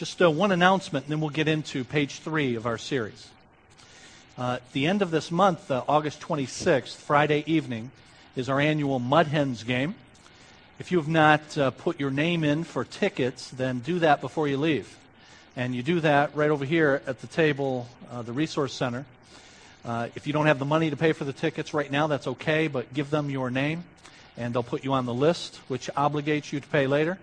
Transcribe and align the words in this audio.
Just 0.00 0.22
uh, 0.22 0.30
one 0.30 0.50
announcement, 0.50 1.04
and 1.04 1.12
then 1.12 1.20
we'll 1.20 1.28
get 1.28 1.46
into 1.46 1.84
page 1.84 2.20
three 2.20 2.54
of 2.54 2.64
our 2.64 2.78
series. 2.78 3.28
Uh, 4.38 4.56
the 4.72 4.86
end 4.86 5.02
of 5.02 5.10
this 5.10 5.30
month, 5.30 5.70
uh, 5.70 5.84
August 5.86 6.22
26th, 6.22 6.96
Friday 6.96 7.44
evening, 7.46 7.90
is 8.34 8.48
our 8.48 8.58
annual 8.58 8.98
Mud 8.98 9.26
Hens 9.26 9.62
game. 9.62 9.94
If 10.78 10.90
you 10.90 10.96
have 10.96 11.06
not 11.06 11.58
uh, 11.58 11.70
put 11.72 12.00
your 12.00 12.10
name 12.10 12.44
in 12.44 12.64
for 12.64 12.82
tickets, 12.82 13.50
then 13.50 13.80
do 13.80 13.98
that 13.98 14.22
before 14.22 14.48
you 14.48 14.56
leave. 14.56 14.96
And 15.54 15.74
you 15.74 15.82
do 15.82 16.00
that 16.00 16.34
right 16.34 16.48
over 16.48 16.64
here 16.64 17.02
at 17.06 17.20
the 17.20 17.26
table, 17.26 17.86
uh, 18.10 18.22
the 18.22 18.32
Resource 18.32 18.72
Center. 18.72 19.04
Uh, 19.84 20.08
if 20.14 20.26
you 20.26 20.32
don't 20.32 20.46
have 20.46 20.58
the 20.58 20.64
money 20.64 20.88
to 20.88 20.96
pay 20.96 21.12
for 21.12 21.24
the 21.24 21.34
tickets 21.34 21.74
right 21.74 21.90
now, 21.90 22.06
that's 22.06 22.26
okay, 22.26 22.68
but 22.68 22.94
give 22.94 23.10
them 23.10 23.28
your 23.28 23.50
name, 23.50 23.84
and 24.38 24.54
they'll 24.54 24.62
put 24.62 24.82
you 24.82 24.94
on 24.94 25.04
the 25.04 25.12
list, 25.12 25.56
which 25.68 25.90
obligates 25.94 26.52
you 26.52 26.60
to 26.60 26.68
pay 26.68 26.86
later, 26.86 27.18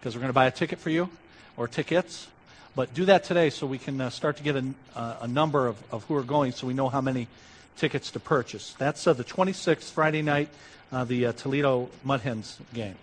because 0.00 0.14
we're 0.14 0.20
going 0.20 0.30
to 0.30 0.32
buy 0.32 0.46
a 0.46 0.50
ticket 0.50 0.78
for 0.78 0.88
you, 0.88 1.10
or 1.56 1.68
tickets. 1.68 2.28
But 2.76 2.92
do 2.92 3.04
that 3.04 3.24
today 3.24 3.50
so 3.50 3.66
we 3.66 3.78
can 3.78 4.00
uh, 4.00 4.10
start 4.10 4.36
to 4.38 4.42
get 4.42 4.56
a, 4.56 4.64
a 4.96 5.28
number 5.28 5.68
of, 5.68 5.76
of 5.92 6.04
who 6.04 6.16
are 6.16 6.22
going 6.22 6.52
so 6.52 6.66
we 6.66 6.74
know 6.74 6.88
how 6.88 7.00
many 7.00 7.28
tickets 7.76 8.10
to 8.12 8.20
purchase. 8.20 8.74
That's 8.78 9.06
uh, 9.06 9.12
the 9.12 9.24
26th, 9.24 9.90
Friday 9.92 10.22
night, 10.22 10.48
uh, 10.92 11.04
the 11.04 11.26
uh, 11.26 11.32
Toledo 11.32 11.88
Mud 12.02 12.20
Hens 12.20 12.58
game. 12.72 12.96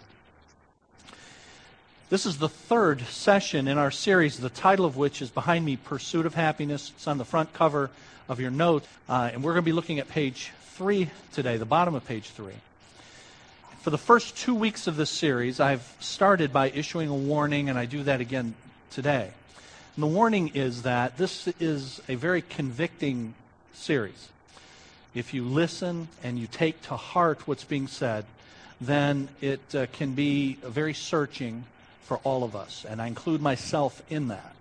This 2.10 2.26
is 2.26 2.38
the 2.38 2.50
third 2.50 3.02
session 3.04 3.70
in 3.70 3.78
our 3.78 3.92
series, 3.92 4.38
the 4.38 4.50
title 4.50 4.86
of 4.86 4.98
which 4.98 5.22
is 5.22 5.30
behind 5.30 5.64
me 5.64 5.78
Pursuit 5.78 6.26
of 6.26 6.36
Happiness. 6.36 6.92
It's 6.98 7.08
on 7.08 7.18
the 7.18 7.24
front 7.24 7.54
cover 7.54 7.90
of 8.28 8.42
your 8.42 8.52
note. 8.52 8.84
Uh, 9.08 9.30
and 9.32 9.42
we're 9.42 9.54
going 9.54 9.64
to 9.64 9.66
be 9.66 9.72
looking 9.72 10.00
at 10.00 10.10
page 10.10 10.52
three 10.74 11.10
today, 11.32 11.56
the 11.56 11.66
bottom 11.66 11.96
of 11.96 12.06
page 12.06 12.30
three. 12.32 12.56
For 13.82 13.90
the 13.90 13.98
first 13.98 14.38
two 14.38 14.56
weeks 14.56 14.88
of 14.88 14.96
this 14.96 15.10
series, 15.10 15.60
I've 15.60 15.96
started 16.00 16.54
by 16.54 16.70
issuing 16.70 17.10
a 17.10 17.16
warning, 17.16 17.70
and 17.70 17.78
I 17.78 17.86
do 17.86 18.04
that 18.04 18.22
again 18.22 18.54
today. 18.92 19.32
And 19.96 20.04
the 20.04 20.08
warning 20.08 20.52
is 20.54 20.84
that 20.84 21.18
this 21.18 21.48
is 21.60 22.02
a 22.08 22.16
very 22.16 22.42
convicting 22.42 23.34
series 23.74 24.30
if 25.14 25.34
you 25.34 25.44
listen 25.44 26.08
and 26.24 26.40
you 26.40 26.48
take 26.48 26.82
to 26.84 26.96
heart 26.96 27.48
what's 27.48 27.64
being 27.64 27.88
said, 27.88 28.26
then 28.80 29.28
it 29.42 29.60
uh, 29.76 29.86
can 29.92 30.14
be 30.14 30.54
very 30.64 30.94
searching 30.94 31.66
for 32.04 32.18
all 32.18 32.44
of 32.44 32.56
us. 32.56 32.86
And 32.88 33.02
I 33.02 33.08
include 33.08 33.42
myself 33.42 34.02
in 34.10 34.30
that. 34.30 34.56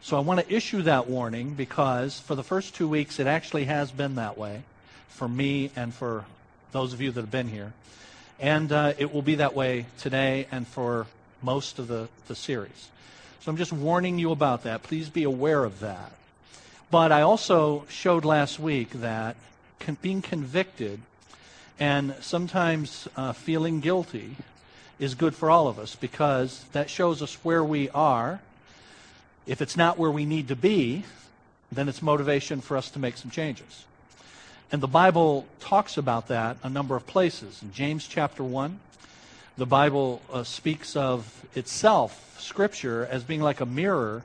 So 0.00 0.16
I 0.16 0.20
want 0.20 0.40
to 0.40 0.54
issue 0.54 0.82
that 0.82 1.08
warning 1.08 1.54
because 1.54 2.20
for 2.20 2.34
the 2.34 2.44
first 2.44 2.74
two 2.74 2.88
weeks, 2.88 3.18
it 3.18 3.26
actually 3.26 3.64
has 3.64 3.90
been 3.90 4.14
that 4.16 4.38
way 4.38 4.62
for 5.08 5.28
me 5.28 5.70
and 5.74 5.92
for 5.92 6.24
those 6.72 6.92
of 6.92 7.00
you 7.00 7.10
that 7.10 7.20
have 7.20 7.30
been 7.30 7.48
here. 7.48 7.72
And 8.40 8.70
uh, 8.70 8.94
it 8.98 9.12
will 9.12 9.22
be 9.22 9.36
that 9.36 9.54
way 9.54 9.86
today 9.98 10.46
and 10.50 10.66
for 10.66 11.06
most 11.42 11.78
of 11.78 11.88
the, 11.88 12.08
the 12.28 12.34
series. 12.34 12.88
So 13.40 13.50
I'm 13.50 13.56
just 13.56 13.72
warning 13.72 14.18
you 14.18 14.30
about 14.30 14.64
that. 14.64 14.82
Please 14.82 15.08
be 15.08 15.24
aware 15.24 15.64
of 15.64 15.80
that. 15.80 16.12
But 16.90 17.12
I 17.12 17.22
also 17.22 17.84
showed 17.88 18.24
last 18.24 18.58
week 18.58 18.90
that 18.92 19.36
con- 19.80 19.98
being 20.00 20.22
convicted 20.22 21.00
and 21.80 22.14
sometimes 22.20 23.08
uh, 23.16 23.32
feeling 23.32 23.80
guilty 23.80 24.36
is 24.98 25.14
good 25.14 25.34
for 25.34 25.50
all 25.50 25.68
of 25.68 25.78
us 25.78 25.94
because 25.94 26.64
that 26.72 26.90
shows 26.90 27.22
us 27.22 27.34
where 27.44 27.62
we 27.62 27.88
are. 27.90 28.40
If 29.46 29.62
it's 29.62 29.76
not 29.76 29.98
where 29.98 30.10
we 30.10 30.24
need 30.24 30.48
to 30.48 30.56
be, 30.56 31.04
then 31.70 31.88
it's 31.88 32.02
motivation 32.02 32.60
for 32.60 32.76
us 32.76 32.90
to 32.90 32.98
make 32.98 33.16
some 33.16 33.30
changes. 33.30 33.84
And 34.70 34.82
the 34.82 34.88
Bible 34.88 35.46
talks 35.60 35.96
about 35.96 36.28
that 36.28 36.58
a 36.62 36.68
number 36.68 36.94
of 36.94 37.06
places. 37.06 37.62
In 37.62 37.72
James 37.72 38.06
chapter 38.06 38.44
1, 38.44 38.78
the 39.56 39.66
Bible 39.66 40.20
uh, 40.30 40.44
speaks 40.44 40.94
of 40.94 41.46
itself, 41.54 42.36
Scripture, 42.38 43.08
as 43.10 43.24
being 43.24 43.40
like 43.40 43.60
a 43.60 43.66
mirror 43.66 44.24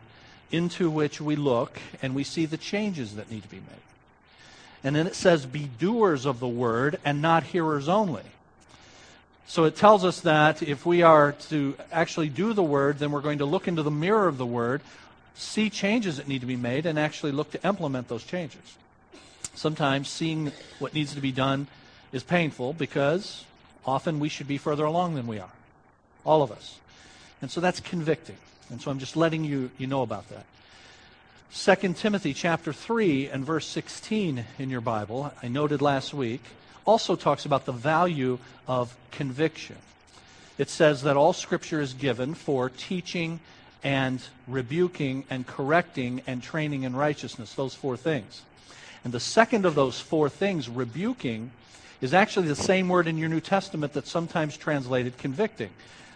into 0.52 0.90
which 0.90 1.22
we 1.22 1.36
look 1.36 1.80
and 2.02 2.14
we 2.14 2.24
see 2.24 2.46
the 2.46 2.58
changes 2.58 3.16
that 3.16 3.32
need 3.32 3.44
to 3.44 3.50
be 3.50 3.58
made. 3.58 3.84
And 4.84 4.96
then 4.96 5.08
it 5.08 5.16
says, 5.16 5.46
Be 5.46 5.70
doers 5.80 6.26
of 6.26 6.42
the 6.42 6.48
word 6.48 7.00
and 7.06 7.22
not 7.22 7.44
hearers 7.44 7.88
only. 7.88 8.24
So 9.48 9.64
it 9.64 9.78
tells 9.78 10.04
us 10.04 10.22
that 10.22 10.62
if 10.62 10.86
we 10.86 11.04
are 11.04 11.34
to 11.50 11.76
actually 11.92 12.30
do 12.30 12.54
the 12.54 12.64
word, 12.64 13.00
then 13.00 13.12
we're 13.12 13.22
going 13.22 13.40
to 13.40 13.46
look 13.46 13.68
into 13.68 13.82
the 13.82 13.92
mirror 13.92 14.28
of 14.28 14.38
the 14.38 14.46
word, 14.46 14.82
see 15.36 15.70
changes 15.70 16.18
that 16.18 16.28
need 16.28 16.42
to 16.42 16.48
be 16.48 16.56
made, 16.58 16.86
and 16.86 17.00
actually 17.00 17.32
look 17.32 17.52
to 17.52 17.66
implement 17.66 18.10
those 18.10 18.24
changes. 18.24 18.78
Sometimes 19.56 20.10
seeing 20.10 20.52
what 20.80 20.94
needs 20.94 21.14
to 21.16 21.22
be 21.22 21.32
done 21.32 21.68
is 22.12 22.24
painful 22.24 22.74
because 22.74 23.46
often 23.86 24.20
we 24.20 24.30
should 24.30 24.48
be 24.48 24.58
further 24.58 24.86
along 24.86 25.16
than 25.16 25.28
we 25.28 25.40
are. 25.40 25.52
All 26.26 26.42
of 26.42 26.52
us. 26.52 26.80
And 27.42 27.52
so 27.52 27.62
that's 27.62 27.80
convicting. 27.80 28.38
And 28.70 28.82
so 28.82 28.90
I'm 28.90 29.00
just 29.00 29.16
letting 29.16 29.44
you, 29.44 29.70
you 29.78 29.88
know 29.88 30.02
about 30.02 30.26
that. 30.30 30.46
2 31.54 31.94
Timothy 31.94 32.34
chapter 32.34 32.74
3 32.74 33.28
and 33.28 33.46
verse 33.46 33.68
16 33.68 34.46
in 34.58 34.70
your 34.70 34.82
Bible, 34.82 35.32
I 35.44 35.50
noted 35.50 35.82
last 35.82 36.14
week, 36.14 36.42
also 36.86 37.16
talks 37.16 37.46
about 37.46 37.66
the 37.66 37.72
value 37.72 38.40
of 38.68 38.96
conviction. 39.12 39.76
It 40.58 40.70
says 40.70 41.04
that 41.04 41.16
all 41.16 41.34
scripture 41.34 41.80
is 41.80 41.94
given 41.94 42.34
for 42.34 42.70
teaching 42.70 43.40
and 43.84 44.22
rebuking 44.48 45.26
and 45.30 45.46
correcting 45.46 46.22
and 46.26 46.42
training 46.42 46.84
in 46.84 46.96
righteousness, 46.96 47.54
those 47.54 47.76
four 47.76 47.98
things. 47.98 48.42
And 49.04 49.14
the 49.14 49.20
second 49.20 49.66
of 49.66 49.76
those 49.76 50.00
four 50.00 50.30
things, 50.30 50.70
rebuking, 50.70 51.52
is 52.02 52.14
actually 52.14 52.48
the 52.48 52.56
same 52.56 52.90
word 52.90 53.08
in 53.08 53.18
your 53.18 53.30
New 53.30 53.42
Testament 53.42 53.94
that's 53.94 54.12
sometimes 54.12 54.58
translated 54.58 55.18
convicting. 55.18 55.70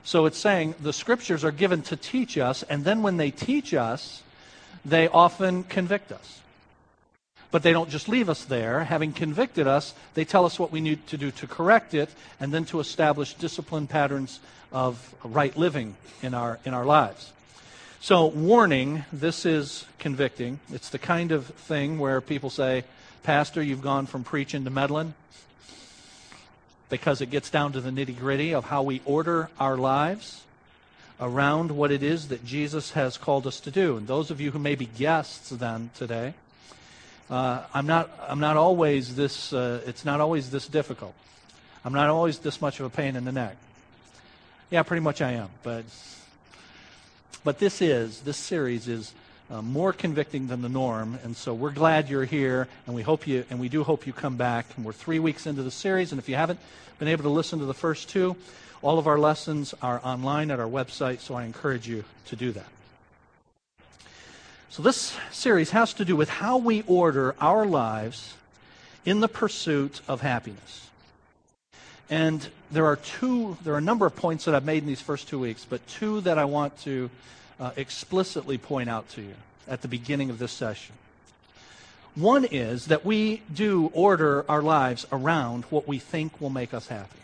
So 0.03 0.25
it's 0.25 0.37
saying 0.37 0.75
the 0.79 0.93
scriptures 0.93 1.43
are 1.43 1.51
given 1.51 1.81
to 1.83 1.97
teach 1.97 2.37
us, 2.37 2.63
and 2.63 2.85
then 2.85 3.03
when 3.03 3.17
they 3.17 3.31
teach 3.31 3.73
us, 3.73 4.23
they 4.85 5.07
often 5.09 5.63
convict 5.63 6.11
us. 6.11 6.41
But 7.51 7.63
they 7.63 7.71
don't 7.71 7.89
just 7.89 8.09
leave 8.09 8.29
us 8.29 8.45
there. 8.45 8.83
Having 8.83 9.13
convicted 9.13 9.67
us, 9.67 9.93
they 10.13 10.25
tell 10.25 10.45
us 10.45 10.59
what 10.59 10.71
we 10.71 10.81
need 10.81 11.05
to 11.07 11.17
do 11.17 11.31
to 11.31 11.47
correct 11.47 11.93
it 11.93 12.09
and 12.39 12.53
then 12.53 12.65
to 12.65 12.79
establish 12.79 13.33
discipline 13.33 13.87
patterns 13.87 14.39
of 14.71 15.15
right 15.23 15.55
living 15.55 15.95
in 16.21 16.33
our, 16.33 16.59
in 16.65 16.73
our 16.73 16.85
lives. 16.85 17.31
So, 17.99 18.27
warning 18.27 19.05
this 19.11 19.43
is 19.43 19.85
convicting. 19.97 20.59
It's 20.71 20.89
the 20.89 20.99
kind 20.99 21.31
of 21.31 21.47
thing 21.47 21.97
where 21.97 22.21
people 22.21 22.51
say, 22.51 22.83
Pastor, 23.23 23.61
you've 23.61 23.81
gone 23.81 24.05
from 24.05 24.23
preaching 24.23 24.63
to 24.65 24.69
meddling. 24.69 25.15
Because 26.89 27.21
it 27.21 27.31
gets 27.31 27.49
down 27.49 27.73
to 27.73 27.81
the 27.81 27.89
nitty 27.89 28.17
gritty 28.17 28.53
of 28.53 28.65
how 28.65 28.83
we 28.83 29.01
order 29.03 29.49
our 29.59 29.75
lives 29.77 30.43
around 31.19 31.71
what 31.71 31.91
it 31.91 32.03
is 32.03 32.27
that 32.27 32.45
Jesus 32.45 32.91
has 32.91 33.17
called 33.17 33.47
us 33.47 33.59
to 33.61 33.71
do. 33.71 33.97
And 33.97 34.07
those 34.07 34.29
of 34.29 34.39
you 34.39 34.51
who 34.51 34.59
may 34.59 34.75
be 34.75 34.85
guests 34.85 35.49
then 35.49 35.89
today, 35.95 36.35
uh, 37.31 37.63
I'm 37.73 37.87
not 37.87 38.11
I'm 38.29 38.39
not 38.39 38.57
always 38.57 39.15
this 39.15 39.51
uh, 39.51 39.81
it's 39.87 40.05
not 40.05 40.21
always 40.21 40.51
this 40.51 40.67
difficult. 40.67 41.15
I'm 41.83 41.93
not 41.93 42.09
always 42.09 42.37
this 42.37 42.61
much 42.61 42.79
of 42.79 42.85
a 42.85 42.89
pain 42.91 43.15
in 43.15 43.25
the 43.25 43.31
neck. 43.31 43.57
Yeah, 44.69 44.83
pretty 44.83 45.01
much 45.01 45.19
I 45.21 45.31
am, 45.31 45.49
but 45.63 45.83
but 47.47 47.59
this 47.59 47.81
is 47.81 48.19
this 48.23 48.35
series 48.35 48.89
is 48.89 49.13
uh, 49.49 49.61
more 49.61 49.93
convicting 49.93 50.47
than 50.47 50.61
the 50.61 50.67
norm, 50.67 51.17
and 51.23 51.33
so 51.33 51.53
we're 51.53 51.71
glad 51.71 52.09
you're 52.09 52.25
here, 52.25 52.67
and 52.85 52.93
we 52.93 53.01
hope 53.01 53.25
you 53.25 53.45
and 53.49 53.57
we 53.57 53.69
do 53.69 53.85
hope 53.85 54.05
you 54.05 54.11
come 54.11 54.35
back. 54.35 54.65
And 54.75 54.83
we're 54.83 54.91
three 54.91 55.19
weeks 55.19 55.47
into 55.47 55.63
the 55.63 55.71
series, 55.71 56.11
and 56.11 56.19
if 56.19 56.27
you 56.27 56.35
haven't 56.35 56.59
been 56.99 57.07
able 57.07 57.23
to 57.23 57.29
listen 57.29 57.59
to 57.59 57.65
the 57.65 57.73
first 57.73 58.09
two, 58.09 58.35
all 58.81 58.99
of 58.99 59.07
our 59.07 59.17
lessons 59.17 59.73
are 59.81 60.01
online 60.03 60.51
at 60.51 60.59
our 60.59 60.67
website, 60.67 61.21
so 61.21 61.35
I 61.35 61.45
encourage 61.45 61.87
you 61.87 62.03
to 62.25 62.35
do 62.35 62.51
that. 62.51 62.67
So, 64.67 64.83
this 64.83 65.15
series 65.31 65.69
has 65.69 65.93
to 65.93 66.03
do 66.03 66.17
with 66.17 66.27
how 66.27 66.57
we 66.57 66.83
order 66.85 67.33
our 67.39 67.65
lives 67.65 68.33
in 69.05 69.21
the 69.21 69.29
pursuit 69.29 70.01
of 70.05 70.19
happiness. 70.19 70.86
And 72.09 72.47
there 72.71 72.85
are 72.85 72.95
two, 72.95 73.57
there 73.63 73.73
are 73.73 73.79
a 73.79 73.81
number 73.81 74.05
of 74.05 74.15
points 74.15 74.45
that 74.45 74.55
I've 74.55 74.65
made 74.65 74.83
in 74.83 74.87
these 74.87 75.01
first 75.01 75.27
two 75.27 75.39
weeks, 75.39 75.65
but 75.65 75.85
two 75.87 76.21
that 76.21 76.37
I 76.37 76.45
want 76.45 76.77
to 76.81 77.09
uh, 77.59 77.71
explicitly 77.75 78.57
point 78.57 78.89
out 78.89 79.09
to 79.09 79.21
you 79.21 79.35
at 79.67 79.81
the 79.81 79.87
beginning 79.87 80.29
of 80.29 80.39
this 80.39 80.51
session. 80.51 80.95
One 82.15 82.45
is 82.45 82.85
that 82.85 83.05
we 83.05 83.41
do 83.53 83.91
order 83.93 84.49
our 84.49 84.61
lives 84.61 85.05
around 85.11 85.65
what 85.65 85.87
we 85.87 85.99
think 85.99 86.39
will 86.41 86.49
make 86.49 86.73
us 86.73 86.87
happy 86.87 87.19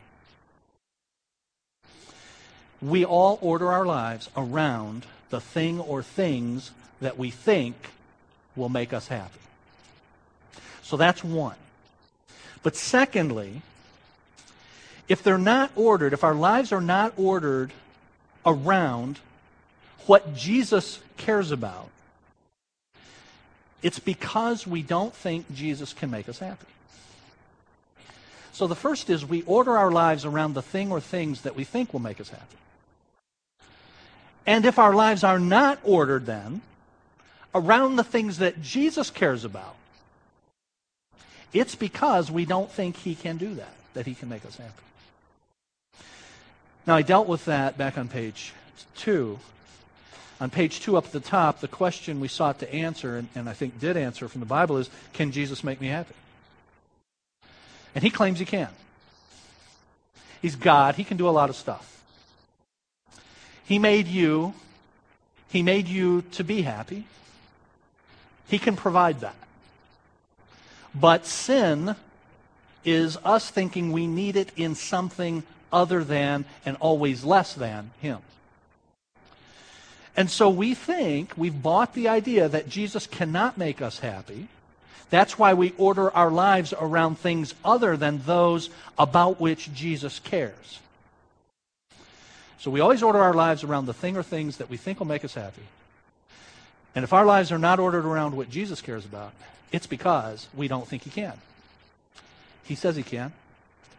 we 2.84 3.06
all 3.06 3.40
order 3.42 3.72
our 3.72 3.86
lives 3.86 4.30
around 4.36 5.06
the 5.30 5.40
thing 5.40 5.80
or 5.80 6.04
things 6.04 6.72
that 7.00 7.18
we 7.18 7.32
think 7.32 7.76
will 8.56 8.70
make 8.70 8.94
us 8.94 9.08
happy. 9.08 9.40
So 10.82 10.98
that's 10.98 11.24
one. 11.24 11.56
But 12.62 12.76
secondly, 12.76 13.62
if 15.08 15.24
they're 15.24 15.38
not 15.38 15.72
ordered, 15.76 16.14
if 16.14 16.24
our 16.24 16.36
lives 16.36 16.72
are 16.72 16.82
not 16.82 17.14
ordered 17.18 17.72
around 18.46 19.20
what 20.06 20.36
Jesus 20.36 21.00
cares 21.18 21.52
about, 21.52 21.90
it's 23.82 24.00
because 24.00 24.66
we 24.66 24.82
don't 24.82 25.14
think 25.14 25.54
Jesus 25.54 25.94
can 25.94 26.10
make 26.10 26.30
us 26.30 26.40
happy. 26.40 26.68
So 28.54 28.68
the 28.68 28.76
first 28.76 29.10
is 29.10 29.26
we 29.26 29.42
order 29.44 29.78
our 29.78 29.92
lives 29.92 30.26
around 30.26 30.54
the 30.54 30.62
thing 30.62 30.92
or 30.92 31.02
things 31.02 31.42
that 31.42 31.56
we 31.56 31.64
think 31.64 31.92
will 31.92 32.00
make 32.00 32.22
us 32.22 32.30
happy. 32.30 32.58
And 34.46 34.66
if 34.66 34.78
our 34.78 34.94
lives 34.94 35.24
are 35.24 35.40
not 35.40 35.80
ordered 35.84 36.26
then 36.26 36.62
around 37.56 37.96
the 37.96 38.04
things 38.04 38.38
that 38.38 38.62
Jesus 38.62 39.10
cares 39.10 39.44
about, 39.44 39.76
it's 41.52 41.76
because 41.76 42.32
we 42.32 42.46
don't 42.46 42.72
think 42.72 42.98
he 42.98 43.16
can 43.16 43.38
do 43.38 43.54
that, 43.56 43.74
that 43.94 44.06
he 44.06 44.16
can 44.16 44.30
make 44.30 44.46
us 44.46 44.58
happy. 44.58 44.72
Now, 46.86 46.96
I 46.96 47.02
dealt 47.02 47.28
with 47.28 47.46
that 47.46 47.78
back 47.78 47.98
on 47.98 48.10
page 48.10 48.54
two. 48.96 49.40
On 50.42 50.50
page 50.50 50.82
two 50.82 50.98
up 50.98 51.06
at 51.06 51.12
the 51.14 51.20
top, 51.22 51.62
the 51.62 51.68
question 51.68 52.20
we 52.20 52.28
sought 52.28 52.60
to 52.60 52.74
answer, 52.74 53.18
and, 53.18 53.30
and 53.36 53.48
I 53.48 53.54
think 53.54 53.80
did 53.80 53.96
answer 53.96 54.28
from 54.28 54.42
the 54.42 54.46
Bible, 54.46 54.78
is 54.78 54.90
Can 55.14 55.32
Jesus 55.32 55.64
make 55.64 55.80
me 55.80 55.88
happy? 55.88 56.16
And 57.96 58.04
he 58.04 58.10
claims 58.10 58.40
he 58.40 58.46
can. 58.46 58.70
He's 60.42 60.58
God, 60.58 60.96
he 60.96 61.06
can 61.06 61.16
do 61.16 61.30
a 61.30 61.32
lot 61.32 61.50
of 61.50 61.56
stuff. 61.56 62.04
He 63.64 63.80
made 63.80 64.08
you, 64.08 64.54
he 65.50 65.64
made 65.64 65.88
you 65.88 66.24
to 66.34 66.44
be 66.44 66.64
happy. 66.64 67.06
He 68.50 68.60
can 68.60 68.76
provide 68.76 69.22
that. 69.22 69.36
But 70.94 71.26
sin 71.26 71.96
is 72.84 73.18
us 73.24 73.50
thinking 73.50 73.94
we 73.94 74.06
need 74.06 74.36
it 74.36 74.52
in 74.58 74.76
something 74.76 75.44
other 75.74 76.04
than 76.04 76.46
and 76.66 76.78
always 76.80 77.26
less 77.26 77.54
than 77.54 77.92
Him. 78.00 78.20
And 80.16 80.30
so 80.30 80.50
we 80.50 80.76
think 80.76 81.34
we've 81.36 81.62
bought 81.62 81.94
the 81.94 82.08
idea 82.08 82.48
that 82.48 82.70
Jesus 82.70 83.08
cannot 83.08 83.58
make 83.58 83.82
us 83.82 84.00
happy. 84.00 84.48
That's 85.10 85.38
why 85.38 85.54
we 85.54 85.74
order 85.78 86.12
our 86.12 86.32
lives 86.32 86.74
around 86.74 87.18
things 87.18 87.54
other 87.66 87.98
than 87.98 88.22
those 88.26 88.70
about 88.98 89.40
which 89.40 89.74
Jesus 89.74 90.20
cares. 90.20 90.80
So 92.60 92.72
we 92.72 92.80
always 92.80 93.04
order 93.04 93.20
our 93.20 93.34
lives 93.34 93.64
around 93.64 93.88
the 93.88 93.94
thing 93.94 94.16
or 94.16 94.24
things 94.24 94.58
that 94.58 94.70
we 94.70 94.78
think 94.78 95.00
will 95.00 95.08
make 95.08 95.26
us 95.26 95.34
happy. 95.34 95.64
And 96.96 97.04
if 97.04 97.12
our 97.12 97.26
lives 97.26 97.52
are 97.52 97.58
not 97.58 97.80
ordered 97.80 98.06
around 98.06 98.38
what 98.38 98.50
Jesus 98.50 98.82
cares 98.82 99.06
about, 99.06 99.34
it's 99.72 99.88
because 99.88 100.48
we 100.56 100.68
don't 100.68 100.88
think 100.88 101.04
he 101.04 101.10
can. 101.10 101.34
He 102.64 102.76
says 102.76 102.96
he 102.96 103.04
can. 103.04 103.34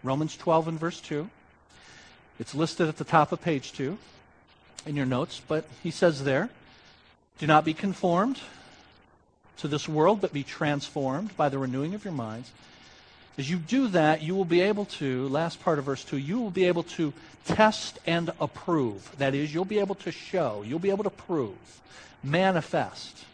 Romans 0.03 0.37
12 0.37 0.69
and 0.69 0.81
verse 0.81 1.01
2. 1.01 1.29
It's 2.39 2.55
listed 2.55 2.89
at 2.89 2.97
the 2.97 3.05
top 3.05 3.31
of 3.31 3.41
page 3.41 3.73
2 3.73 3.97
in 4.87 4.97
your 4.97 5.07
notes, 5.07 5.41
but 5.47 5.65
he 5.83 5.91
says 5.91 6.25
there, 6.25 6.51
Do 7.39 7.47
not 7.47 7.65
be 7.65 7.75
conformed 7.75 8.41
to 9.59 9.69
this 9.69 9.89
world, 9.89 10.21
but 10.21 10.33
be 10.33 10.43
transformed 10.43 11.37
by 11.37 11.49
the 11.49 11.59
renewing 11.59 11.95
of 11.95 12.05
your 12.05 12.13
minds. 12.13 12.51
As 13.39 13.49
you 13.49 13.57
do 13.57 13.89
that, 13.89 14.23
you 14.23 14.35
will 14.35 14.45
be 14.45 14.61
able 14.61 14.85
to, 14.87 15.29
last 15.29 15.61
part 15.61 15.79
of 15.79 15.85
verse 15.85 16.05
2, 16.05 16.17
you 16.17 16.41
will 16.41 16.51
be 16.51 16.65
able 16.65 16.83
to 16.85 17.13
test 17.45 17.99
and 18.07 18.31
approve. 18.41 19.11
That 19.19 19.35
is, 19.35 19.55
you'll 19.55 19.65
be 19.65 19.79
able 19.79 19.97
to 19.97 20.11
show, 20.11 20.65
you'll 20.67 20.79
be 20.79 20.91
able 20.91 21.05
to 21.05 21.11
prove, 21.11 21.81
manifest 22.23 23.25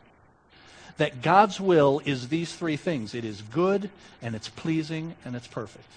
that 0.99 1.23
God's 1.23 1.59
will 1.59 2.03
is 2.05 2.29
these 2.29 2.55
three 2.55 2.77
things 2.77 3.15
it 3.15 3.25
is 3.25 3.41
good, 3.41 3.89
and 4.21 4.35
it's 4.35 4.51
pleasing, 4.51 5.15
and 5.25 5.35
it's 5.35 5.47
perfect 5.47 5.89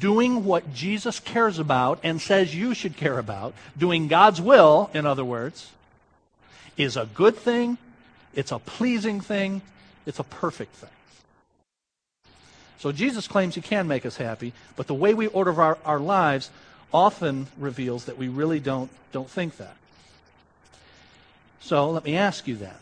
doing 0.00 0.44
what 0.44 0.74
Jesus 0.74 1.18
cares 1.20 1.58
about 1.58 2.00
and 2.02 2.20
says 2.20 2.54
you 2.54 2.74
should 2.74 2.96
care 2.96 3.18
about, 3.18 3.54
doing 3.76 4.08
God's 4.08 4.40
will, 4.40 4.90
in 4.94 5.06
other 5.06 5.24
words, 5.24 5.70
is 6.76 6.96
a 6.96 7.06
good 7.14 7.36
thing, 7.36 7.78
it's 8.34 8.52
a 8.52 8.58
pleasing 8.58 9.20
thing, 9.20 9.62
it's 10.06 10.18
a 10.18 10.24
perfect 10.24 10.74
thing. 10.76 10.90
So 12.78 12.92
Jesus 12.92 13.26
claims 13.26 13.56
he 13.56 13.60
can 13.60 13.88
make 13.88 14.06
us 14.06 14.16
happy, 14.16 14.52
but 14.76 14.86
the 14.86 14.94
way 14.94 15.14
we 15.14 15.26
order 15.26 15.60
our, 15.60 15.78
our 15.84 15.98
lives 15.98 16.50
often 16.92 17.48
reveals 17.58 18.04
that 18.04 18.16
we 18.16 18.28
really 18.28 18.60
don't, 18.60 18.90
don't 19.10 19.28
think 19.28 19.56
that. 19.56 19.76
So 21.60 21.90
let 21.90 22.04
me 22.04 22.16
ask 22.16 22.46
you 22.46 22.56
that. 22.56 22.80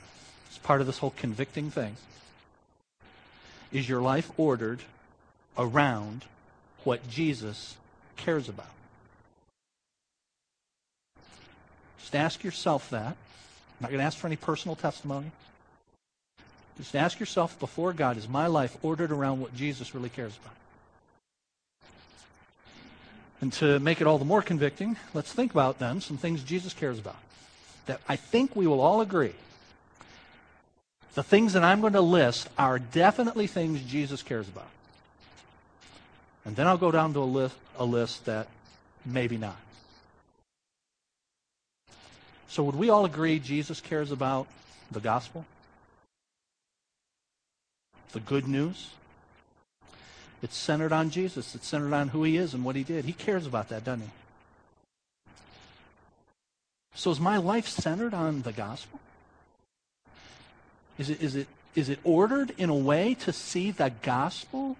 It's 0.49 0.59
part 0.59 0.81
of 0.81 0.87
this 0.87 0.99
whole 0.99 1.15
convicting 1.17 1.71
thing. 1.71 1.97
Is 3.73 3.89
your 3.89 4.03
life 4.03 4.31
ordered 4.37 4.81
around 5.57 6.25
what 6.87 7.09
Jesus 7.09 7.77
cares 8.17 8.49
about. 8.49 8.71
Just 11.99 12.15
ask 12.15 12.45
yourself 12.45 12.89
that. 12.91 13.09
I'm 13.09 13.83
not 13.83 13.91
going 13.91 13.99
to 13.99 14.05
ask 14.05 14.17
for 14.17 14.29
any 14.29 14.37
personal 14.37 14.77
testimony. 14.77 15.33
Just 16.79 16.95
ask 16.95 17.19
yourself 17.19 17.59
before 17.59 17.93
God, 17.93 18.17
is 18.17 18.29
my 18.29 18.47
life 18.47 18.77
ordered 18.83 19.11
around 19.11 19.41
what 19.41 19.55
Jesus 19.55 19.95
really 19.95 20.09
cares 20.09 20.39
about? 20.41 20.55
And 23.41 23.53
to 23.55 23.79
make 23.81 24.01
it 24.01 24.07
all 24.07 24.19
the 24.19 24.25
more 24.25 24.41
convicting, 24.41 24.97
let's 25.13 25.33
think 25.33 25.51
about 25.51 25.79
then 25.79 26.01
some 26.01 26.17
things 26.17 26.43
Jesus 26.43 26.73
cares 26.73 26.99
about. 26.99 27.19
That 27.87 28.01
I 28.09 28.17
think 28.17 28.55
we 28.55 28.67
will 28.67 28.81
all 28.81 29.01
agree. 29.01 29.35
The 31.15 31.23
things 31.23 31.55
that 31.55 31.65
I'm 31.65 31.81
going 31.81 31.95
to 31.95 32.01
list 32.01 32.49
are 32.59 32.79
definitely 32.79 33.47
things 33.47 33.83
Jesus 33.83 34.23
cares 34.23 34.49
about. 34.49 34.69
And 36.47 36.55
then 36.55 36.69
I'll 36.69 36.79
go 36.79 36.93
down 36.93 37.13
to 37.15 37.19
a 37.19 37.25
list, 37.25 37.57
a 37.77 37.85
list 37.85 38.25
that 38.27 38.47
maybe 39.05 39.37
not. 39.37 39.57
So, 42.49 42.63
would 42.63 42.77
we 42.77 42.89
all 42.89 43.05
agree 43.05 43.41
Jesus 43.41 43.81
cares 43.81 44.13
about 44.13 44.47
the 44.91 45.01
gospel? 45.01 45.45
The 48.13 48.21
good 48.21 48.47
news? 48.47 48.91
It's 50.41 50.57
centered 50.57 50.93
on 50.93 51.11
Jesus. 51.11 51.57
It's 51.57 51.67
centered 51.67 51.93
on 51.93 52.09
who 52.09 52.23
he 52.23 52.37
is 52.37 52.55
and 52.55 52.65
what 52.65 52.77
he 52.77 52.85
did. 52.85 53.05
He 53.05 53.13
cares 53.13 53.47
about 53.47 53.69
that, 53.71 53.85
doesn't 53.85 54.03
he? 54.03 54.11
So 56.95 57.11
is 57.11 57.19
my 57.19 57.39
life 57.39 57.67
centered 57.67 58.15
on 58.15 58.43
the 58.43 58.53
gospel? 58.53 59.01
Is 60.97 61.11
it, 61.11 61.21
is 61.21 61.35
it, 61.35 61.49
is 61.75 61.89
it 61.89 61.99
ordered 62.05 62.55
in 62.57 62.71
a 62.71 62.75
way 62.75 63.15
to 63.21 63.33
see 63.33 63.71
the 63.73 63.93
gospel 64.03 64.77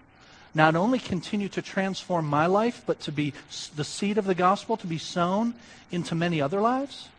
not 0.57 0.75
only 0.75 0.97
continue 0.97 1.47
to 1.49 1.61
transform 1.61 2.25
my 2.25 2.47
life, 2.47 2.81
but 2.85 2.99
to 3.01 3.11
be 3.11 3.33
the 3.75 3.83
seed 3.83 4.17
of 4.17 4.25
the 4.25 4.35
gospel 4.35 4.75
to 4.77 4.87
be 4.87 4.97
sown 4.97 5.53
into 5.91 6.15
many 6.15 6.41
other 6.41 6.59
lives? 6.59 7.09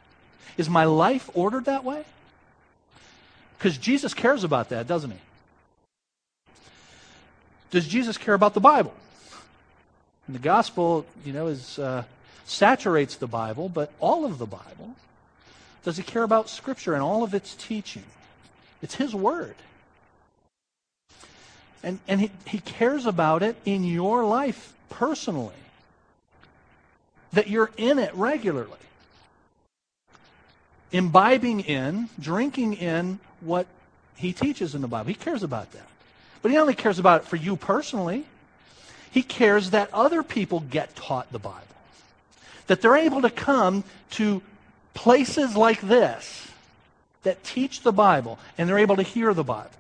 Is 0.57 0.69
my 0.69 0.85
life 0.85 1.31
ordered 1.35 1.67
that 1.67 1.85
way? 1.85 2.05
Because 3.57 3.79
Jesus 3.79 4.13
cares 4.13 4.43
about 4.43 4.71
that, 4.71 4.89
doesn't 4.89 5.13
he? 5.13 5.19
Does 7.71 7.87
Jesus 7.87 8.19
care 8.19 8.35
about 8.35 8.55
the 8.55 8.61
Bible? 8.61 8.93
And 10.27 10.35
the 10.35 10.41
gospel, 10.41 11.07
you 11.25 11.33
know, 11.33 11.47
is 11.47 11.79
uh, 11.79 12.03
saturates 12.45 13.17
the 13.17 13.29
Bible, 13.29 13.69
but 13.69 13.93
all 14.01 14.25
of 14.25 14.39
the 14.39 14.47
Bible. 14.47 14.97
Does 15.85 15.97
he 15.97 16.03
care 16.03 16.25
about 16.25 16.51
Scripture 16.51 16.95
and 16.95 17.03
all 17.03 17.23
of 17.23 17.35
its 17.35 17.55
teaching? 17.55 18.05
It's 18.83 18.97
his 18.97 19.15
word. 19.15 19.55
And, 21.83 22.01
and 22.09 22.21
he, 22.21 22.31
he 22.47 22.59
cares 22.59 23.07
about 23.07 23.43
it 23.43 23.57
in 23.65 23.85
your 23.85 24.25
life 24.25 24.75
personally. 24.91 25.55
That 27.33 27.49
you're 27.49 27.71
in 27.77 27.99
it 27.99 28.15
regularly. 28.15 28.73
Imbibing 30.91 31.61
in, 31.61 32.09
drinking 32.19 32.75
in 32.75 33.21
what 33.41 33.67
he 34.17 34.33
teaches 34.33 34.75
in 34.75 34.81
the 34.81 34.89
Bible. 34.89 35.09
He 35.09 35.15
cares 35.15 35.43
about 35.43 35.73
that. 35.73 35.87
But 36.43 36.51
he 36.51 36.59
only 36.59 36.75
cares 36.75 36.99
about 36.99 37.23
it 37.23 37.29
for 37.29 37.37
you 37.37 37.57
personally, 37.57 38.25
he 39.11 39.23
cares 39.23 39.71
that 39.71 39.93
other 39.93 40.23
people 40.23 40.61
get 40.61 40.95
taught 40.95 41.31
the 41.33 41.39
Bible. 41.39 41.63
That 42.67 42.83
they're 42.83 42.97
able 42.97 43.23
to 43.23 43.31
come 43.31 43.85
to 44.13 44.43
places 44.95 45.57
like 45.57 45.81
this 45.81 46.49
that 47.23 47.43
teach 47.45 47.83
the 47.83 47.93
Bible 47.93 48.39
and 48.57 48.69
they're 48.69 48.79
able 48.79 48.97
to 48.97 49.03
hear 49.03 49.35
the 49.35 49.45
Bible. 49.45 49.71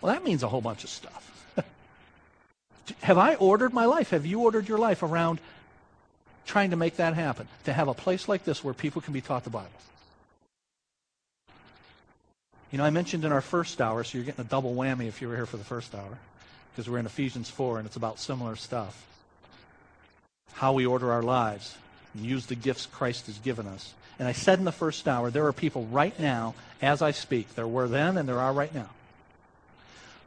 Well, 0.00 0.12
that 0.12 0.24
means 0.24 0.42
a 0.42 0.48
whole 0.48 0.60
bunch 0.60 0.84
of 0.84 0.90
stuff. 0.90 1.54
have 3.00 3.18
I 3.18 3.34
ordered 3.36 3.72
my 3.72 3.84
life? 3.84 4.10
Have 4.10 4.26
you 4.26 4.40
ordered 4.40 4.68
your 4.68 4.78
life 4.78 5.02
around 5.02 5.40
trying 6.46 6.70
to 6.70 6.76
make 6.76 6.96
that 6.96 7.14
happen? 7.14 7.48
To 7.64 7.72
have 7.72 7.88
a 7.88 7.94
place 7.94 8.28
like 8.28 8.44
this 8.44 8.62
where 8.62 8.74
people 8.74 9.02
can 9.02 9.12
be 9.12 9.20
taught 9.20 9.44
the 9.44 9.50
Bible? 9.50 9.70
You 12.70 12.78
know, 12.78 12.84
I 12.84 12.90
mentioned 12.90 13.24
in 13.24 13.32
our 13.32 13.40
first 13.40 13.80
hour, 13.80 14.02
so 14.04 14.18
you're 14.18 14.24
getting 14.24 14.44
a 14.44 14.48
double 14.48 14.74
whammy 14.74 15.06
if 15.06 15.22
you 15.22 15.28
were 15.28 15.36
here 15.36 15.46
for 15.46 15.56
the 15.56 15.64
first 15.64 15.94
hour, 15.94 16.18
because 16.72 16.90
we're 16.90 16.98
in 16.98 17.06
Ephesians 17.06 17.48
4 17.48 17.78
and 17.78 17.86
it's 17.86 17.96
about 17.96 18.18
similar 18.18 18.56
stuff. 18.56 19.06
How 20.52 20.72
we 20.72 20.84
order 20.84 21.12
our 21.12 21.22
lives 21.22 21.76
and 22.12 22.24
use 22.24 22.46
the 22.46 22.54
gifts 22.54 22.86
Christ 22.86 23.26
has 23.26 23.38
given 23.38 23.66
us. 23.66 23.94
And 24.18 24.26
I 24.26 24.32
said 24.32 24.58
in 24.58 24.64
the 24.64 24.72
first 24.72 25.06
hour, 25.06 25.30
there 25.30 25.46
are 25.46 25.52
people 25.52 25.84
right 25.86 26.18
now, 26.18 26.54
as 26.82 27.02
I 27.02 27.10
speak, 27.10 27.54
there 27.54 27.68
were 27.68 27.88
then 27.88 28.16
and 28.16 28.28
there 28.28 28.40
are 28.40 28.52
right 28.52 28.74
now, 28.74 28.88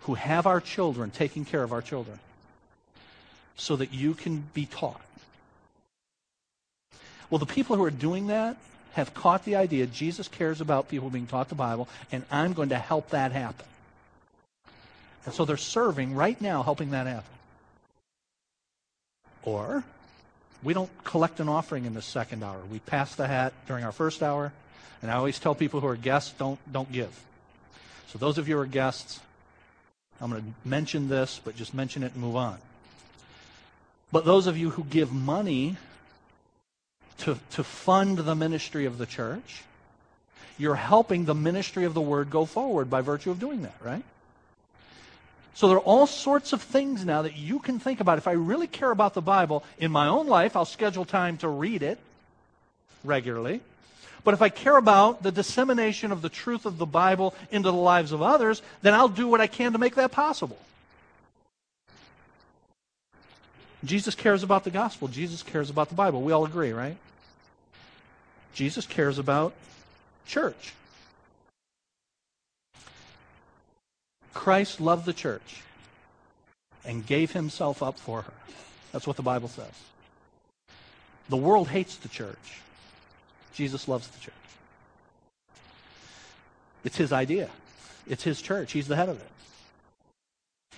who 0.01 0.15
have 0.15 0.47
our 0.47 0.61
children, 0.61 1.11
taking 1.11 1.45
care 1.45 1.63
of 1.63 1.71
our 1.73 1.81
children, 1.81 2.19
so 3.55 3.75
that 3.75 3.93
you 3.93 4.13
can 4.13 4.43
be 4.53 4.65
taught. 4.65 5.01
Well, 7.29 7.39
the 7.39 7.45
people 7.45 7.75
who 7.75 7.83
are 7.83 7.91
doing 7.91 8.27
that 8.27 8.57
have 8.93 9.13
caught 9.13 9.45
the 9.45 9.55
idea 9.55 9.85
Jesus 9.85 10.27
cares 10.27 10.61
about 10.61 10.89
people 10.89 11.09
being 11.09 11.27
taught 11.27 11.49
the 11.49 11.55
Bible, 11.55 11.87
and 12.11 12.23
I'm 12.31 12.53
going 12.53 12.69
to 12.69 12.77
help 12.77 13.09
that 13.09 13.31
happen. 13.31 13.65
And 15.25 15.33
so 15.33 15.45
they're 15.45 15.57
serving 15.57 16.15
right 16.15 16.39
now, 16.41 16.63
helping 16.63 16.91
that 16.91 17.05
happen. 17.05 17.31
Or 19.43 19.83
We 20.61 20.73
don't 20.73 20.89
collect 21.03 21.39
an 21.39 21.47
offering 21.47 21.85
in 21.85 21.93
the 21.93 22.01
second 22.01 22.43
hour. 22.43 22.59
We 22.69 22.79
pass 22.79 23.15
the 23.15 23.27
hat 23.27 23.53
during 23.67 23.85
our 23.85 23.91
first 23.91 24.21
hour, 24.21 24.51
and 25.01 25.09
I 25.09 25.15
always 25.15 25.39
tell 25.39 25.55
people 25.55 25.79
who 25.79 25.87
are 25.87 25.95
guests, 25.95 26.33
don't, 26.37 26.59
don't 26.71 26.91
give. 26.91 27.17
So 28.07 28.19
those 28.19 28.37
of 28.37 28.49
you 28.49 28.55
who 28.55 28.61
are 28.61 28.65
guests, 28.65 29.21
I'm 30.21 30.29
going 30.29 30.41
to 30.41 30.69
mention 30.69 31.07
this, 31.07 31.39
but 31.43 31.55
just 31.55 31.73
mention 31.73 32.03
it 32.03 32.13
and 32.13 32.21
move 32.21 32.35
on. 32.35 32.57
But 34.11 34.25
those 34.25 34.47
of 34.47 34.57
you 34.57 34.71
who 34.71 34.83
give 34.83 35.11
money 35.11 35.77
to, 37.19 37.37
to 37.51 37.63
fund 37.63 38.17
the 38.17 38.35
ministry 38.35 38.85
of 38.85 38.97
the 38.97 39.05
church, 39.05 39.63
you're 40.57 40.75
helping 40.75 41.25
the 41.25 41.35
ministry 41.35 41.85
of 41.85 41.93
the 41.93 42.01
word 42.01 42.29
go 42.29 42.45
forward 42.45 42.89
by 42.89 43.01
virtue 43.01 43.31
of 43.31 43.39
doing 43.39 43.61
that, 43.61 43.75
right? 43.83 44.03
So 45.53 45.67
there 45.67 45.77
are 45.77 45.81
all 45.81 46.07
sorts 46.07 46.53
of 46.53 46.61
things 46.61 47.05
now 47.05 47.21
that 47.21 47.35
you 47.35 47.59
can 47.59 47.79
think 47.79 47.99
about. 47.99 48.17
If 48.17 48.27
I 48.27 48.31
really 48.31 48.67
care 48.67 48.91
about 48.91 49.13
the 49.13 49.21
Bible 49.21 49.63
in 49.77 49.91
my 49.91 50.07
own 50.07 50.27
life, 50.27 50.55
I'll 50.55 50.65
schedule 50.65 51.05
time 51.05 51.37
to 51.37 51.47
read 51.47 51.83
it 51.83 51.99
regularly. 53.03 53.61
But 54.23 54.33
if 54.33 54.41
I 54.41 54.49
care 54.49 54.77
about 54.77 55.23
the 55.23 55.31
dissemination 55.31 56.11
of 56.11 56.21
the 56.21 56.29
truth 56.29 56.65
of 56.65 56.77
the 56.77 56.85
Bible 56.85 57.33
into 57.51 57.71
the 57.71 57.77
lives 57.77 58.11
of 58.11 58.21
others, 58.21 58.61
then 58.81 58.93
I'll 58.93 59.07
do 59.07 59.27
what 59.27 59.41
I 59.41 59.47
can 59.47 59.73
to 59.73 59.77
make 59.77 59.95
that 59.95 60.11
possible. 60.11 60.57
Jesus 63.83 64.13
cares 64.15 64.43
about 64.43 64.65
the 64.65 64.71
gospel. 64.71 65.07
Jesus 65.07 65.41
cares 65.41 65.69
about 65.69 65.89
the 65.89 65.95
Bible. 65.95 66.21
We 66.21 66.33
all 66.33 66.45
agree, 66.45 66.71
right? 66.71 66.97
Jesus 68.53 68.85
cares 68.85 69.19
about 69.19 69.53
church. 70.25 70.73
Christ 74.33 74.81
loved 74.81 75.05
the 75.05 75.13
church 75.13 75.61
and 76.85 77.05
gave 77.05 77.31
himself 77.31 77.81
up 77.81 77.97
for 77.97 78.21
her. 78.23 78.33
That's 78.91 79.07
what 79.07 79.15
the 79.15 79.23
Bible 79.23 79.47
says. 79.47 79.71
The 81.29 81.37
world 81.37 81.67
hates 81.67 81.95
the 81.97 82.09
church. 82.09 82.61
Jesus 83.59 83.89
loves 83.89 84.07
the 84.07 84.19
church. 84.21 84.33
It's 86.85 86.95
his 86.95 87.11
idea. 87.11 87.49
It's 88.07 88.23
his 88.23 88.41
church. 88.41 88.71
He's 88.71 88.87
the 88.87 88.95
head 88.95 89.09
of 89.09 89.19
it. 89.19 89.29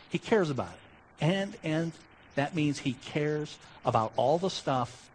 He 0.09 0.17
cares 0.17 0.49
about 0.49 0.71
it. 0.71 1.23
And 1.23 1.55
and 1.63 1.91
that 2.33 2.55
means 2.55 2.79
he 2.79 2.93
cares 2.93 3.55
about 3.85 4.13
all 4.15 4.39
the 4.39 4.49
stuff 4.49 5.11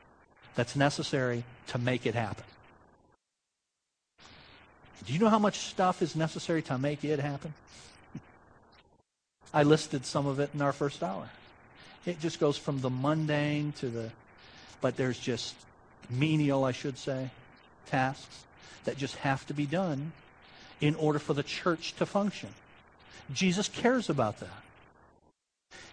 that's 0.54 0.76
necessary 0.76 1.42
to 1.66 1.78
make 1.78 2.06
it 2.06 2.14
happen. 2.14 2.44
Do 5.04 5.12
you 5.12 5.18
know 5.18 5.28
how 5.28 5.40
much 5.40 5.58
stuff 5.58 6.02
is 6.02 6.14
necessary 6.14 6.62
to 6.62 6.78
make 6.78 7.04
it 7.04 7.18
happen? 7.18 7.52
I 9.52 9.64
listed 9.64 10.06
some 10.06 10.28
of 10.28 10.38
it 10.38 10.50
in 10.54 10.62
our 10.62 10.72
first 10.72 11.02
hour. 11.02 11.28
It 12.04 12.20
just 12.20 12.38
goes 12.38 12.56
from 12.56 12.80
the 12.80 12.90
mundane 12.90 13.72
to 13.80 13.88
the, 13.88 14.12
but 14.80 14.96
there's 14.96 15.18
just 15.18 15.56
menial, 16.08 16.62
I 16.64 16.70
should 16.70 16.98
say, 16.98 17.30
tasks 17.86 18.44
that 18.84 18.96
just 18.96 19.16
have 19.16 19.46
to 19.46 19.54
be 19.54 19.66
done 19.66 20.12
in 20.80 20.94
order 20.94 21.18
for 21.18 21.34
the 21.34 21.42
church 21.42 21.94
to 21.94 22.06
function. 22.06 22.50
Jesus 23.32 23.68
cares 23.68 24.08
about 24.08 24.40
that. 24.40 24.62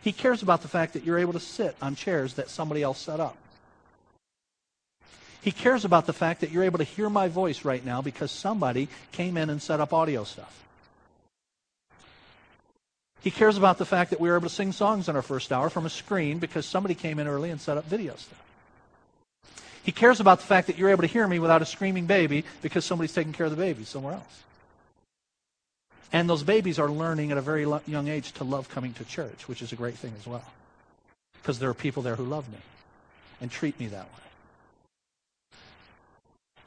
He 0.01 0.11
cares 0.11 0.43
about 0.43 0.61
the 0.61 0.67
fact 0.67 0.93
that 0.93 1.03
you're 1.03 1.17
able 1.17 1.33
to 1.33 1.39
sit 1.39 1.75
on 1.81 1.95
chairs 1.95 2.35
that 2.35 2.49
somebody 2.49 2.83
else 2.83 2.99
set 2.99 3.19
up. 3.19 3.37
He 5.41 5.51
cares 5.51 5.83
about 5.83 6.05
the 6.05 6.13
fact 6.13 6.41
that 6.41 6.51
you're 6.51 6.63
able 6.63 6.77
to 6.77 6.83
hear 6.85 7.09
my 7.09 7.27
voice 7.27 7.65
right 7.65 7.83
now 7.83 8.01
because 8.01 8.31
somebody 8.31 8.87
came 9.11 9.35
in 9.35 9.49
and 9.49 9.61
set 9.61 9.81
up 9.81 9.91
audio 9.91 10.23
stuff. 10.23 10.63
He 13.21 13.31
cares 13.31 13.57
about 13.57 13.77
the 13.77 13.85
fact 13.85 14.09
that 14.09 14.19
we 14.19 14.29
were 14.29 14.35
able 14.35 14.49
to 14.49 14.53
sing 14.53 14.73
songs 14.73 15.07
in 15.07 15.15
our 15.15 15.21
first 15.21 15.51
hour 15.51 15.69
from 15.69 15.85
a 15.85 15.89
screen 15.89 16.39
because 16.39 16.65
somebody 16.65 16.93
came 16.93 17.19
in 17.19 17.27
early 17.27 17.49
and 17.49 17.59
set 17.59 17.77
up 17.77 17.85
video 17.85 18.15
stuff. 18.15 18.52
He 19.83 19.91
cares 19.91 20.19
about 20.19 20.39
the 20.39 20.45
fact 20.45 20.67
that 20.67 20.77
you're 20.77 20.89
able 20.89 21.01
to 21.01 21.07
hear 21.07 21.27
me 21.27 21.39
without 21.39 21.61
a 21.61 21.65
screaming 21.65 22.05
baby 22.05 22.45
because 22.61 22.85
somebody's 22.85 23.13
taking 23.13 23.33
care 23.33 23.45
of 23.45 23.51
the 23.51 23.57
baby 23.57 23.83
somewhere 23.83 24.13
else. 24.13 24.43
And 26.13 26.29
those 26.29 26.43
babies 26.43 26.79
are 26.79 26.89
learning 26.89 27.31
at 27.31 27.37
a 27.37 27.41
very 27.41 27.65
young 27.87 28.07
age 28.07 28.31
to 28.33 28.43
love 28.43 28.69
coming 28.69 28.93
to 28.93 29.05
church, 29.05 29.47
which 29.47 29.61
is 29.61 29.71
a 29.71 29.75
great 29.75 29.95
thing 29.95 30.13
as 30.19 30.27
well. 30.27 30.45
Because 31.41 31.59
there 31.59 31.69
are 31.69 31.73
people 31.73 32.03
there 32.03 32.15
who 32.15 32.23
love 32.23 32.49
me 32.49 32.59
and 33.41 33.51
treat 33.51 33.77
me 33.79 33.87
that 33.87 34.05
way. 34.05 35.57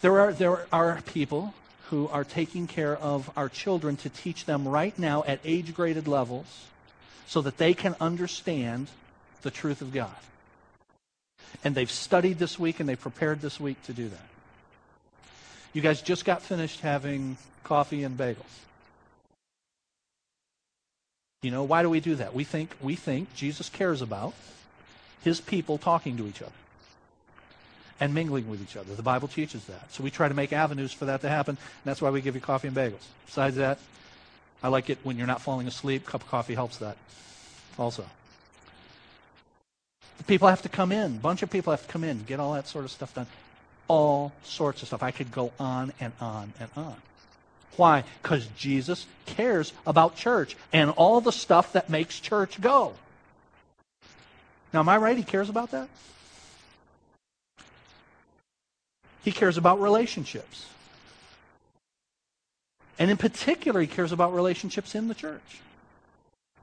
There 0.02 0.20
are, 0.20 0.32
there 0.32 0.66
are 0.72 1.00
people 1.06 1.54
who 1.88 2.08
are 2.08 2.24
taking 2.24 2.66
care 2.66 2.96
of 2.96 3.30
our 3.36 3.48
children 3.48 3.96
to 3.96 4.10
teach 4.10 4.44
them 4.44 4.68
right 4.68 4.98
now 4.98 5.24
at 5.26 5.40
age 5.44 5.72
graded 5.72 6.06
levels 6.06 6.66
so 7.26 7.40
that 7.42 7.56
they 7.56 7.72
can 7.72 7.94
understand 8.00 8.88
the 9.42 9.50
truth 9.50 9.80
of 9.80 9.92
God. 9.92 10.14
And 11.64 11.74
they've 11.74 11.90
studied 11.90 12.38
this 12.38 12.58
week 12.58 12.80
and 12.80 12.88
they've 12.88 13.00
prepared 13.00 13.40
this 13.40 13.58
week 13.58 13.82
to 13.84 13.92
do 13.92 14.08
that. 14.08 14.28
You 15.72 15.82
guys 15.82 16.00
just 16.00 16.24
got 16.24 16.42
finished 16.42 16.80
having 16.80 17.36
coffee 17.64 18.02
and 18.02 18.16
bagels. 18.16 18.44
You 21.42 21.50
know, 21.50 21.64
why 21.64 21.82
do 21.82 21.90
we 21.90 22.00
do 22.00 22.14
that? 22.16 22.34
We 22.34 22.44
think 22.44 22.74
we 22.80 22.96
think 22.96 23.34
Jesus 23.34 23.68
cares 23.68 24.00
about 24.02 24.34
his 25.22 25.40
people 25.40 25.78
talking 25.78 26.16
to 26.16 26.26
each 26.26 26.40
other 26.40 26.52
and 28.00 28.14
mingling 28.14 28.48
with 28.48 28.62
each 28.62 28.76
other. 28.76 28.94
The 28.94 29.02
Bible 29.02 29.28
teaches 29.28 29.64
that. 29.66 29.92
So 29.92 30.02
we 30.02 30.10
try 30.10 30.28
to 30.28 30.34
make 30.34 30.52
avenues 30.52 30.92
for 30.92 31.06
that 31.06 31.20
to 31.22 31.28
happen, 31.28 31.56
and 31.56 31.84
that's 31.84 32.02
why 32.02 32.10
we 32.10 32.20
give 32.20 32.34
you 32.34 32.40
coffee 32.40 32.68
and 32.68 32.76
bagels. 32.76 33.04
Besides 33.26 33.56
that, 33.56 33.78
I 34.62 34.68
like 34.68 34.90
it 34.90 34.98
when 35.02 35.16
you're 35.16 35.26
not 35.26 35.40
falling 35.42 35.66
asleep. 35.66 36.08
A 36.08 36.10
cup 36.10 36.22
of 36.22 36.28
coffee 36.28 36.54
helps 36.54 36.78
that 36.78 36.96
also. 37.78 38.04
People 40.26 40.48
have 40.48 40.62
to 40.62 40.68
come 40.68 40.92
in. 40.92 41.16
A 41.16 41.20
bunch 41.20 41.42
of 41.42 41.50
people 41.50 41.72
have 41.72 41.86
to 41.86 41.92
come 41.92 42.04
in, 42.04 42.24
get 42.24 42.40
all 42.40 42.54
that 42.54 42.66
sort 42.66 42.84
of 42.84 42.90
stuff 42.90 43.14
done. 43.14 43.26
All 43.88 44.32
sorts 44.42 44.82
of 44.82 44.88
stuff. 44.88 45.02
I 45.02 45.10
could 45.10 45.30
go 45.30 45.52
on 45.60 45.92
and 46.00 46.12
on 46.20 46.52
and 46.58 46.70
on. 46.76 46.96
Why? 47.76 48.04
Because 48.22 48.46
Jesus 48.56 49.06
cares 49.26 49.72
about 49.86 50.16
church 50.16 50.56
and 50.72 50.90
all 50.90 51.20
the 51.20 51.32
stuff 51.32 51.72
that 51.74 51.90
makes 51.90 52.18
church 52.18 52.60
go. 52.60 52.94
Now, 54.72 54.80
am 54.80 54.88
I 54.88 54.96
right? 54.96 55.16
He 55.16 55.22
cares 55.22 55.48
about 55.48 55.70
that? 55.70 55.88
He 59.22 59.32
cares 59.32 59.56
about 59.56 59.80
relationships. 59.80 60.66
And 62.98 63.10
in 63.10 63.16
particular, 63.16 63.80
he 63.80 63.86
cares 63.86 64.12
about 64.12 64.34
relationships 64.34 64.94
in 64.94 65.08
the 65.08 65.14
church. 65.14 65.60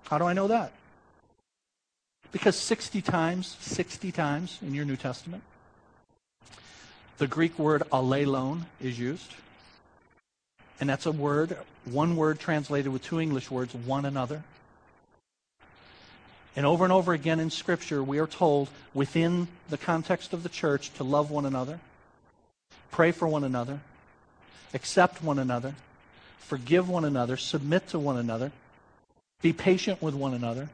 How 0.06 0.18
do 0.18 0.26
I 0.26 0.34
know 0.34 0.48
that? 0.48 0.72
Because 2.34 2.58
60 2.58 3.04
times, 3.04 3.56
60 3.62 4.12
times 4.12 4.58
in 4.64 4.74
your 4.74 4.86
New 4.86 4.98
Testament, 4.98 5.44
the 7.20 7.28
Greek 7.28 7.58
word 7.60 7.84
allelon 7.92 8.64
is 8.82 8.98
used. 8.98 9.36
And 10.80 10.90
that's 10.90 11.06
a 11.06 11.12
word, 11.12 11.56
one 11.86 12.16
word 12.18 12.40
translated 12.40 12.92
with 12.92 13.04
two 13.04 13.22
English 13.22 13.52
words, 13.52 13.76
one 13.76 14.04
another. 14.04 14.44
And 16.56 16.66
over 16.66 16.84
and 16.84 16.92
over 16.92 17.14
again 17.14 17.40
in 17.40 17.52
Scripture, 17.52 18.04
we 18.04 18.18
are 18.18 18.28
told 18.28 18.70
within 18.96 19.48
the 19.70 19.78
context 19.78 20.34
of 20.34 20.42
the 20.42 20.50
church 20.50 20.92
to 20.96 21.04
love 21.04 21.30
one 21.30 21.46
another, 21.46 21.80
pray 22.90 23.12
for 23.12 23.28
one 23.28 23.44
another, 23.44 23.80
accept 24.74 25.24
one 25.24 25.38
another, 25.38 25.76
forgive 26.40 26.90
one 26.90 27.06
another, 27.06 27.38
submit 27.38 27.88
to 27.90 28.00
one 28.00 28.18
another, 28.18 28.52
be 29.44 29.54
patient 29.54 30.02
with 30.02 30.16
one 30.16 30.34
another, 30.34 30.70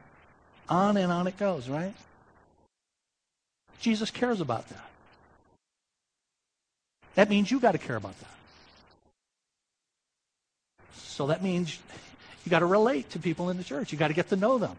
on 0.70 0.96
and 0.96 1.12
on 1.12 1.26
it 1.26 1.36
goes, 1.36 1.68
right? 1.68 1.94
Jesus 3.80 4.10
cares 4.10 4.40
about 4.40 4.68
that. 4.68 4.86
That 7.16 7.28
means 7.28 7.50
you 7.50 7.60
got 7.60 7.72
to 7.72 7.78
care 7.78 7.96
about 7.96 8.18
that. 8.20 8.28
So 10.94 11.26
that 11.26 11.42
means 11.42 11.78
you 12.44 12.50
got 12.50 12.60
to 12.60 12.66
relate 12.66 13.10
to 13.10 13.18
people 13.18 13.50
in 13.50 13.56
the 13.56 13.64
church. 13.64 13.92
You 13.92 13.98
got 13.98 14.08
to 14.08 14.14
get 14.14 14.28
to 14.30 14.36
know 14.36 14.58
them. 14.58 14.76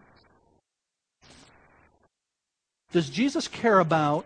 Does 2.92 3.10
Jesus 3.10 3.48
care 3.48 3.80
about 3.80 4.26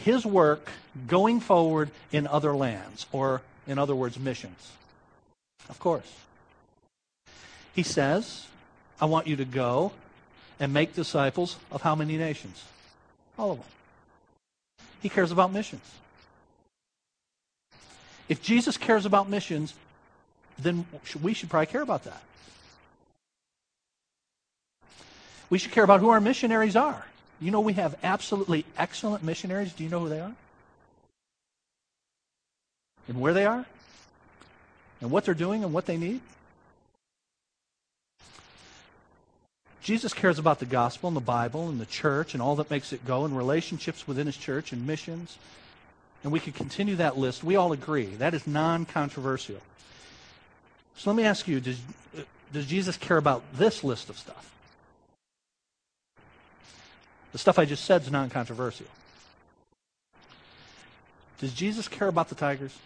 his 0.00 0.24
work 0.24 0.68
going 1.06 1.40
forward 1.40 1.90
in 2.12 2.26
other 2.26 2.54
lands, 2.54 3.06
or 3.12 3.42
in 3.66 3.78
other 3.78 3.94
words, 3.94 4.18
missions? 4.18 4.72
Of 5.68 5.78
course. 5.78 6.12
He 7.74 7.82
says, 7.82 8.46
I 9.00 9.04
want 9.04 9.26
you 9.26 9.36
to 9.36 9.44
go 9.44 9.92
and 10.58 10.72
make 10.72 10.94
disciples 10.94 11.56
of 11.70 11.82
how 11.82 11.94
many 11.94 12.16
nations? 12.16 12.64
All 13.38 13.52
of 13.52 13.58
them. 13.58 13.66
He 15.02 15.08
cares 15.08 15.30
about 15.30 15.52
missions. 15.52 15.84
If 18.28 18.42
Jesus 18.42 18.76
cares 18.76 19.06
about 19.06 19.28
missions, 19.28 19.74
then 20.58 20.86
we 21.22 21.34
should 21.34 21.50
probably 21.50 21.66
care 21.66 21.82
about 21.82 22.04
that. 22.04 22.22
We 25.48 25.58
should 25.58 25.70
care 25.70 25.84
about 25.84 26.00
who 26.00 26.08
our 26.08 26.20
missionaries 26.20 26.74
are. 26.74 27.04
You 27.40 27.50
know, 27.50 27.60
we 27.60 27.74
have 27.74 27.96
absolutely 28.02 28.64
excellent 28.76 29.22
missionaries. 29.22 29.72
Do 29.72 29.84
you 29.84 29.90
know 29.90 30.00
who 30.00 30.08
they 30.08 30.20
are? 30.20 30.34
And 33.06 33.20
where 33.20 33.32
they 33.32 33.44
are? 33.44 33.64
And 35.00 35.10
what 35.10 35.24
they're 35.24 35.34
doing 35.34 35.62
and 35.62 35.72
what 35.72 35.86
they 35.86 35.96
need? 35.96 36.20
Jesus 39.86 40.12
cares 40.12 40.40
about 40.40 40.58
the 40.58 40.66
gospel 40.66 41.06
and 41.06 41.16
the 41.16 41.20
Bible 41.20 41.68
and 41.68 41.80
the 41.80 41.86
church 41.86 42.34
and 42.34 42.42
all 42.42 42.56
that 42.56 42.68
makes 42.72 42.92
it 42.92 43.06
go 43.06 43.24
and 43.24 43.36
relationships 43.36 44.08
within 44.08 44.26
his 44.26 44.36
church 44.36 44.72
and 44.72 44.84
missions. 44.84 45.38
And 46.24 46.32
we 46.32 46.40
could 46.40 46.56
continue 46.56 46.96
that 46.96 47.16
list. 47.16 47.44
We 47.44 47.54
all 47.54 47.70
agree. 47.70 48.06
That 48.06 48.34
is 48.34 48.48
non 48.48 48.84
controversial. 48.84 49.60
So 50.96 51.08
let 51.08 51.16
me 51.16 51.22
ask 51.22 51.46
you 51.46 51.60
does, 51.60 51.80
does 52.52 52.66
Jesus 52.66 52.96
care 52.96 53.16
about 53.16 53.44
this 53.54 53.84
list 53.84 54.10
of 54.10 54.18
stuff? 54.18 54.52
The 57.30 57.38
stuff 57.38 57.56
I 57.56 57.64
just 57.64 57.84
said 57.84 58.02
is 58.02 58.10
non 58.10 58.28
controversial. 58.28 58.88
Does 61.38 61.54
Jesus 61.54 61.86
care 61.86 62.08
about 62.08 62.28
the 62.28 62.34
tigers? 62.34 62.76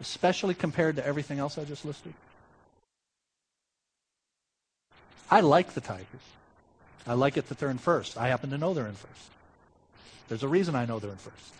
Especially 0.00 0.54
compared 0.54 0.94
to 0.94 1.04
everything 1.04 1.40
else 1.40 1.58
I 1.58 1.64
just 1.64 1.84
listed? 1.84 2.14
I 5.30 5.40
like 5.40 5.74
the 5.74 5.80
Tigers. 5.80 6.06
I 7.06 7.14
like 7.14 7.36
it 7.36 7.48
that 7.48 7.58
they're 7.58 7.70
in 7.70 7.78
first. 7.78 8.16
I 8.16 8.28
happen 8.28 8.50
to 8.50 8.58
know 8.58 8.74
they're 8.74 8.86
in 8.86 8.94
first. 8.94 9.30
There's 10.28 10.42
a 10.42 10.48
reason 10.48 10.74
I 10.74 10.84
know 10.84 10.98
they're 10.98 11.10
in 11.10 11.16
first. 11.16 11.54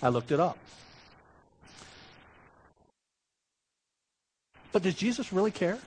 I 0.00 0.08
looked 0.08 0.30
it 0.30 0.38
up. 0.38 0.58
But 4.70 4.82
does 4.82 4.94
Jesus 4.94 5.32
really 5.32 5.50
care? 5.50 5.78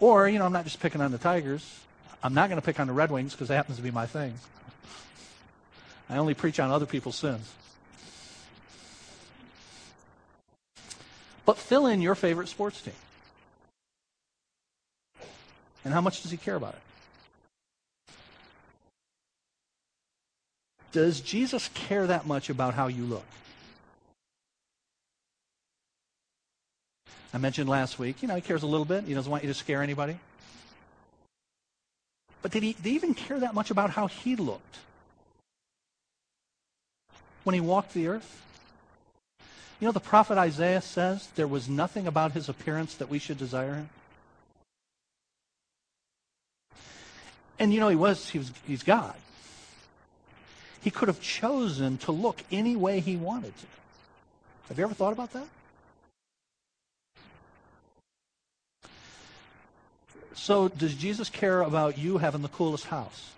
Or, 0.00 0.28
you 0.28 0.38
know, 0.38 0.46
I'm 0.46 0.52
not 0.52 0.64
just 0.64 0.80
picking 0.80 1.00
on 1.00 1.10
the 1.10 1.18
Tigers. 1.18 1.80
I'm 2.22 2.34
not 2.34 2.48
going 2.48 2.60
to 2.60 2.64
pick 2.64 2.80
on 2.80 2.86
the 2.86 2.92
Red 2.92 3.10
Wings 3.10 3.32
because 3.32 3.48
that 3.48 3.56
happens 3.56 3.76
to 3.76 3.82
be 3.82 3.90
my 3.90 4.06
thing. 4.06 4.34
I 6.08 6.18
only 6.18 6.34
preach 6.34 6.60
on 6.60 6.70
other 6.70 6.86
people's 6.86 7.16
sins. 7.16 7.52
But 11.44 11.58
fill 11.58 11.86
in 11.86 12.00
your 12.00 12.14
favorite 12.14 12.48
sports 12.48 12.80
team. 12.80 12.94
And 15.86 15.94
how 15.94 16.00
much 16.00 16.22
does 16.22 16.32
he 16.32 16.36
care 16.36 16.56
about 16.56 16.74
it? 16.74 16.80
Does 20.90 21.20
Jesus 21.20 21.70
care 21.74 22.08
that 22.08 22.26
much 22.26 22.50
about 22.50 22.74
how 22.74 22.88
you 22.88 23.04
look? 23.04 23.24
I 27.32 27.38
mentioned 27.38 27.68
last 27.68 28.00
week, 28.00 28.20
you 28.20 28.26
know, 28.26 28.34
he 28.34 28.40
cares 28.40 28.64
a 28.64 28.66
little 28.66 28.84
bit. 28.84 29.04
He 29.04 29.14
doesn't 29.14 29.30
want 29.30 29.44
you 29.44 29.48
to 29.48 29.54
scare 29.54 29.80
anybody. 29.80 30.18
But 32.42 32.50
did 32.50 32.64
he, 32.64 32.72
did 32.72 32.86
he 32.86 32.96
even 32.96 33.14
care 33.14 33.38
that 33.38 33.54
much 33.54 33.70
about 33.70 33.90
how 33.90 34.08
he 34.08 34.34
looked 34.34 34.78
when 37.44 37.54
he 37.54 37.60
walked 37.60 37.94
the 37.94 38.08
earth? 38.08 38.42
You 39.78 39.86
know, 39.86 39.92
the 39.92 40.00
prophet 40.00 40.36
Isaiah 40.36 40.80
says 40.80 41.28
there 41.36 41.46
was 41.46 41.68
nothing 41.68 42.08
about 42.08 42.32
his 42.32 42.48
appearance 42.48 42.96
that 42.96 43.08
we 43.08 43.20
should 43.20 43.38
desire 43.38 43.74
him. 43.74 43.88
And 47.58 47.72
you 47.72 47.80
know, 47.80 47.88
he 47.88 47.96
was, 47.96 48.28
he 48.28 48.38
was, 48.38 48.52
he's 48.66 48.82
God. 48.82 49.14
He 50.82 50.90
could 50.90 51.08
have 51.08 51.20
chosen 51.20 51.98
to 51.98 52.12
look 52.12 52.42
any 52.52 52.76
way 52.76 53.00
he 53.00 53.16
wanted 53.16 53.56
to. 53.58 53.66
Have 54.68 54.78
you 54.78 54.84
ever 54.84 54.94
thought 54.94 55.12
about 55.12 55.32
that? 55.32 55.46
So, 60.34 60.68
does 60.68 60.94
Jesus 60.94 61.30
care 61.30 61.62
about 61.62 61.98
you 61.98 62.18
having 62.18 62.42
the 62.42 62.48
coolest 62.48 62.84
house? 62.84 63.30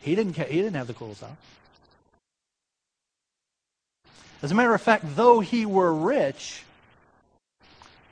He 0.00 0.14
didn't, 0.14 0.34
care, 0.34 0.46
he 0.46 0.56
didn't 0.56 0.74
have 0.74 0.86
the 0.86 0.94
coolest 0.94 1.22
house. 1.22 1.30
As 4.40 4.52
a 4.52 4.54
matter 4.54 4.72
of 4.72 4.80
fact, 4.80 5.04
though 5.16 5.40
he 5.40 5.66
were 5.66 5.92
rich, 5.92 6.62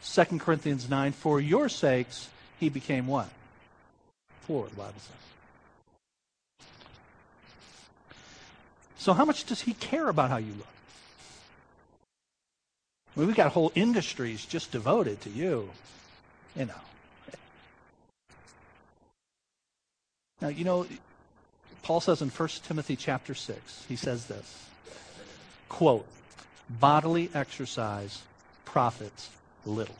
2 0.03 0.25
Corinthians 0.39 0.91
9, 0.91 1.13
for 1.13 1.41
your 1.41 1.69
sakes, 1.69 2.29
he 2.59 2.69
became 2.69 3.07
what? 3.07 3.29
Poor, 4.47 4.69
the 4.69 4.77
Bible 4.77 4.95
says. 4.99 5.17
So, 8.99 9.13
how 9.13 9.25
much 9.25 9.45
does 9.45 9.61
he 9.61 9.73
care 9.75 10.09
about 10.09 10.31
how 10.31 10.39
you 10.39 10.53
look? 10.53 10.67
I 13.17 13.21
mean, 13.21 13.29
we've 13.29 13.37
got 13.37 13.53
whole 13.53 13.73
industries 13.75 14.45
just 14.45 14.73
devoted 14.73 15.21
to 15.23 15.31
you, 15.31 15.71
you 16.55 16.67
know. 16.67 16.75
Now, 20.41 20.49
you 20.49 20.65
know, 20.65 20.87
Paul 21.83 22.01
says 22.01 22.21
in 22.21 22.29
1 22.29 22.49
Timothy 22.67 22.97
chapter 22.97 23.35
6, 23.35 23.85
he 23.89 23.97
says 23.97 24.27
this 24.27 24.67
quote, 25.69 26.07
bodily 26.69 27.31
exercise 27.35 28.23
profits 28.65 29.31
little. 29.65 29.95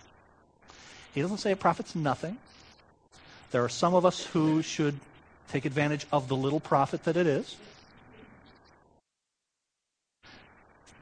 He 1.17 1.23
doesn't 1.23 1.39
say 1.39 1.53
it 1.53 1.61
profits 1.61 1.95
nothing. 1.95 2.37
There 3.51 3.65
are 3.65 3.71
some 3.71 3.95
of 3.95 4.05
us 4.05 4.23
who 4.27 4.61
should 4.61 5.01
take 5.49 5.65
advantage 5.65 6.07
of 6.13 6.29
the 6.29 6.37
little 6.37 6.61
profit 6.61 7.05
that 7.05 7.17
it 7.17 7.27
is. 7.27 7.57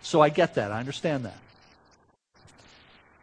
So 0.03 0.21
I 0.21 0.29
get 0.29 0.55
that. 0.55 0.71
I 0.71 0.79
understand 0.79 1.25
that. 1.25 1.37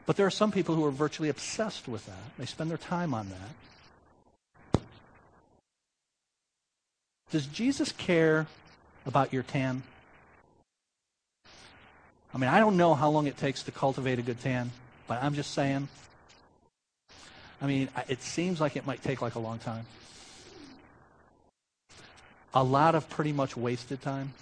But 0.05 0.17
there 0.17 0.25
are 0.25 0.31
some 0.31 0.51
people 0.51 0.75
who 0.75 0.83
are 0.83 0.91
virtually 0.91 1.29
obsessed 1.29 1.87
with 1.87 2.05
that. 2.07 2.37
They 2.37 2.45
spend 2.45 2.69
their 2.69 2.77
time 2.77 3.13
on 3.13 3.31
that. 4.73 4.81
Does 7.31 7.45
Jesus 7.45 7.93
care 7.93 8.47
about 9.05 9.31
your 9.31 9.43
tan? 9.43 9.83
I 12.33 12.37
mean, 12.37 12.49
I 12.49 12.59
don't 12.59 12.75
know 12.75 12.95
how 12.95 13.09
long 13.09 13.27
it 13.27 13.37
takes 13.37 13.63
to 13.63 13.71
cultivate 13.71 14.19
a 14.19 14.21
good 14.21 14.41
tan, 14.41 14.71
but 15.07 15.23
I'm 15.23 15.35
just 15.35 15.53
saying 15.53 15.87
I 17.61 17.67
mean, 17.67 17.89
it 18.07 18.23
seems 18.23 18.59
like 18.59 18.75
it 18.75 18.87
might 18.87 19.03
take 19.03 19.21
like 19.21 19.35
a 19.35 19.39
long 19.39 19.59
time. 19.59 19.85
A 22.53 22.63
lot 22.63 22.95
of 22.95 23.09
pretty 23.09 23.31
much 23.31 23.55
wasted 23.55 24.01
time. 24.01 24.33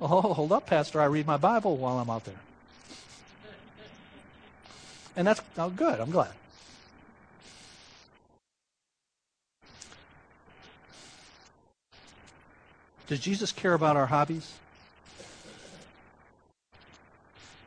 Oh, 0.00 0.20
hold 0.20 0.52
up, 0.52 0.66
Pastor. 0.66 1.00
I 1.00 1.06
read 1.06 1.26
my 1.26 1.38
Bible 1.38 1.76
while 1.76 1.98
I'm 1.98 2.10
out 2.10 2.24
there. 2.24 2.34
And 5.16 5.26
that's 5.26 5.40
oh, 5.56 5.70
good. 5.70 5.98
I'm 5.98 6.10
glad. 6.10 6.32
Does 13.06 13.20
Jesus 13.20 13.52
care 13.52 13.72
about 13.72 13.96
our 13.96 14.06
hobbies? 14.06 14.52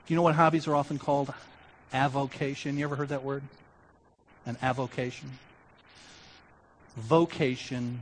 Do 0.06 0.14
you 0.14 0.16
know 0.16 0.22
what 0.22 0.36
hobbies 0.36 0.68
are 0.68 0.76
often 0.76 1.00
called? 1.00 1.34
Avocation. 1.92 2.78
You 2.78 2.86
ever 2.86 2.96
heard 2.96 3.10
that 3.10 3.24
word? 3.24 3.42
An 4.50 4.58
avocation. 4.62 5.30
Vocation 6.98 8.02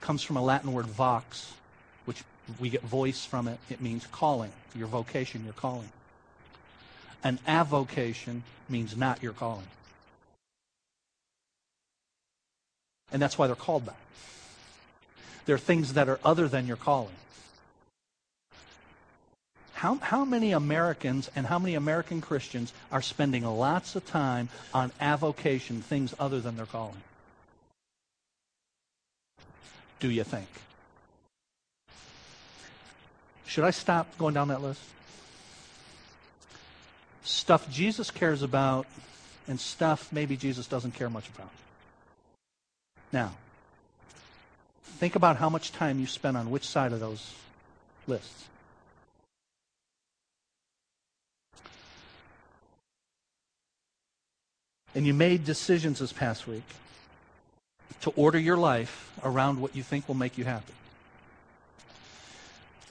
comes 0.00 0.22
from 0.22 0.36
a 0.36 0.42
Latin 0.42 0.72
word 0.72 0.86
vox, 0.86 1.52
which 2.06 2.24
we 2.58 2.70
get 2.70 2.82
voice 2.82 3.24
from 3.24 3.46
it. 3.46 3.58
It 3.70 3.80
means 3.80 4.06
calling. 4.10 4.50
Your 4.74 4.88
vocation, 4.88 5.44
your 5.44 5.52
calling. 5.52 5.90
An 7.22 7.38
avocation 7.46 8.42
means 8.68 8.96
not 8.96 9.22
your 9.22 9.34
calling. 9.34 9.66
And 13.12 13.20
that's 13.20 13.36
why 13.36 13.46
they're 13.46 13.54
called 13.54 13.86
that. 13.86 13.96
They're 15.44 15.58
things 15.58 15.92
that 15.92 16.08
are 16.08 16.18
other 16.24 16.48
than 16.48 16.66
your 16.66 16.78
calling. 16.78 17.14
How, 19.82 19.96
how 19.96 20.24
many 20.24 20.52
Americans 20.52 21.28
and 21.34 21.44
how 21.44 21.58
many 21.58 21.74
American 21.74 22.20
Christians 22.20 22.72
are 22.92 23.02
spending 23.02 23.44
lots 23.44 23.96
of 23.96 24.06
time 24.06 24.48
on 24.72 24.92
avocation, 25.00 25.82
things 25.82 26.14
other 26.20 26.40
than 26.40 26.56
their 26.56 26.66
calling? 26.66 27.02
Do 29.98 30.08
you 30.08 30.22
think? 30.22 30.46
Should 33.44 33.64
I 33.64 33.72
stop 33.72 34.16
going 34.18 34.34
down 34.34 34.46
that 34.48 34.62
list? 34.62 34.82
Stuff 37.24 37.68
Jesus 37.68 38.12
cares 38.12 38.42
about 38.42 38.86
and 39.48 39.58
stuff 39.58 40.12
maybe 40.12 40.36
Jesus 40.36 40.68
doesn't 40.68 40.94
care 40.94 41.10
much 41.10 41.28
about. 41.30 41.50
Now, 43.12 43.32
think 44.84 45.16
about 45.16 45.38
how 45.38 45.48
much 45.48 45.72
time 45.72 45.98
you 45.98 46.06
spend 46.06 46.36
on 46.36 46.52
which 46.52 46.68
side 46.68 46.92
of 46.92 47.00
those 47.00 47.34
lists. 48.06 48.44
And 54.94 55.06
you 55.06 55.14
made 55.14 55.44
decisions 55.44 55.98
this 55.98 56.12
past 56.12 56.46
week 56.46 56.64
to 58.02 58.10
order 58.10 58.38
your 58.38 58.56
life 58.56 59.12
around 59.24 59.60
what 59.60 59.74
you 59.74 59.82
think 59.82 60.08
will 60.08 60.14
make 60.14 60.36
you 60.36 60.44
happy. 60.44 60.74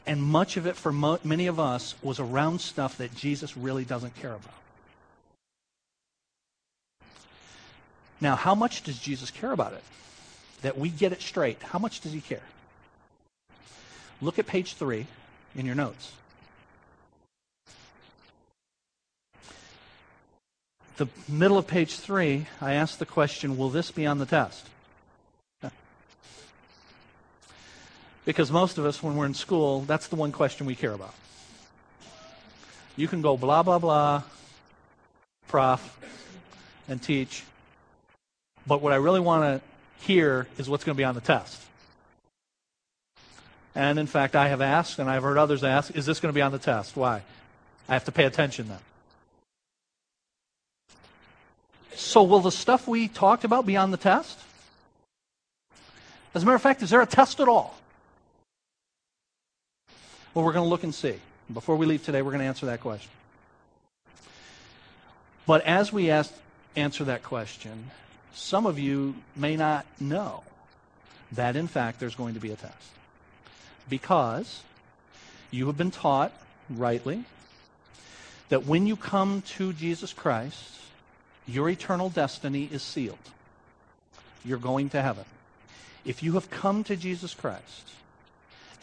And 0.08 0.22
much 0.22 0.58
of 0.58 0.66
it 0.66 0.76
for 0.76 0.92
mo- 0.92 1.20
many 1.24 1.48
of 1.48 1.60
us 1.60 1.96
was 2.02 2.20
around 2.20 2.60
stuff 2.60 2.98
that 2.98 3.14
Jesus 3.16 3.56
really 3.56 3.86
doesn't 3.86 4.16
care 4.16 4.34
about. 4.34 4.54
Now, 8.20 8.36
how 8.36 8.56
much 8.56 8.84
does 8.84 9.00
Jesus 9.00 9.32
care 9.32 9.52
about 9.52 9.74
it? 9.74 9.84
That 10.62 10.78
we 10.78 10.90
get 10.90 11.12
it 11.12 11.22
straight. 11.22 11.62
How 11.62 11.80
much 11.80 12.02
does 12.02 12.14
he 12.14 12.22
care? 12.22 12.44
Look 14.22 14.38
at 14.38 14.46
page 14.46 14.76
three 14.76 15.08
in 15.56 15.66
your 15.66 15.76
notes. 15.76 16.12
The 20.98 21.08
middle 21.28 21.58
of 21.58 21.68
page 21.68 21.96
three, 21.98 22.48
I 22.60 22.74
asked 22.74 23.00
the 23.00 23.06
question 23.06 23.58
Will 23.58 23.70
this 23.70 23.92
be 23.92 24.06
on 24.06 24.18
the 24.18 24.26
test? 24.26 24.68
Because 28.24 28.52
most 28.52 28.78
of 28.78 28.86
us, 28.86 29.02
when 29.02 29.16
we're 29.16 29.26
in 29.26 29.34
school, 29.34 29.82
that's 29.82 30.08
the 30.08 30.16
one 30.16 30.32
question 30.32 30.68
we 30.68 30.76
care 30.76 30.94
about. 30.94 31.14
You 32.96 33.08
can 33.08 33.22
go 33.22 33.36
blah, 33.36 33.64
blah, 33.64 33.80
blah, 33.80 34.22
prof, 35.48 36.00
and 36.88 37.02
teach. 37.02 37.44
But 38.68 38.82
what 38.82 38.94
I 38.94 38.98
really 38.98 39.20
want 39.20 39.44
to 39.44 40.06
hear 40.06 40.48
is 40.58 40.70
what's 40.70 40.84
going 40.84 40.96
to 40.96 40.98
be 40.98 41.04
on 41.04 41.16
the 41.16 41.22
test. 41.22 41.60
And 43.74 43.98
in 43.98 44.08
fact, 44.08 44.36
I 44.36 44.50
have 44.50 44.62
asked, 44.62 45.00
and 45.00 45.10
I've 45.10 45.24
heard 45.24 45.38
others 45.38 45.64
ask, 45.64 45.96
is 45.96 46.06
this 46.06 46.20
going 46.20 46.32
to 46.32 46.36
be 46.36 46.42
on 46.42 46.52
the 46.52 46.60
test? 46.60 46.96
Why? 46.96 47.24
I 47.88 47.94
have 47.94 48.06
to 48.06 48.12
pay 48.12 48.26
attention 48.26 48.68
then. 48.68 48.80
So, 52.02 52.24
will 52.24 52.40
the 52.40 52.52
stuff 52.52 52.88
we 52.88 53.08
talked 53.08 53.44
about 53.44 53.66
be 53.66 53.78
on 53.78 53.92
the 53.92 53.98
test? 53.98 54.38
As 56.34 56.42
a 56.42 56.46
matter 56.46 56.56
of 56.56 56.62
fact, 56.62 56.82
is 56.82 56.90
there 56.90 57.02
a 57.02 57.06
test 57.06 57.40
at 57.40 57.48
all? 57.48 57.78
Well, 60.34 60.44
we're 60.44 60.52
going 60.52 60.66
to 60.66 60.70
look 60.70 60.84
and 60.84 60.94
see. 60.94 61.16
Before 61.54 61.76
we 61.76 61.86
leave 61.86 62.04
today, 62.04 62.22
we're 62.22 62.32
going 62.32 62.42
to 62.42 62.48
answer 62.48 62.66
that 62.66 62.82
question. 62.82 63.12
But 65.46 65.64
as 65.66 65.94
we 65.94 66.10
ask, 66.10 66.34
answer 66.76 67.04
that 67.04 67.22
question, 67.22 67.92
some 68.34 68.66
of 68.66 68.80
you 68.80 69.16
may 69.36 69.56
not 69.56 69.86
know 70.00 70.44
that, 71.34 71.56
in 71.56 71.68
fact, 71.68 72.00
there's 72.00 72.16
going 72.16 72.34
to 72.34 72.40
be 72.40 72.52
a 72.52 72.56
test. 72.56 72.90
Because 73.90 74.64
you 75.52 75.68
have 75.68 75.78
been 75.78 75.92
taught 75.92 76.34
rightly 76.70 77.26
that 78.50 78.66
when 78.66 78.88
you 78.88 78.96
come 78.96 79.44
to 79.44 79.72
Jesus 79.72 80.14
Christ, 80.14 80.81
your 81.52 81.70
eternal 81.70 82.10
destiny 82.10 82.70
is 82.72 82.82
sealed. 82.82 83.18
You're 84.44 84.58
going 84.58 84.90
to 84.90 85.02
heaven. 85.02 85.26
If 86.06 86.24
you 86.24 86.34
have 86.34 86.50
come 86.50 86.84
to 86.86 86.96
Jesus 86.96 87.34
Christ 87.34 87.90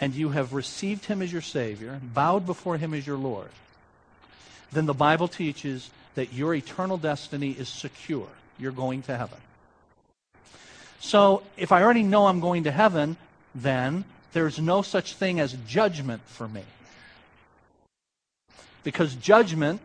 and 0.01 0.15
you 0.15 0.31
have 0.31 0.53
received 0.53 1.07
him 1.07 1.23
as 1.23 1.33
your 1.33 1.43
Savior, 1.43 2.01
bowed 2.03 2.47
before 2.47 2.77
him 2.77 2.95
as 2.95 3.07
your 3.07 3.17
Lord, 3.19 3.51
then 4.73 4.87
the 4.87 4.95
Bible 4.95 5.29
teaches 5.29 5.91
that 6.15 6.33
your 6.33 6.55
eternal 6.55 6.97
destiny 6.97 7.51
is 7.51 7.69
secure. 7.69 8.29
You're 8.59 8.73
going 8.73 9.03
to 9.03 9.17
heaven. 9.17 9.39
So 11.01 11.43
if 11.57 11.73
I 11.73 11.83
already 11.83 12.03
know 12.03 12.27
I'm 12.27 12.41
going 12.41 12.65
to 12.65 12.71
heaven, 12.71 13.17
then 13.55 14.05
there's 14.33 14.59
no 14.59 14.83
such 14.83 15.15
thing 15.15 15.41
as 15.41 15.57
judgment 15.67 16.23
for 16.27 16.49
me. 16.49 16.63
Because 18.85 19.15
judgment, 19.15 19.81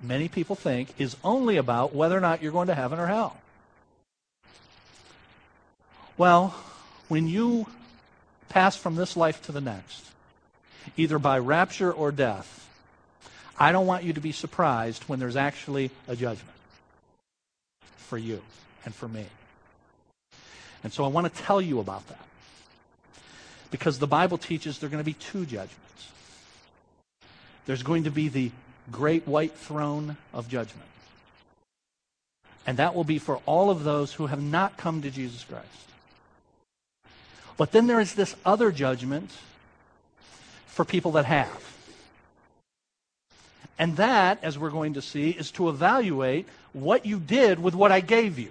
many 0.00 0.28
people 0.28 0.56
think, 0.56 0.94
is 0.98 1.16
only 1.24 1.56
about 1.56 1.94
whether 1.94 2.16
or 2.16 2.20
not 2.20 2.42
you're 2.42 2.52
going 2.52 2.68
to 2.68 2.74
heaven 2.74 2.98
or 2.98 3.06
hell. 3.06 3.36
Well, 6.18 6.54
when 7.08 7.28
you 7.28 7.66
pass 8.48 8.76
from 8.76 8.94
this 8.94 9.16
life 9.16 9.42
to 9.42 9.52
the 9.52 9.60
next, 9.60 10.04
either 10.96 11.18
by 11.18 11.38
rapture 11.38 11.92
or 11.92 12.10
death, 12.10 12.68
I 13.58 13.72
don't 13.72 13.86
want 13.86 14.04
you 14.04 14.12
to 14.12 14.20
be 14.20 14.32
surprised 14.32 15.04
when 15.04 15.18
there's 15.18 15.36
actually 15.36 15.90
a 16.08 16.16
judgment 16.16 16.56
for 17.96 18.18
you 18.18 18.42
and 18.84 18.94
for 18.94 19.08
me. 19.08 19.26
And 20.84 20.92
so 20.92 21.04
I 21.04 21.08
want 21.08 21.32
to 21.32 21.42
tell 21.42 21.60
you 21.60 21.80
about 21.80 22.06
that. 22.08 22.24
Because 23.70 23.98
the 23.98 24.06
Bible 24.06 24.38
teaches 24.38 24.78
there 24.78 24.86
are 24.86 24.90
going 24.90 25.02
to 25.02 25.04
be 25.04 25.14
two 25.14 25.44
judgments. 25.44 26.08
There's 27.66 27.82
going 27.82 28.04
to 28.04 28.10
be 28.10 28.28
the 28.28 28.52
great 28.90 29.26
white 29.26 29.52
throne 29.52 30.16
of 30.32 30.48
judgment. 30.48 30.88
And 32.66 32.78
that 32.78 32.94
will 32.94 33.04
be 33.04 33.18
for 33.18 33.40
all 33.46 33.70
of 33.70 33.84
those 33.84 34.12
who 34.12 34.26
have 34.26 34.42
not 34.42 34.76
come 34.76 35.02
to 35.02 35.10
Jesus 35.10 35.44
Christ. 35.44 35.66
But 37.56 37.72
then 37.72 37.86
there 37.86 38.00
is 38.00 38.14
this 38.14 38.34
other 38.44 38.70
judgment 38.70 39.30
for 40.66 40.84
people 40.84 41.12
that 41.12 41.24
have. 41.24 41.76
And 43.78 43.96
that, 43.96 44.42
as 44.42 44.58
we're 44.58 44.70
going 44.70 44.94
to 44.94 45.02
see, 45.02 45.30
is 45.30 45.50
to 45.52 45.68
evaluate 45.68 46.46
what 46.72 47.06
you 47.06 47.18
did 47.18 47.62
with 47.62 47.74
what 47.74 47.92
I 47.92 48.00
gave 48.00 48.38
you. 48.38 48.50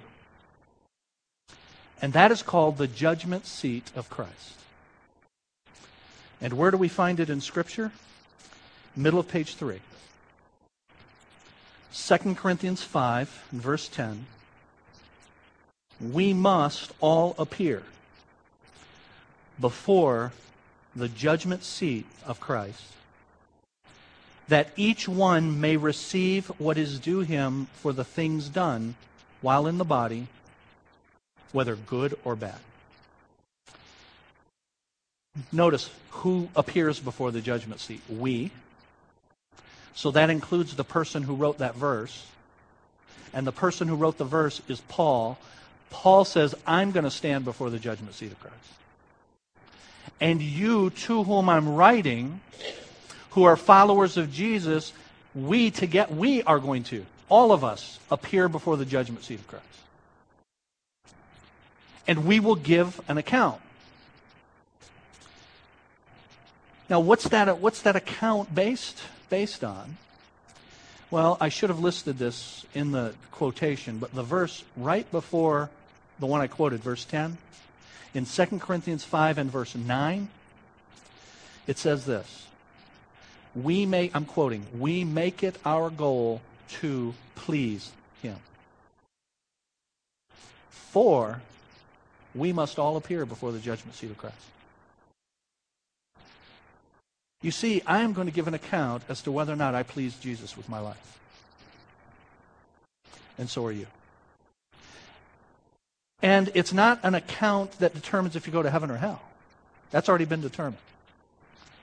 And 2.01 2.13
that 2.13 2.31
is 2.31 2.41
called 2.41 2.77
the 2.77 2.87
judgment 2.87 3.45
seat 3.45 3.91
of 3.95 4.09
Christ. 4.09 4.53
And 6.41 6.53
where 6.53 6.71
do 6.71 6.77
we 6.77 6.87
find 6.87 7.19
it 7.19 7.29
in 7.29 7.41
Scripture? 7.41 7.91
Middle 8.95 9.19
of 9.19 9.27
page 9.27 9.55
3. 9.55 9.79
2 11.95 12.35
Corinthians 12.35 12.83
5, 12.83 13.47
and 13.51 13.61
verse 13.61 13.87
10. 13.87 14.25
We 16.01 16.33
must 16.33 16.91
all 16.99 17.35
appear 17.39 17.83
before 19.59 20.33
the 20.93 21.07
judgment 21.07 21.63
seat 21.63 22.05
of 22.25 22.41
Christ, 22.41 22.83
that 24.49 24.71
each 24.75 25.07
one 25.07 25.61
may 25.61 25.77
receive 25.77 26.47
what 26.59 26.77
is 26.77 26.99
due 26.99 27.21
him 27.21 27.67
for 27.73 27.93
the 27.93 28.03
things 28.03 28.49
done 28.49 28.95
while 29.41 29.65
in 29.65 29.77
the 29.77 29.85
body, 29.85 30.27
whether 31.53 31.75
good 31.75 32.17
or 32.25 32.35
bad. 32.35 32.59
Notice 35.51 35.89
who 36.09 36.49
appears 36.55 36.99
before 36.99 37.31
the 37.31 37.41
judgment 37.41 37.79
seat? 37.79 38.01
We. 38.09 38.51
So 39.95 40.11
that 40.11 40.29
includes 40.29 40.75
the 40.75 40.83
person 40.83 41.23
who 41.23 41.35
wrote 41.35 41.57
that 41.59 41.75
verse. 41.75 42.25
And 43.33 43.47
the 43.47 43.51
person 43.51 43.87
who 43.87 43.95
wrote 43.95 44.17
the 44.17 44.25
verse 44.25 44.61
is 44.67 44.81
Paul. 44.81 45.37
Paul 45.89 46.25
says, 46.25 46.53
I'm 46.67 46.91
going 46.91 47.05
to 47.05 47.11
stand 47.11 47.45
before 47.45 47.69
the 47.69 47.79
judgment 47.79 48.13
seat 48.13 48.31
of 48.31 48.39
Christ. 48.39 48.55
And 50.19 50.41
you, 50.41 50.89
to 50.91 51.23
whom 51.23 51.49
I'm 51.49 51.75
writing, 51.75 52.41
who 53.31 53.43
are 53.43 53.55
followers 53.55 54.17
of 54.17 54.31
Jesus, 54.31 54.93
we 55.33 55.71
to 55.71 55.87
get 55.87 56.13
we 56.13 56.43
are 56.43 56.59
going 56.59 56.83
to, 56.85 57.05
all 57.27 57.51
of 57.51 57.63
us, 57.63 57.99
appear 58.11 58.47
before 58.47 58.77
the 58.77 58.85
judgment 58.85 59.23
seat 59.23 59.39
of 59.39 59.47
Christ. 59.47 59.65
And 62.07 62.25
we 62.25 62.39
will 62.39 62.55
give 62.55 63.01
an 63.07 63.17
account. 63.17 63.61
Now, 66.89 66.99
what's 66.99 67.27
that, 67.29 67.59
what's 67.59 67.81
that 67.81 67.95
account 67.95 68.53
based, 68.53 69.01
based 69.29 69.63
on? 69.63 69.97
Well, 71.11 71.37
I 71.39 71.49
should 71.49 71.69
have 71.69 71.79
listed 71.79 72.17
this 72.17 72.65
in 72.73 72.91
the 72.91 73.13
quotation, 73.31 73.99
but 73.99 74.13
the 74.13 74.23
verse 74.23 74.63
right 74.75 75.09
before 75.11 75.69
the 76.19 76.25
one 76.25 76.41
I 76.41 76.47
quoted, 76.47 76.81
verse 76.81 77.05
10, 77.05 77.37
in 78.13 78.25
2 78.25 78.45
Corinthians 78.59 79.03
5 79.03 79.37
and 79.37 79.51
verse 79.51 79.75
9, 79.75 80.29
it 81.67 81.77
says 81.77 82.05
this 82.05 82.47
We 83.53 83.85
may, 83.85 84.09
I'm 84.13 84.25
quoting, 84.25 84.65
we 84.77 85.03
make 85.03 85.43
it 85.43 85.57
our 85.65 85.89
goal 85.89 86.41
to 86.79 87.13
please 87.35 87.91
Him. 88.21 88.37
For 90.69 91.41
we 92.33 92.53
must 92.53 92.79
all 92.79 92.97
appear 92.97 93.25
before 93.25 93.51
the 93.51 93.59
judgment 93.59 93.95
seat 93.95 94.11
of 94.11 94.17
Christ. 94.17 94.35
You 97.45 97.51
see, 97.51 97.83
I 97.85 98.01
am 98.01 98.13
going 98.13 98.25
to 98.25 98.33
give 98.33 98.47
an 98.47 98.55
account 98.55 99.03
as 99.07 99.21
to 99.21 99.31
whether 99.31 99.53
or 99.53 99.55
not 99.55 99.75
I 99.75 99.83
pleased 99.83 100.19
Jesus 100.19 100.57
with 100.57 100.67
my 100.67 100.79
life. 100.79 101.19
And 103.37 103.47
so 103.47 103.63
are 103.67 103.71
you. 103.71 103.85
And 106.23 106.49
it's 106.55 106.73
not 106.73 106.99
an 107.03 107.13
account 107.13 107.73
that 107.73 107.93
determines 107.93 108.35
if 108.35 108.47
you 108.47 108.51
go 108.51 108.63
to 108.63 108.71
heaven 108.71 108.89
or 108.89 108.97
hell. 108.97 109.21
That's 109.91 110.09
already 110.09 110.25
been 110.25 110.41
determined. 110.41 110.81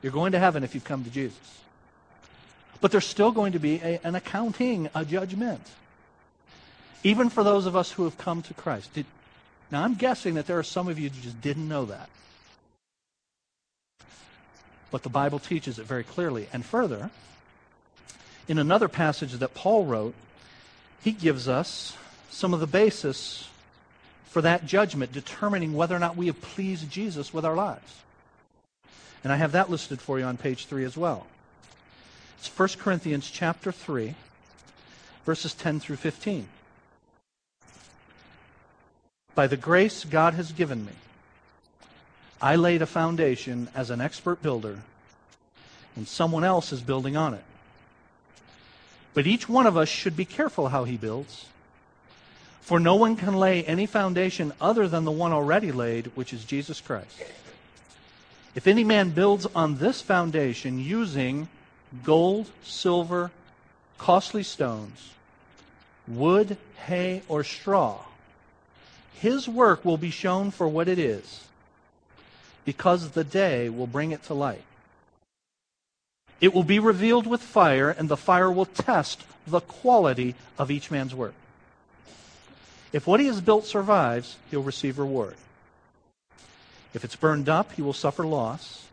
You're 0.02 0.10
going 0.10 0.32
to 0.32 0.40
heaven 0.40 0.64
if 0.64 0.74
you've 0.74 0.82
come 0.82 1.04
to 1.04 1.10
Jesus. 1.10 1.60
But 2.80 2.90
there's 2.90 3.06
still 3.06 3.30
going 3.30 3.52
to 3.52 3.60
be 3.60 3.76
a, 3.84 4.00
an 4.02 4.16
accounting, 4.16 4.90
a 4.96 5.04
judgment. 5.04 5.64
Even 7.04 7.30
for 7.30 7.44
those 7.44 7.66
of 7.66 7.76
us 7.76 7.92
who 7.92 8.02
have 8.02 8.18
come 8.18 8.42
to 8.42 8.54
Christ. 8.54 8.92
Did, 8.94 9.06
now, 9.70 9.84
I'm 9.84 9.94
guessing 9.94 10.34
that 10.34 10.48
there 10.48 10.58
are 10.58 10.64
some 10.64 10.88
of 10.88 10.98
you 10.98 11.08
who 11.08 11.20
just 11.20 11.40
didn't 11.40 11.68
know 11.68 11.84
that. 11.84 12.10
But 14.92 15.02
the 15.02 15.08
Bible 15.08 15.40
teaches 15.40 15.80
it 15.80 15.86
very 15.86 16.04
clearly. 16.04 16.46
And 16.52 16.64
further, 16.64 17.10
in 18.46 18.58
another 18.58 18.86
passage 18.88 19.32
that 19.32 19.54
Paul 19.54 19.86
wrote, 19.86 20.14
he 21.02 21.10
gives 21.10 21.48
us 21.48 21.96
some 22.30 22.54
of 22.54 22.60
the 22.60 22.66
basis 22.68 23.48
for 24.26 24.42
that 24.42 24.66
judgment, 24.66 25.12
determining 25.12 25.72
whether 25.72 25.96
or 25.96 25.98
not 25.98 26.16
we 26.16 26.26
have 26.26 26.40
pleased 26.40 26.90
Jesus 26.90 27.34
with 27.34 27.44
our 27.44 27.56
lives. 27.56 28.02
And 29.24 29.32
I 29.32 29.36
have 29.36 29.52
that 29.52 29.70
listed 29.70 30.00
for 30.00 30.18
you 30.18 30.24
on 30.24 30.36
page 30.36 30.66
3 30.66 30.84
as 30.84 30.96
well. 30.96 31.26
It's 32.38 32.48
1 32.48 32.68
Corinthians 32.78 33.30
chapter 33.30 33.72
3, 33.72 34.14
verses 35.24 35.54
10 35.54 35.80
through 35.80 35.96
15. 35.96 36.48
By 39.34 39.46
the 39.46 39.56
grace 39.56 40.04
God 40.04 40.34
has 40.34 40.52
given 40.52 40.84
me, 40.84 40.92
I 42.42 42.56
laid 42.56 42.82
a 42.82 42.86
foundation 42.86 43.68
as 43.72 43.90
an 43.90 44.00
expert 44.00 44.42
builder, 44.42 44.80
and 45.94 46.08
someone 46.08 46.42
else 46.42 46.72
is 46.72 46.80
building 46.80 47.16
on 47.16 47.34
it. 47.34 47.44
But 49.14 49.28
each 49.28 49.48
one 49.48 49.66
of 49.66 49.76
us 49.76 49.88
should 49.88 50.16
be 50.16 50.24
careful 50.24 50.68
how 50.68 50.82
he 50.82 50.96
builds. 50.96 51.46
For 52.60 52.80
no 52.80 52.96
one 52.96 53.14
can 53.14 53.36
lay 53.36 53.62
any 53.64 53.86
foundation 53.86 54.52
other 54.60 54.88
than 54.88 55.04
the 55.04 55.12
one 55.12 55.32
already 55.32 55.70
laid, 55.70 56.06
which 56.16 56.32
is 56.32 56.44
Jesus 56.44 56.80
Christ. 56.80 57.22
If 58.56 58.66
any 58.66 58.82
man 58.82 59.10
builds 59.10 59.46
on 59.54 59.78
this 59.78 60.02
foundation 60.02 60.80
using 60.80 61.48
gold, 62.02 62.50
silver, 62.64 63.30
costly 63.98 64.42
stones, 64.42 65.10
wood, 66.08 66.56
hay, 66.86 67.22
or 67.28 67.44
straw, 67.44 68.00
his 69.14 69.48
work 69.48 69.84
will 69.84 69.96
be 69.96 70.10
shown 70.10 70.50
for 70.50 70.66
what 70.66 70.88
it 70.88 70.98
is, 70.98 71.44
because 72.64 73.10
the 73.10 73.24
day 73.24 73.68
will 73.68 73.86
bring 73.86 74.12
it 74.12 74.22
to 74.24 74.34
light. 74.34 74.64
It 76.40 76.52
will 76.52 76.64
be 76.64 76.78
revealed 76.78 77.26
with 77.26 77.40
fire, 77.40 77.90
and 77.90 78.08
the 78.08 78.16
fire 78.16 78.50
will 78.50 78.66
test 78.66 79.24
the 79.46 79.60
quality 79.60 80.34
of 80.58 80.70
each 80.70 80.90
man's 80.90 81.14
work. 81.14 81.34
If 82.92 83.06
what 83.06 83.20
he 83.20 83.26
has 83.26 83.40
built 83.40 83.64
survives, 83.64 84.36
he'll 84.50 84.62
receive 84.62 84.98
reward. 84.98 85.36
If 86.94 87.04
it's 87.04 87.16
burned 87.16 87.48
up, 87.48 87.72
he 87.72 87.82
will 87.82 87.92
suffer 87.92 88.26
loss. 88.26 88.86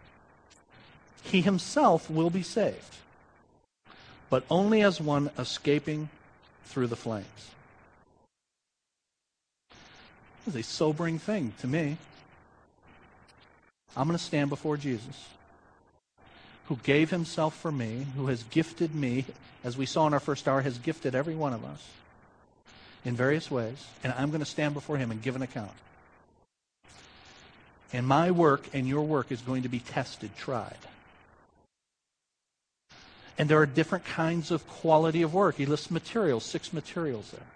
He 1.23 1.41
himself 1.41 2.10
will 2.10 2.29
be 2.29 2.43
saved, 2.43 2.97
but 4.29 4.45
only 4.49 4.82
as 4.82 5.01
one 5.01 5.29
escaping 5.38 6.10
through 6.65 6.88
the 6.88 6.95
flames. 6.95 7.25
Is 10.47 10.55
a 10.55 10.63
sobering 10.63 11.19
thing 11.19 11.53
to 11.60 11.67
me. 11.67 11.97
I'm 13.97 14.08
going 14.08 14.17
to 14.17 14.23
stand 14.23 14.49
before 14.49 14.78
Jesus, 14.78 15.28
who 16.65 16.78
gave 16.84 17.10
himself 17.10 17.56
for 17.56 17.71
me, 17.71 18.06
who 18.15 18.28
has 18.28 18.43
gifted 18.43 18.93
me, 18.93 19.25
as 19.63 19.78
we 19.78 19.86
saw 19.86 20.08
in 20.08 20.13
our 20.13 20.19
first 20.19 20.47
hour, 20.47 20.62
has 20.62 20.78
gifted 20.78 21.15
every 21.15 21.36
one 21.36 21.54
of 21.54 21.65
us 21.65 21.86
in 23.06 23.15
various 23.15 23.49
ways, 23.49 23.86
and 24.04 24.13
I'm 24.13 24.30
going 24.30 24.41
to 24.41 24.45
stand 24.45 24.73
before 24.73 24.97
him 24.97 25.12
and 25.12 25.21
give 25.21 25.36
an 25.36 25.41
account. 25.41 25.71
And 27.91 28.06
my 28.06 28.32
work 28.32 28.69
and 28.73 28.88
your 28.88 29.02
work 29.02 29.32
is 29.32 29.41
going 29.41 29.63
to 29.63 29.69
be 29.69 29.80
tested, 29.80 30.36
tried. 30.38 30.78
And 33.38 33.49
there 33.49 33.60
are 33.60 33.65
different 33.65 34.06
kinds 34.06 34.52
of 34.52 34.67
quality 34.67 35.21
of 35.21 35.34
work. 35.34 35.56
He 35.56 35.65
lists 35.65 35.89
materials, 35.89 36.43
six 36.43 36.73
materials 36.73 37.32
there. 37.32 37.47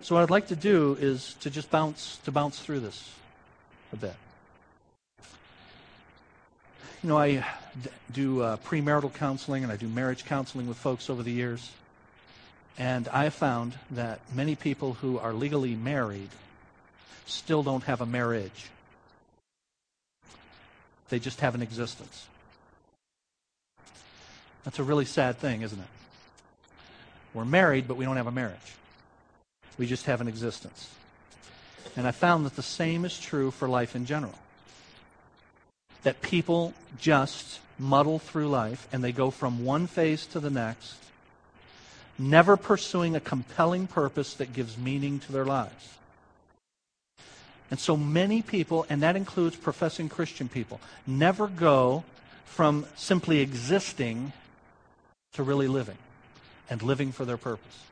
So 0.00 0.14
what 0.14 0.22
I'd 0.22 0.30
like 0.30 0.46
to 0.48 0.56
do 0.56 0.96
is 1.00 1.34
to 1.40 1.50
just 1.50 1.70
bounce 1.70 2.18
to 2.24 2.30
bounce 2.30 2.60
through 2.60 2.80
this 2.80 3.12
a 3.92 3.96
bit. 3.96 4.14
You 7.02 7.10
know, 7.10 7.18
I 7.18 7.44
do 8.12 8.42
uh, 8.42 8.56
premarital 8.56 9.14
counseling 9.14 9.62
and 9.62 9.72
I 9.72 9.76
do 9.76 9.86
marriage 9.86 10.24
counseling 10.24 10.66
with 10.66 10.76
folks 10.76 11.08
over 11.08 11.22
the 11.22 11.30
years. 11.30 11.70
And 12.76 13.06
I 13.08 13.24
have 13.24 13.34
found 13.34 13.74
that 13.92 14.20
many 14.34 14.56
people 14.56 14.94
who 14.94 15.16
are 15.16 15.32
legally 15.32 15.76
married 15.76 16.30
still 17.26 17.62
don't 17.62 17.84
have 17.84 18.00
a 18.00 18.06
marriage. 18.06 18.66
They 21.08 21.20
just 21.20 21.40
have 21.40 21.54
an 21.54 21.62
existence. 21.62 22.26
That's 24.64 24.80
a 24.80 24.84
really 24.84 25.04
sad 25.04 25.38
thing, 25.38 25.62
isn't 25.62 25.78
it? 25.78 25.86
We're 27.32 27.44
married, 27.44 27.86
but 27.86 27.96
we 27.96 28.06
don't 28.06 28.16
have 28.16 28.26
a 28.26 28.32
marriage. 28.32 28.74
We 29.78 29.86
just 29.86 30.06
have 30.06 30.20
an 30.20 30.26
existence. 30.26 30.90
And 31.96 32.08
I 32.08 32.10
found 32.10 32.44
that 32.44 32.56
the 32.56 32.62
same 32.62 33.04
is 33.04 33.18
true 33.18 33.52
for 33.52 33.68
life 33.68 33.94
in 33.94 34.04
general. 34.04 34.34
That 36.02 36.22
people 36.22 36.74
just 36.98 37.60
muddle 37.78 38.18
through 38.18 38.48
life 38.48 38.88
and 38.92 39.02
they 39.02 39.12
go 39.12 39.30
from 39.30 39.64
one 39.64 39.86
phase 39.86 40.26
to 40.26 40.40
the 40.40 40.50
next, 40.50 40.96
never 42.18 42.56
pursuing 42.56 43.14
a 43.14 43.20
compelling 43.20 43.86
purpose 43.86 44.34
that 44.34 44.52
gives 44.52 44.76
meaning 44.76 45.20
to 45.20 45.32
their 45.32 45.44
lives. 45.44 45.98
And 47.70 47.78
so 47.78 47.96
many 47.96 48.42
people, 48.42 48.86
and 48.88 49.02
that 49.02 49.16
includes 49.16 49.56
professing 49.56 50.08
Christian 50.08 50.48
people, 50.48 50.80
never 51.06 51.46
go 51.46 52.04
from 52.46 52.86
simply 52.96 53.40
existing 53.40 54.32
to 55.34 55.42
really 55.42 55.68
living 55.68 55.98
and 56.70 56.82
living 56.82 57.12
for 57.12 57.24
their 57.24 57.36
purpose. 57.36 57.84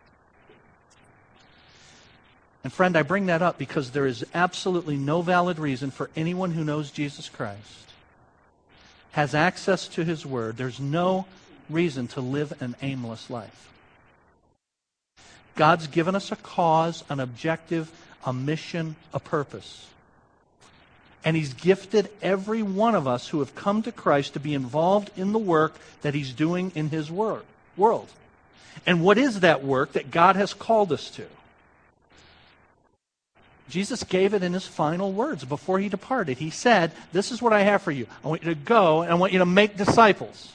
And 2.64 2.72
friend, 2.72 2.96
I 2.96 3.02
bring 3.02 3.26
that 3.26 3.42
up 3.42 3.58
because 3.58 3.90
there 3.90 4.06
is 4.06 4.24
absolutely 4.34 4.96
no 4.96 5.22
valid 5.22 5.58
reason 5.58 5.90
for 5.90 6.10
anyone 6.16 6.50
who 6.50 6.64
knows 6.64 6.90
Jesus 6.90 7.28
Christ, 7.28 7.92
has 9.16 9.34
access 9.34 9.88
to 9.88 10.04
his 10.04 10.26
word, 10.26 10.58
there's 10.58 10.78
no 10.78 11.24
reason 11.70 12.06
to 12.06 12.20
live 12.20 12.52
an 12.60 12.76
aimless 12.82 13.30
life. 13.30 13.72
God's 15.54 15.86
given 15.86 16.14
us 16.14 16.32
a 16.32 16.36
cause, 16.36 17.02
an 17.08 17.18
objective, 17.18 17.90
a 18.26 18.34
mission, 18.34 18.94
a 19.14 19.18
purpose. 19.18 19.86
And 21.24 21.34
He's 21.34 21.54
gifted 21.54 22.10
every 22.20 22.62
one 22.62 22.94
of 22.94 23.08
us 23.08 23.28
who 23.28 23.38
have 23.38 23.54
come 23.54 23.80
to 23.84 23.90
Christ 23.90 24.34
to 24.34 24.40
be 24.40 24.52
involved 24.52 25.10
in 25.16 25.32
the 25.32 25.38
work 25.38 25.76
that 26.02 26.12
He's 26.12 26.34
doing 26.34 26.70
in 26.74 26.90
His 26.90 27.10
world. 27.10 28.10
And 28.84 29.02
what 29.02 29.16
is 29.16 29.40
that 29.40 29.64
work 29.64 29.94
that 29.94 30.10
God 30.10 30.36
has 30.36 30.52
called 30.52 30.92
us 30.92 31.08
to? 31.12 31.24
Jesus 33.68 34.04
gave 34.04 34.32
it 34.34 34.42
in 34.42 34.52
his 34.52 34.66
final 34.66 35.12
words 35.12 35.44
before 35.44 35.78
he 35.78 35.88
departed. 35.88 36.38
He 36.38 36.50
said, 36.50 36.92
This 37.12 37.32
is 37.32 37.42
what 37.42 37.52
I 37.52 37.62
have 37.62 37.82
for 37.82 37.90
you. 37.90 38.06
I 38.24 38.28
want 38.28 38.42
you 38.44 38.54
to 38.54 38.60
go 38.60 39.02
and 39.02 39.10
I 39.10 39.14
want 39.14 39.32
you 39.32 39.40
to 39.40 39.46
make 39.46 39.76
disciples. 39.76 40.52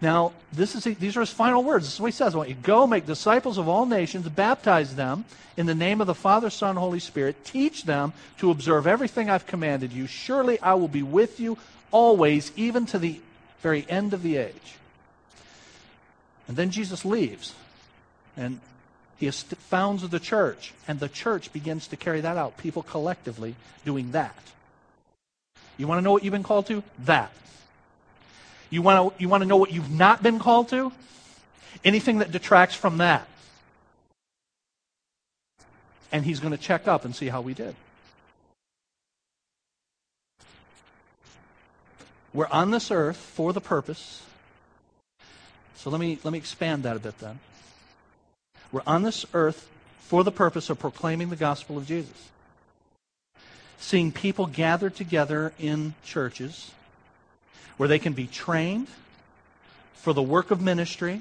Now, 0.00 0.32
this 0.52 0.74
is, 0.74 0.84
these 0.96 1.16
are 1.16 1.20
his 1.20 1.30
final 1.30 1.64
words. 1.64 1.86
This 1.86 1.94
is 1.94 2.00
what 2.00 2.08
he 2.08 2.12
says. 2.12 2.34
I 2.34 2.38
want 2.38 2.50
you 2.50 2.54
to 2.54 2.60
go 2.60 2.86
make 2.86 3.06
disciples 3.06 3.56
of 3.56 3.68
all 3.68 3.86
nations, 3.86 4.28
baptize 4.28 4.94
them 4.94 5.24
in 5.56 5.66
the 5.66 5.74
name 5.74 6.00
of 6.00 6.06
the 6.06 6.14
Father, 6.14 6.50
Son, 6.50 6.76
Holy 6.76 7.00
Spirit. 7.00 7.44
Teach 7.44 7.84
them 7.84 8.12
to 8.38 8.50
observe 8.50 8.86
everything 8.86 9.30
I've 9.30 9.46
commanded 9.46 9.92
you. 9.92 10.06
Surely 10.06 10.60
I 10.60 10.74
will 10.74 10.88
be 10.88 11.02
with 11.02 11.40
you 11.40 11.56
always, 11.90 12.52
even 12.56 12.84
to 12.86 12.98
the 12.98 13.20
very 13.62 13.86
end 13.88 14.12
of 14.12 14.22
the 14.22 14.36
age. 14.36 14.76
And 16.46 16.56
then 16.56 16.70
Jesus 16.70 17.04
leaves. 17.04 17.54
And 18.36 18.60
he 19.18 19.30
founds 19.30 20.06
the 20.08 20.20
church. 20.20 20.74
And 20.86 21.00
the 21.00 21.08
church 21.08 21.52
begins 21.52 21.88
to 21.88 21.96
carry 21.96 22.20
that 22.20 22.36
out. 22.36 22.56
People 22.58 22.82
collectively 22.82 23.54
doing 23.84 24.12
that. 24.12 24.36
You 25.78 25.86
want 25.86 25.98
to 25.98 26.02
know 26.02 26.12
what 26.12 26.24
you've 26.24 26.32
been 26.32 26.42
called 26.42 26.66
to? 26.66 26.82
That. 27.04 27.32
You 28.70 28.82
want 28.82 29.16
to, 29.16 29.22
you 29.22 29.28
want 29.28 29.42
to 29.42 29.48
know 29.48 29.56
what 29.56 29.72
you've 29.72 29.90
not 29.90 30.22
been 30.22 30.38
called 30.38 30.68
to? 30.70 30.92
Anything 31.84 32.18
that 32.18 32.32
detracts 32.32 32.74
from 32.74 32.98
that. 32.98 33.26
And 36.12 36.24
he's 36.24 36.40
going 36.40 36.52
to 36.52 36.58
check 36.58 36.88
up 36.88 37.04
and 37.04 37.14
see 37.14 37.28
how 37.28 37.40
we 37.40 37.54
did. 37.54 37.74
We're 42.32 42.48
on 42.48 42.70
this 42.70 42.90
earth 42.90 43.16
for 43.16 43.52
the 43.52 43.60
purpose. 43.62 44.22
So 45.76 45.90
let 45.90 46.00
me, 46.00 46.18
let 46.22 46.32
me 46.32 46.38
expand 46.38 46.82
that 46.82 46.96
a 46.96 47.00
bit 47.00 47.18
then. 47.18 47.38
We're 48.72 48.82
on 48.86 49.02
this 49.02 49.24
earth 49.34 49.68
for 50.00 50.24
the 50.24 50.32
purpose 50.32 50.70
of 50.70 50.78
proclaiming 50.78 51.30
the 51.30 51.36
gospel 51.36 51.76
of 51.78 51.86
Jesus. 51.86 52.30
Seeing 53.78 54.12
people 54.12 54.46
gathered 54.46 54.94
together 54.94 55.52
in 55.58 55.94
churches 56.04 56.70
where 57.76 57.88
they 57.88 57.98
can 57.98 58.12
be 58.12 58.26
trained 58.26 58.88
for 59.94 60.12
the 60.12 60.22
work 60.22 60.50
of 60.50 60.60
ministry 60.60 61.20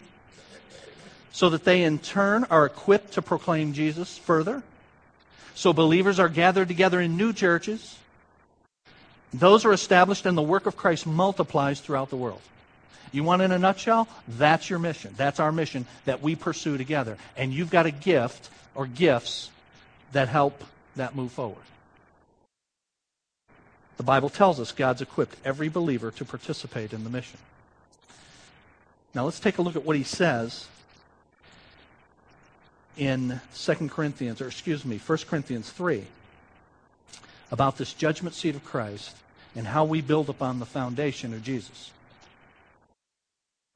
so 1.32 1.50
that 1.50 1.66
they 1.66 1.84
in 1.84 2.00
turn 2.00 2.46
are 2.46 2.66
equipped 2.66 3.14
to 3.14 3.22
proclaim 3.22 3.74
Jesus 3.74 4.18
further. 4.18 4.64
So 5.54 5.74
believers 5.74 6.20
are 6.20 6.30
gathered 6.30 6.68
together 6.68 7.02
in 7.02 7.18
new 7.18 7.34
churches. 7.34 7.98
Those 9.34 9.66
are 9.66 9.74
established 9.74 10.26
and 10.26 10.38
the 10.38 10.42
work 10.42 10.66
of 10.66 10.78
Christ 10.78 11.06
multiplies 11.06 11.82
throughout 11.82 12.10
the 12.10 12.16
world. 12.16 12.42
You 13.12 13.24
want 13.24 13.42
in 13.42 13.52
a 13.52 13.60
nutshell? 13.60 14.08
That's 14.28 14.70
your 14.70 14.80
mission. 14.80 15.14
That's 15.18 15.40
our 15.40 15.52
mission 15.52 15.86
that 16.06 16.22
we 16.22 16.36
pursue 16.36 16.78
together. 16.78 17.18
And 17.38 17.54
you've 17.54 17.70
got 17.70 17.86
a 17.86 17.92
gift 17.92 18.50
or 18.74 18.88
gifts 18.88 19.50
that 20.12 20.28
help 20.28 20.64
that 20.96 21.16
move 21.16 21.32
forward. 21.32 21.64
The 23.98 24.04
Bible 24.04 24.30
tells 24.30 24.60
us 24.60 24.72
God's 24.72 25.02
equipped 25.02 25.38
every 25.46 25.70
believer 25.70 26.12
to 26.12 26.26
participate 26.26 26.92
in 26.92 27.04
the 27.04 27.10
mission. 27.10 27.40
Now 29.14 29.24
let's 29.24 29.40
take 29.40 29.58
a 29.58 29.62
look 29.62 29.78
at 29.78 29.86
what 29.86 29.96
he 29.96 30.04
says 30.04 30.68
in 32.98 33.40
2 33.56 33.74
Corinthians, 33.90 34.42
or 34.42 34.48
excuse 34.48 34.84
me, 34.84 34.98
1 34.98 35.18
Corinthians 35.30 35.70
3, 35.70 36.04
about 37.52 37.78
this 37.78 37.94
judgment 37.94 38.36
seat 38.36 38.56
of 38.56 38.64
Christ 38.66 39.16
and 39.56 39.68
how 39.68 39.86
we 39.86 40.02
build 40.02 40.30
upon 40.30 40.60
the 40.60 40.66
foundation 40.66 41.34
of 41.34 41.44
Jesus. 41.44 41.92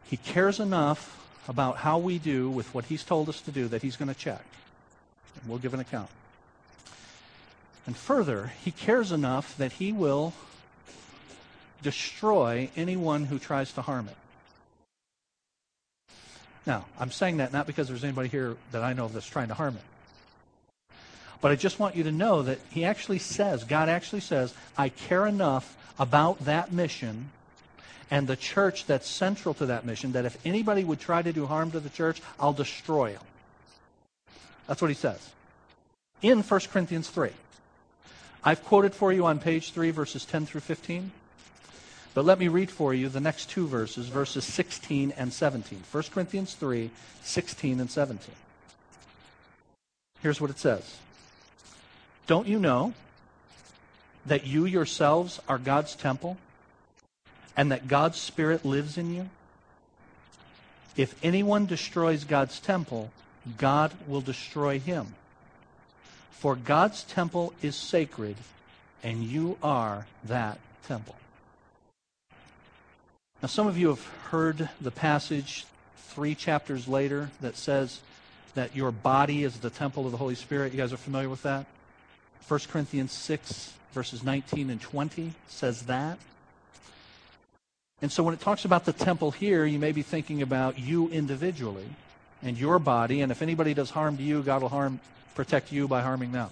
He 0.10 0.17
cares 0.17 0.60
enough 0.60 1.15
about 1.48 1.78
how 1.78 2.00
we 2.00 2.17
do 2.17 2.50
with 2.50 2.74
what 2.74 2.86
he's 2.86 3.04
told 3.04 3.30
us 3.30 3.41
to 3.41 3.52
do 3.52 3.67
that 3.67 3.84
he's 3.84 3.95
going 3.95 4.08
to 4.08 4.19
check. 4.19 4.43
And 5.39 5.50
we'll 5.50 5.60
give 5.60 5.76
an 5.76 5.80
account. 5.80 6.10
And 7.86 7.95
further, 7.95 8.52
he 8.63 8.72
cares 8.72 9.12
enough 9.12 9.56
that 9.58 9.74
he 9.74 9.91
will 9.91 10.34
destroy 11.84 12.69
anyone 12.76 13.26
who 13.26 13.38
tries 13.38 13.72
to 13.74 13.82
harm 13.82 14.08
it. 14.08 14.15
Now, 16.65 16.86
I'm 17.00 17.12
saying 17.12 17.38
that 17.38 17.54
not 17.54 17.67
because 17.67 17.88
there's 17.88 18.04
anybody 18.04 18.30
here 18.30 18.58
that 18.72 18.84
I 18.84 18.93
know 18.93 19.06
of 19.06 19.13
that's 19.13 19.28
trying 19.28 19.48
to 19.50 19.54
harm 19.54 19.76
it. 19.76 20.95
But 21.41 21.52
I 21.52 21.56
just 21.56 21.80
want 21.80 21.95
you 21.95 22.04
to 22.04 22.12
know 22.12 22.41
that 22.41 22.60
he 22.69 22.84
actually 22.84 23.19
says, 23.19 23.63
God 23.63 23.89
actually 23.89 24.22
says, 24.22 24.54
I 24.78 24.89
care 24.89 25.26
enough 25.26 25.78
about 25.98 26.45
that 26.45 26.72
mission 26.72 27.32
and 28.12 28.28
the 28.28 28.36
church 28.36 28.86
that's 28.86 29.08
central 29.08 29.54
to 29.56 29.67
that 29.67 29.86
mission 29.86 30.13
that 30.13 30.26
if 30.26 30.38
anybody 30.45 30.84
would 30.84 31.00
try 31.00 31.22
to 31.22 31.32
do 31.32 31.45
harm 31.45 31.72
to 31.72 31.80
the 31.80 31.89
church, 31.89 32.22
I'll 32.39 32.54
destroy 32.54 33.13
them. 33.13 33.24
That's 34.67 34.82
what 34.82 34.89
he 34.89 34.95
says 34.95 35.30
in 36.22 36.41
1 36.41 36.60
Corinthians 36.72 37.10
3. 37.10 37.30
I've 38.43 38.63
quoted 38.63 38.93
for 38.93 39.12
you 39.12 39.26
on 39.26 39.39
page 39.39 39.72
3, 39.72 39.91
verses 39.91 40.26
10 40.26 40.45
through 40.45 40.62
15. 40.62 41.12
But 42.13 42.26
let 42.26 42.39
me 42.39 42.48
read 42.48 42.72
for 42.72 42.93
you 42.93 43.10
the 43.10 43.19
next 43.19 43.50
two 43.50 43.67
verses, 43.67 44.08
verses 44.08 44.43
16 44.45 45.13
and 45.17 45.32
17. 45.32 45.84
1 45.91 46.04
Corinthians 46.12 46.54
3, 46.56 46.89
16 47.22 47.80
and 47.80 47.91
17. 47.91 48.36
Here's 50.22 50.41
what 50.41 50.50
it 50.50 50.60
says 50.60 50.98
Don't 52.28 52.48
you 52.48 52.60
know 52.60 52.93
that 54.26 54.45
you 54.45 54.65
yourselves 54.65 55.39
are 55.48 55.58
God's 55.58 55.95
temple 55.95 56.38
and 57.60 57.74
that 57.74 57.89
God's 57.89 58.17
Spirit 58.17 58.63
lives 58.63 58.98
in 58.98 59.13
you? 59.13 59.30
If 60.95 61.13
anyone 61.22 61.65
destroys 61.65 62.24
God's 62.24 62.58
temple, 62.58 63.12
God 63.58 63.91
will 64.08 64.22
destroy 64.22 64.80
him. 64.80 65.13
For 66.32 66.56
God's 66.56 67.04
temple 67.04 67.54
is 67.62 67.76
sacred, 67.76 68.38
and 69.04 69.26
you 69.26 69.58
are 69.62 70.08
that 70.24 70.58
temple. 70.88 71.17
Now, 73.41 73.50
some 73.50 73.67
of 73.67 73.78
you 73.78 73.89
have 73.89 74.06
heard 74.32 74.69
the 74.80 74.91
passage 74.91 75.65
three 75.98 76.36
chapters 76.36 76.88
later 76.88 77.30
that 77.41 77.58
says 77.58 78.00
that 78.56 78.74
your 78.74 78.91
body 78.93 79.43
is 79.43 79.58
the 79.58 79.69
temple 79.69 80.06
of 80.06 80.13
the 80.13 80.17
Holy 80.17 80.36
Spirit. 80.36 80.72
You 80.72 80.78
guys 80.80 80.93
are 80.93 80.98
familiar 80.98 81.28
with 81.28 81.43
that? 81.43 81.65
1 82.48 82.60
Corinthians 82.72 83.12
6, 83.12 83.74
verses 83.91 84.24
19 84.24 84.69
and 84.69 84.80
20 84.80 85.34
says 85.50 85.82
that. 85.88 86.19
And 88.02 88.12
so 88.12 88.24
when 88.24 88.34
it 88.34 88.40
talks 88.40 88.66
about 88.66 88.86
the 88.86 88.94
temple 88.94 89.32
here, 89.32 89.66
you 89.66 89.80
may 89.80 89.92
be 89.92 90.02
thinking 90.02 90.42
about 90.42 90.80
you 90.80 91.10
individually 91.10 91.88
and 92.42 92.58
your 92.58 92.80
body, 92.80 93.22
and 93.22 93.32
if 93.32 93.42
anybody 93.42 93.74
does 93.74 93.90
harm 93.90 94.16
to 94.18 94.24
you, 94.24 94.42
God 94.42 94.62
will 94.62 94.70
harm 94.70 95.00
protect 95.36 95.72
you 95.72 95.88
by 95.88 96.02
harming 96.02 96.32
them. 96.32 96.50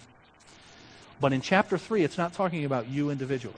But 1.20 1.34
in 1.34 1.42
chapter 1.42 1.78
3, 1.78 2.04
it's 2.04 2.18
not 2.18 2.34
talking 2.34 2.66
about 2.66 2.90
you 2.90 3.10
individually. 3.10 3.56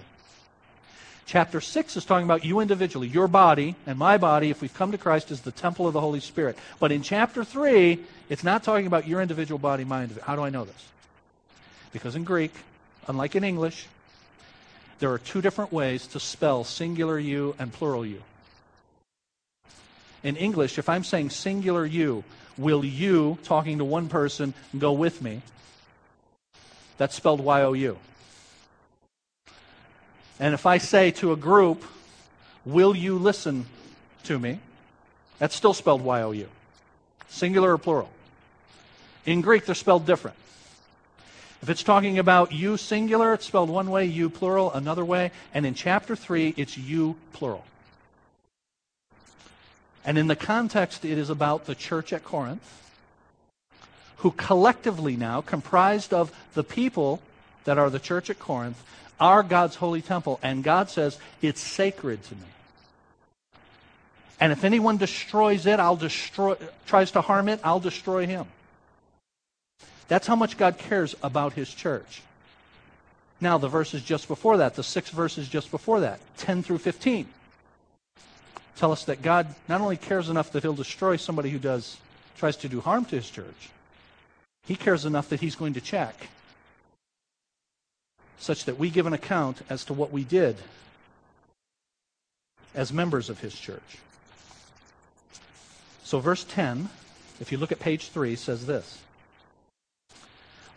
Chapter 1.25 1.61
6 1.61 1.97
is 1.97 2.05
talking 2.05 2.25
about 2.25 2.43
you 2.43 2.59
individually. 2.59 3.07
Your 3.07 3.27
body 3.27 3.75
and 3.85 3.99
my 3.99 4.17
body, 4.17 4.49
if 4.49 4.61
we've 4.61 4.73
come 4.73 4.91
to 4.91 4.97
Christ, 4.97 5.29
is 5.29 5.41
the 5.41 5.51
temple 5.51 5.85
of 5.85 5.93
the 5.93 6.01
Holy 6.01 6.19
Spirit. 6.19 6.57
But 6.79 6.91
in 6.91 7.03
chapter 7.03 7.43
3, 7.43 7.99
it's 8.29 8.43
not 8.43 8.63
talking 8.63 8.87
about 8.87 9.07
your 9.07 9.21
individual 9.21 9.59
body, 9.59 9.83
individual. 9.83 10.23
How 10.23 10.35
do 10.35 10.41
I 10.41 10.49
know 10.49 10.65
this? 10.65 10.87
Because 11.91 12.15
in 12.15 12.23
Greek, 12.23 12.53
unlike 13.07 13.35
in 13.35 13.43
English, 13.43 13.87
there 14.99 15.11
are 15.11 15.17
two 15.17 15.41
different 15.41 15.71
ways 15.71 16.07
to 16.07 16.19
spell 16.19 16.63
singular 16.63 17.17
you 17.17 17.55
and 17.57 17.71
plural 17.71 18.05
you. 18.05 18.21
In 20.23 20.35
English, 20.35 20.77
if 20.77 20.89
I'm 20.89 21.03
saying 21.03 21.31
singular 21.31 21.85
you, 21.85 22.23
Will 22.57 22.83
you, 22.83 23.37
talking 23.43 23.77
to 23.77 23.85
one 23.85 24.09
person, 24.09 24.53
go 24.77 24.91
with 24.91 25.21
me? 25.21 25.41
That's 26.97 27.15
spelled 27.15 27.39
Y 27.39 27.61
O 27.61 27.71
U. 27.71 27.97
And 30.41 30.53
if 30.53 30.65
I 30.65 30.77
say 30.77 31.11
to 31.11 31.31
a 31.31 31.37
group, 31.37 31.85
Will 32.65 32.93
you 32.93 33.17
listen 33.17 33.65
to 34.25 34.37
me? 34.37 34.59
That's 35.37 35.55
still 35.55 35.73
spelled 35.73 36.01
Y 36.01 36.21
O 36.21 36.31
U. 36.31 36.49
Singular 37.29 37.73
or 37.73 37.77
plural? 37.77 38.09
In 39.25 39.39
Greek, 39.39 39.65
they're 39.65 39.75
spelled 39.75 40.05
different. 40.05 40.35
If 41.61 41.69
it's 41.69 41.83
talking 41.83 42.19
about 42.19 42.53
you 42.53 42.77
singular, 42.77 43.33
it's 43.33 43.45
spelled 43.45 43.69
one 43.69 43.91
way, 43.91 44.05
you 44.05 44.29
plural 44.29 44.71
another 44.71 45.03
way. 45.03 45.31
And 45.53 45.65
in 45.65 45.73
chapter 45.73 46.15
3, 46.15 46.53
it's 46.55 46.77
you 46.77 47.17
plural. 47.33 47.65
And 50.05 50.17
in 50.17 50.27
the 50.27 50.35
context, 50.35 51.03
it 51.03 51.17
is 51.17 51.29
about 51.29 51.65
the 51.65 51.75
church 51.75 52.13
at 52.13 52.23
Corinth, 52.23 52.63
who 54.17 54.31
collectively 54.31 55.17
now, 55.17 55.41
comprised 55.41 56.13
of 56.13 56.31
the 56.53 56.63
people 56.63 57.21
that 57.65 57.77
are 57.77 57.89
the 57.89 57.99
church 57.99 58.29
at 58.29 58.39
Corinth, 58.39 58.81
are 59.19 59.43
God's 59.43 59.75
holy 59.75 60.01
temple. 60.01 60.39
And 60.41 60.63
God 60.63 60.89
says, 60.89 61.19
it's 61.41 61.59
sacred 61.59 62.23
to 62.23 62.35
me. 62.35 62.41
And 64.39 64.53
if 64.53 64.63
anyone 64.63 64.95
destroys 64.95 65.65
it, 65.65 65.81
I'll 65.81 65.97
destroy, 65.97 66.55
tries 66.85 67.11
to 67.11 67.21
harm 67.21 67.49
it, 67.49 67.59
I'll 67.63 67.81
destroy 67.81 68.25
him. 68.25 68.47
That's 70.09 70.27
how 70.27 70.35
much 70.35 70.57
God 70.57 70.77
cares 70.77 71.15
about 71.23 71.53
his 71.53 71.73
church. 71.73 72.21
Now, 73.39 73.57
the 73.57 73.69
verses 73.69 74.03
just 74.03 74.27
before 74.27 74.57
that, 74.57 74.75
the 74.75 74.83
six 74.83 75.09
verses 75.09 75.47
just 75.47 75.71
before 75.71 76.01
that, 76.01 76.19
10 76.37 76.63
through 76.63 76.79
15 76.79 77.27
tell 78.75 78.91
us 78.93 79.03
that 79.05 79.21
God 79.21 79.53
not 79.67 79.81
only 79.81 79.97
cares 79.97 80.29
enough 80.29 80.53
that 80.53 80.63
he'll 80.63 80.73
destroy 80.73 81.17
somebody 81.17 81.49
who 81.49 81.59
does 81.59 81.97
tries 82.37 82.55
to 82.57 82.69
do 82.69 82.79
harm 82.79 83.03
to 83.05 83.17
his 83.17 83.29
church, 83.29 83.69
he 84.65 84.75
cares 84.75 85.05
enough 85.05 85.29
that 85.29 85.41
he's 85.41 85.55
going 85.55 85.73
to 85.73 85.81
check 85.81 86.29
such 88.39 88.65
that 88.65 88.79
we 88.79 88.89
give 88.89 89.05
an 89.05 89.13
account 89.13 89.61
as 89.69 89.83
to 89.85 89.93
what 89.93 90.11
we 90.11 90.23
did 90.23 90.55
as 92.73 92.93
members 92.93 93.29
of 93.29 93.41
his 93.41 93.53
church. 93.53 93.97
So 96.03 96.19
verse 96.19 96.45
10, 96.45 96.89
if 97.41 97.51
you 97.51 97.57
look 97.57 97.73
at 97.73 97.79
page 97.79 98.07
3, 98.09 98.35
says 98.37 98.65
this. 98.65 99.01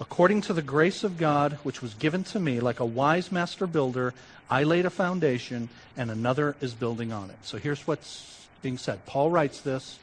According 0.03 0.41
to 0.43 0.53
the 0.53 0.63
grace 0.63 1.05
of 1.05 1.17
God 1.17 1.61
which 1.63 1.81
was 1.81 1.95
given 1.95 2.25
to 2.25 2.41
me, 2.41 2.59
like 2.59 2.81
a 2.81 2.85
wise 2.85 3.31
master 3.31 3.69
builder, 3.69 4.15
I 4.51 4.65
laid 4.65 4.85
a 4.85 4.91
foundation 4.91 5.69
and 5.97 6.11
another 6.11 6.57
is 6.61 6.75
building 6.75 7.13
on 7.13 7.31
it. 7.31 7.37
So 7.43 7.57
here's 7.57 7.87
what's 7.87 8.49
being 8.63 8.79
said. 8.79 9.07
Paul 9.07 9.31
writes 9.31 9.61
this, 9.61 10.01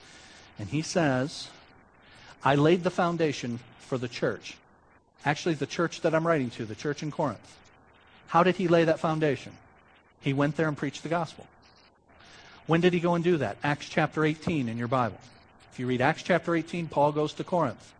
and 0.57 0.69
he 0.69 0.83
says, 0.83 1.49
I 2.45 2.55
laid 2.55 2.85
the 2.85 2.89
foundation 2.89 3.59
for 3.79 3.97
the 3.97 4.07
church. 4.07 4.55
Actually, 5.25 5.55
the 5.55 5.67
church 5.67 5.99
that 5.99 6.15
I'm 6.15 6.25
writing 6.25 6.49
to, 6.51 6.63
the 6.63 6.75
church 6.75 7.03
in 7.03 7.12
Corinth. 7.12 7.57
How 8.27 8.41
did 8.43 8.55
he 8.55 8.69
lay 8.69 8.85
that 8.85 9.01
foundation? 9.01 9.51
He 10.21 10.31
went 10.31 10.55
there 10.55 10.69
and 10.69 10.77
preached 10.77 11.03
the 11.03 11.09
gospel. 11.09 11.45
When 12.67 12.79
did 12.79 12.93
he 12.93 13.01
go 13.01 13.15
and 13.15 13.23
do 13.23 13.35
that? 13.39 13.57
Acts 13.65 13.89
chapter 13.89 14.23
18 14.23 14.69
in 14.69 14.77
your 14.77 14.88
Bible. 14.88 15.19
If 15.73 15.77
you 15.77 15.88
read 15.88 15.99
Acts 15.99 16.23
chapter 16.23 16.55
18, 16.55 16.88
Paul 16.88 17.12
goes 17.12 17.33
to 17.33 17.43
Corinth. 17.43 17.93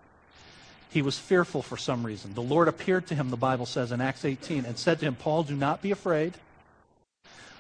He 0.89 1.02
was 1.02 1.19
fearful 1.19 1.62
for 1.62 1.78
some 1.78 2.06
reason. 2.06 2.34
The 2.34 2.41
Lord 2.41 2.67
appeared 2.67 3.08
to 3.08 3.15
him, 3.15 3.30
the 3.30 3.38
Bible 3.38 3.67
says 3.67 3.91
in 3.91 4.02
Acts 4.02 4.25
18, 4.25 4.65
and 4.65 4.78
said 4.78 4.99
to 4.99 5.06
him, 5.06 5.15
Paul, 5.15 5.43
do 5.43 5.56
not 5.56 5.82
be 5.82 5.91
afraid, 5.91 6.34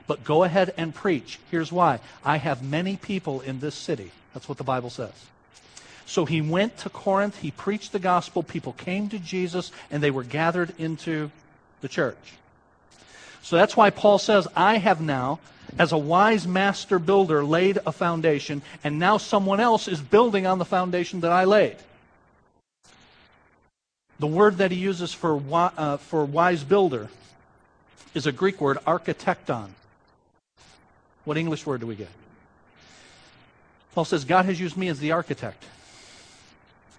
but 0.07 0.23
go 0.23 0.43
ahead 0.43 0.73
and 0.77 0.95
preach. 0.95 1.39
Here's 1.51 1.71
why 1.71 1.99
I 2.25 2.37
have 2.37 2.63
many 2.63 2.97
people 2.97 3.41
in 3.41 3.59
this 3.59 3.75
city. 3.75 4.11
That's 4.33 4.49
what 4.49 4.57
the 4.57 4.63
Bible 4.63 4.89
says. 4.89 5.13
So 6.07 6.25
he 6.25 6.41
went 6.41 6.79
to 6.79 6.89
Corinth, 6.89 7.37
he 7.37 7.51
preached 7.51 7.91
the 7.91 7.99
gospel, 7.99 8.41
people 8.41 8.73
came 8.73 9.09
to 9.09 9.19
Jesus, 9.19 9.71
and 9.91 10.01
they 10.01 10.09
were 10.09 10.23
gathered 10.23 10.73
into 10.79 11.29
the 11.81 11.87
church. 11.87 12.33
So 13.43 13.57
that's 13.57 13.77
why 13.77 13.91
Paul 13.91 14.17
says, 14.17 14.47
I 14.55 14.77
have 14.77 15.01
now, 15.01 15.39
as 15.77 15.91
a 15.91 15.97
wise 15.99 16.47
master 16.47 16.97
builder, 16.97 17.43
laid 17.43 17.77
a 17.85 17.91
foundation, 17.91 18.63
and 18.83 18.97
now 18.97 19.17
someone 19.17 19.59
else 19.59 19.87
is 19.87 20.01
building 20.01 20.47
on 20.47 20.57
the 20.57 20.65
foundation 20.65 21.19
that 21.19 21.31
I 21.31 21.43
laid. 21.43 21.77
The 24.19 24.27
word 24.27 24.57
that 24.57 24.71
he 24.71 24.77
uses 24.77 25.13
for, 25.13 25.41
uh, 25.51 25.97
for 25.97 26.25
wise 26.25 26.63
builder 26.63 27.09
is 28.13 28.27
a 28.27 28.33
Greek 28.33 28.59
word, 28.59 28.77
architecton. 28.85 29.69
What 31.23 31.37
English 31.37 31.65
word 31.65 31.79
do 31.79 31.87
we 31.87 31.95
get? 31.95 32.09
Paul 33.93 34.05
says, 34.05 34.25
God 34.25 34.45
has 34.45 34.59
used 34.59 34.75
me 34.75 34.89
as 34.89 34.99
the 34.99 35.13
architect 35.13 35.63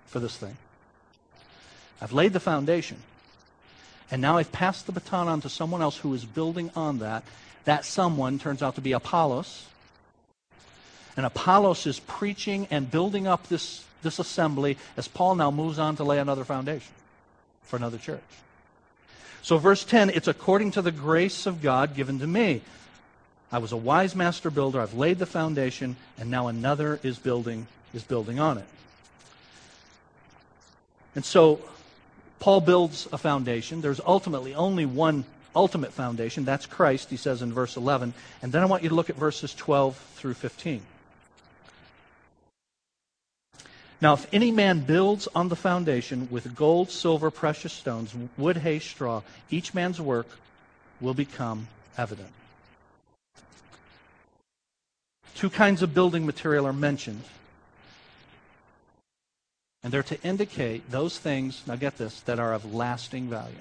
for 0.07 0.19
this 0.19 0.37
thing. 0.37 0.57
I've 2.01 2.13
laid 2.13 2.33
the 2.33 2.41
foundation. 2.41 2.97
And 4.11 4.23
now 4.23 4.39
I've 4.39 4.51
passed 4.51 4.87
the 4.87 4.93
baton 4.93 5.29
on 5.29 5.43
to 5.43 5.49
someone 5.49 5.83
else 5.83 5.99
who 5.99 6.15
is 6.15 6.25
building 6.25 6.71
on 6.75 6.99
that. 6.99 7.23
That 7.65 7.85
someone 7.85 8.39
turns 8.39 8.63
out 8.63 8.77
to 8.77 8.81
be 8.81 8.93
Apollos. 8.93 9.67
And 11.17 11.27
Apollos 11.27 11.87
is 11.87 12.01
preaching 12.01 12.67
and 12.71 12.91
building 12.91 13.27
up 13.27 13.49
this, 13.49 13.85
this 14.03 14.19
assembly 14.19 14.79
as 14.97 15.07
Paul 15.07 15.35
now 15.35 15.51
moves 15.51 15.79
on 15.79 15.97
to 15.97 16.05
lay 16.05 16.19
another 16.19 16.45
foundation 16.45 16.93
for 17.71 17.77
another 17.77 17.97
church. 17.97 18.21
So, 19.43 19.57
verse 19.57 19.85
10 19.85 20.11
it's 20.11 20.29
according 20.29 20.73
to 20.73 20.83
the 20.83 20.93
grace 20.93 21.47
of 21.47 21.63
God 21.63 21.95
given 21.95 22.19
to 22.19 22.27
me. 22.27 22.61
I 23.53 23.59
was 23.59 23.73
a 23.73 23.77
wise 23.77 24.15
master 24.15 24.51
builder. 24.51 24.81
I've 24.81 24.95
laid 24.95 25.19
the 25.19 25.27
foundation, 25.27 25.97
and 26.19 26.31
now 26.31 26.49
another 26.49 27.01
is 27.03 27.19
building 27.19 27.67
is 27.95 28.03
building 28.05 28.39
on 28.39 28.59
it. 28.59 28.67
And 31.15 31.25
so 31.25 31.61
Paul 32.39 32.61
builds 32.61 33.09
a 33.13 33.19
foundation. 33.19 33.81
There's 33.81 34.01
ultimately 34.05 34.55
only 34.55 34.87
one 34.87 35.25
ultimate 35.57 35.93
foundation. 35.93 36.45
That's 36.45 36.67
Christ, 36.67 37.11
he 37.11 37.17
says 37.17 37.43
in 37.43 37.53
verse 37.53 37.77
11. 37.77 38.15
And 38.43 38.53
then 38.53 38.63
I 38.63 38.67
want 38.67 38.83
you 38.83 38.91
to 38.91 38.95
look 38.95 39.11
at 39.11 39.17
verses 39.17 39.55
12 39.55 39.97
through 40.15 40.35
15. 40.35 40.83
Now, 44.01 44.15
if 44.15 44.27
any 44.33 44.51
man 44.51 44.81
builds 44.81 45.29
on 45.35 45.49
the 45.49 45.57
foundation 45.57 46.29
with 46.31 46.55
gold, 46.57 46.91
silver, 46.91 47.31
precious 47.31 47.73
stones, 47.73 48.15
wood, 48.39 48.57
hay, 48.57 48.79
straw, 48.79 49.23
each 49.51 49.75
man's 49.75 50.01
work 50.01 50.27
will 51.01 51.13
become 51.13 51.69
evident. 51.99 52.33
Two 55.35 55.51
kinds 55.51 55.83
of 55.83 55.93
building 55.93 56.25
material 56.25 56.67
are 56.67 56.73
mentioned. 56.73 57.23
And 59.83 59.93
they're 59.93 60.03
to 60.05 60.23
indicate 60.23 60.91
those 60.91 61.19
things, 61.19 61.63
now 61.67 61.77
get 61.77 61.99
this, 61.99 62.21
that 62.21 62.39
are 62.39 62.55
of 62.55 62.75
lasting 62.75 63.29
value. 63.29 63.55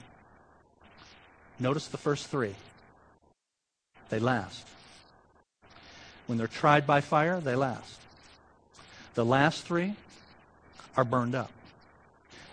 Notice 1.59 1.87
the 1.87 1.97
first 1.97 2.27
three. 2.27 2.55
They 4.09 4.19
last. 4.19 4.65
When 6.27 6.37
they're 6.37 6.47
tried 6.47 6.87
by 6.87 7.01
fire, 7.01 7.41
they 7.41 7.55
last. 7.55 7.99
The 9.15 9.25
last 9.25 9.63
three 9.63 9.95
are 10.99 11.05
burned 11.05 11.33
up. 11.33 11.51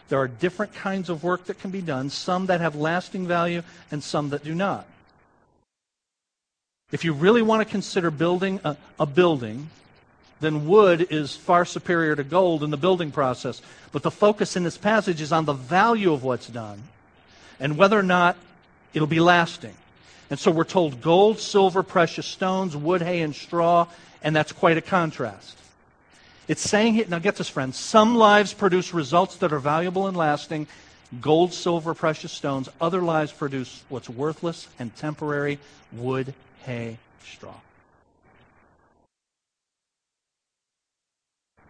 There 0.08 0.20
are 0.20 0.28
different 0.28 0.72
kinds 0.72 1.10
of 1.10 1.24
work 1.24 1.46
that 1.46 1.58
can 1.58 1.72
be 1.72 1.80
done, 1.80 2.10
some 2.10 2.46
that 2.46 2.60
have 2.60 2.76
lasting 2.76 3.26
value 3.26 3.62
and 3.90 4.04
some 4.04 4.30
that 4.30 4.44
do 4.44 4.54
not. 4.54 4.86
If 6.92 7.04
you 7.04 7.12
really 7.12 7.42
want 7.42 7.66
to 7.66 7.68
consider 7.68 8.12
building 8.12 8.60
a, 8.62 8.76
a, 9.00 9.06
building, 9.06 9.68
then 10.38 10.68
wood 10.68 11.08
is 11.10 11.34
far 11.34 11.64
superior 11.64 12.14
to 12.14 12.22
gold 12.22 12.62
in 12.62 12.70
the 12.70 12.76
building 12.76 13.10
process. 13.10 13.60
But 13.90 14.04
the 14.04 14.12
focus 14.12 14.54
in 14.54 14.62
this 14.62 14.78
passage 14.78 15.20
is 15.20 15.32
on 15.32 15.44
the 15.44 15.52
value 15.52 16.12
of 16.12 16.22
what's 16.22 16.46
done 16.46 16.80
and 17.58 17.76
whether 17.76 17.98
or 17.98 18.04
not 18.04 18.36
it'll 18.94 19.08
be 19.08 19.18
lasting. 19.18 19.74
And 20.30 20.38
so 20.38 20.52
we're 20.52 20.62
told 20.62 21.02
gold, 21.02 21.40
silver, 21.40 21.82
precious 21.82 22.26
stones, 22.26 22.76
wood, 22.76 23.02
hay, 23.02 23.22
and 23.22 23.34
straw, 23.34 23.88
and 24.22 24.36
that's 24.36 24.52
quite 24.52 24.76
a 24.76 24.82
contrast. 24.82 25.58
It's 26.48 26.62
saying 26.62 27.04
now 27.08 27.18
get 27.18 27.36
this, 27.36 27.48
friends, 27.48 27.76
some 27.76 28.14
lives 28.14 28.54
produce 28.54 28.94
results 28.94 29.36
that 29.36 29.52
are 29.52 29.58
valuable 29.58 30.06
and 30.06 30.16
lasting 30.16 30.68
gold, 31.20 31.52
silver, 31.52 31.94
precious 31.94 32.32
stones. 32.32 32.68
Other 32.80 33.02
lives 33.02 33.32
produce 33.32 33.82
what's 33.88 34.08
worthless 34.08 34.68
and 34.78 34.94
temporary 34.96 35.58
wood, 35.92 36.34
hay, 36.62 36.98
straw. 37.24 37.54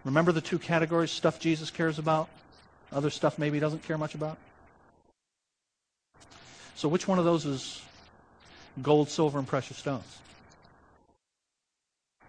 Remember 0.05 0.31
the 0.31 0.41
two 0.41 0.59
categories 0.59 1.11
stuff 1.11 1.41
Jesus 1.41 1.71
cares 1.71 1.99
about, 1.99 2.29
other 2.93 3.11
stuff 3.11 3.39
maybe 3.39 3.57
he 3.57 3.61
doesn't 3.61 3.83
care 3.83 3.99
much 3.99 4.15
about? 4.15 4.39
So, 6.77 6.89
which 6.89 7.09
one 7.09 7.19
of 7.19 7.25
those 7.25 7.47
is 7.47 7.81
gold, 8.83 9.09
silver, 9.09 9.39
and 9.39 9.49
precious 9.49 9.79
stones? 9.79 10.19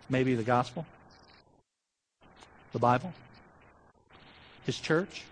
Maybe 0.09 0.33
the 0.35 0.43
gospel? 0.43 0.85
The 2.73 2.79
Bible? 2.79 3.13
His 4.65 4.79
church? 4.79 5.23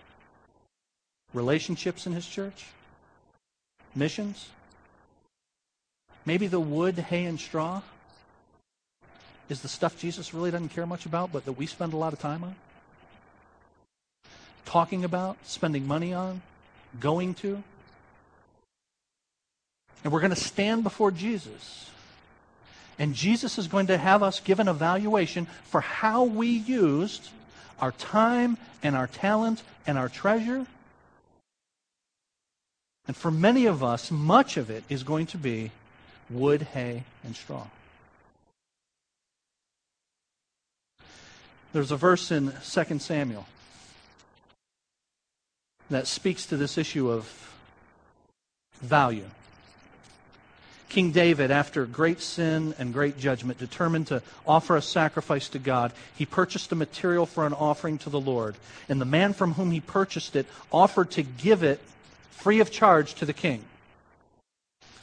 Relationships 1.33 2.07
in 2.07 2.13
his 2.13 2.25
church? 2.25 2.65
Missions? 3.93 4.49
Maybe 6.25 6.47
the 6.47 6.59
wood, 6.59 6.97
hay, 6.97 7.25
and 7.25 7.39
straw 7.39 7.81
is 9.49 9.61
the 9.61 9.67
stuff 9.67 9.99
Jesus 9.99 10.33
really 10.33 10.51
doesn't 10.51 10.69
care 10.69 10.85
much 10.85 11.05
about, 11.05 11.31
but 11.31 11.45
that 11.45 11.53
we 11.53 11.65
spend 11.65 11.93
a 11.93 11.97
lot 11.97 12.13
of 12.13 12.19
time 12.19 12.43
on? 12.43 12.55
Talking 14.65 15.03
about, 15.03 15.37
spending 15.43 15.87
money 15.87 16.13
on, 16.13 16.41
going 16.99 17.35
to? 17.35 17.61
And 20.03 20.11
we're 20.11 20.21
going 20.21 20.33
to 20.33 20.35
stand 20.35 20.83
before 20.83 21.11
Jesus. 21.11 21.91
And 22.97 23.13
Jesus 23.13 23.57
is 23.57 23.67
going 23.67 23.87
to 23.87 23.97
have 23.97 24.23
us 24.23 24.39
give 24.39 24.59
an 24.59 24.67
evaluation 24.67 25.47
for 25.65 25.81
how 25.81 26.23
we 26.23 26.47
used 26.47 27.29
our 27.79 27.91
time 27.91 28.57
and 28.81 28.95
our 28.95 29.07
talent 29.07 29.63
and 29.85 29.97
our 29.97 30.09
treasure. 30.09 30.65
And 33.07 33.15
for 33.15 33.31
many 33.31 33.65
of 33.65 33.83
us, 33.83 34.11
much 34.11 34.57
of 34.57 34.69
it 34.69 34.83
is 34.89 35.03
going 35.03 35.27
to 35.27 35.37
be 35.37 35.71
wood, 36.29 36.61
hay, 36.73 37.03
and 37.23 37.35
straw. 37.35 37.67
There's 41.73 41.91
a 41.91 41.97
verse 41.97 42.31
in 42.31 42.53
2 42.63 42.99
Samuel 42.99 43.45
that 45.89 46.07
speaks 46.07 46.45
to 46.47 46.57
this 46.57 46.77
issue 46.77 47.11
of 47.11 47.51
value. 48.81 49.25
King 50.89 51.11
David, 51.11 51.51
after 51.51 51.85
great 51.85 52.21
sin 52.21 52.75
and 52.77 52.93
great 52.93 53.17
judgment, 53.17 53.57
determined 53.57 54.07
to 54.07 54.21
offer 54.47 54.75
a 54.75 54.81
sacrifice 54.81 55.49
to 55.49 55.59
God. 55.59 55.91
He 56.15 56.25
purchased 56.25 56.71
a 56.71 56.75
material 56.75 57.25
for 57.25 57.45
an 57.45 57.53
offering 57.53 57.97
to 57.99 58.09
the 58.09 58.19
Lord. 58.19 58.55
And 58.87 59.01
the 59.01 59.05
man 59.05 59.33
from 59.33 59.53
whom 59.53 59.71
he 59.71 59.81
purchased 59.81 60.35
it 60.35 60.45
offered 60.71 61.11
to 61.11 61.23
give 61.23 61.63
it 61.63 61.79
free 62.31 62.59
of 62.59 62.71
charge 62.71 63.15
to 63.15 63.25
the 63.25 63.33
king. 63.33 63.63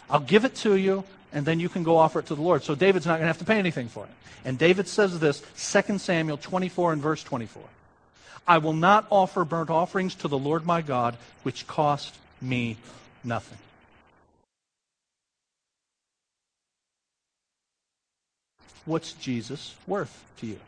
I'll 0.08 0.20
give 0.20 0.44
it 0.44 0.54
to 0.56 0.76
you, 0.76 1.04
and 1.32 1.44
then 1.44 1.58
you 1.58 1.68
can 1.68 1.82
go 1.82 1.96
offer 1.96 2.20
it 2.20 2.26
to 2.26 2.34
the 2.34 2.42
Lord. 2.42 2.62
So 2.62 2.74
David's 2.74 3.06
not 3.06 3.14
going 3.14 3.22
to 3.22 3.26
have 3.26 3.38
to 3.38 3.44
pay 3.44 3.58
anything 3.58 3.88
for 3.88 4.04
it. 4.04 4.10
And 4.44 4.58
David 4.58 4.88
says 4.88 5.18
this, 5.18 5.42
2 5.56 5.98
Samuel 5.98 6.36
24 6.36 6.92
and 6.92 7.02
verse 7.02 7.22
24. 7.22 7.62
I 8.46 8.58
will 8.58 8.72
not 8.72 9.06
offer 9.10 9.44
burnt 9.44 9.70
offerings 9.70 10.14
to 10.16 10.28
the 10.28 10.38
Lord 10.38 10.66
my 10.66 10.82
God, 10.82 11.16
which 11.42 11.66
cost 11.66 12.14
me 12.40 12.76
nothing. 13.24 13.58
What's 18.84 19.12
Jesus 19.12 19.74
worth 19.86 20.24
to 20.38 20.46
you? 20.46 20.58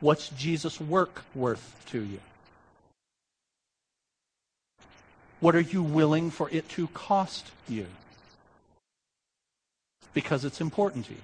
What's 0.00 0.30
Jesus' 0.30 0.80
work 0.80 1.22
worth 1.34 1.84
to 1.90 2.00
you? 2.02 2.20
What 5.40 5.54
are 5.54 5.60
you 5.60 5.82
willing 5.82 6.30
for 6.30 6.48
it 6.50 6.68
to 6.70 6.86
cost 6.88 7.50
you? 7.68 7.86
Because 10.14 10.44
it's 10.44 10.60
important 10.60 11.06
to 11.06 11.12
you. 11.12 11.20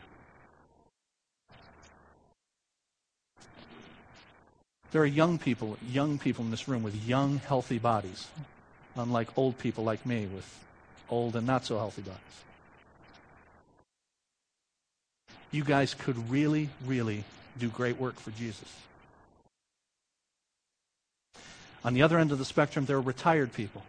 There 4.93 5.01
are 5.01 5.07
young 5.07 5.39
people, 5.39 5.79
young 5.89 6.19
people 6.19 6.45
in 6.45 6.51
this 6.51 6.69
room 6.69 6.83
with 6.83 7.07
young, 7.07 7.39
healthy 7.39 7.79
bodies, 7.79 8.27
unlike 8.97 9.39
old 9.39 9.57
people 9.57 9.85
like 9.85 10.05
me 10.05 10.27
with 10.27 10.65
old 11.09 11.37
and 11.37 11.47
not 11.47 11.65
so 11.65 11.79
healthy 11.79 12.03
bodies 12.03 12.21
you 15.51 15.65
guys 15.65 15.95
could 15.95 16.31
really, 16.31 16.69
really 16.85 17.25
do 17.59 17.69
great 17.69 17.99
work 17.99 18.19
for 18.19 18.31
Jesus. 18.31 18.73
On 21.85 21.95
the 21.95 22.03
other 22.03 22.19
end 22.19 22.31
of 22.31 22.39
the 22.39 22.45
spectrum, 22.45 22.85
there 22.85 22.97
are 22.97 23.01
retired 23.01 23.53
people 23.53 23.83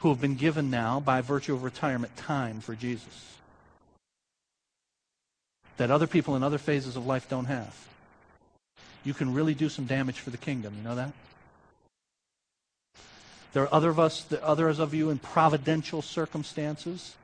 who 0.00 0.08
have 0.10 0.20
been 0.20 0.36
given 0.36 0.70
now, 0.70 1.00
by 1.00 1.20
virtue 1.20 1.54
of 1.54 1.64
retirement, 1.64 2.16
time 2.16 2.60
for 2.60 2.74
Jesus 2.74 3.36
that 5.76 5.90
other 5.90 6.06
people 6.06 6.36
in 6.36 6.42
other 6.42 6.58
phases 6.58 6.96
of 6.96 7.06
life 7.06 7.28
don't 7.28 7.46
have. 7.46 7.74
You 9.04 9.14
can 9.14 9.34
really 9.34 9.54
do 9.54 9.68
some 9.68 9.84
damage 9.84 10.18
for 10.18 10.30
the 10.30 10.36
kingdom. 10.36 10.74
You 10.76 10.82
know 10.82 10.94
that? 10.96 11.12
There 13.52 13.62
are 13.62 13.74
other 13.74 13.90
of 13.90 13.98
us, 13.98 14.22
the 14.22 14.42
others 14.44 14.78
of 14.78 14.94
you 14.94 15.10
in 15.10 15.18
providential 15.18 16.02
circumstances 16.02 17.14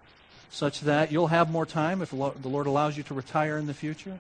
such 0.53 0.83
that 0.83 1.11
you'll 1.11 1.29
have 1.29 1.51
more 1.51 1.65
time 1.65 2.03
if 2.03 2.11
the 2.11 2.17
Lord 2.17 2.67
allows 2.67 2.97
you 2.97 3.03
to 3.05 3.15
retire 3.15 3.57
in 3.57 3.67
the 3.67 3.75
future 3.75 4.19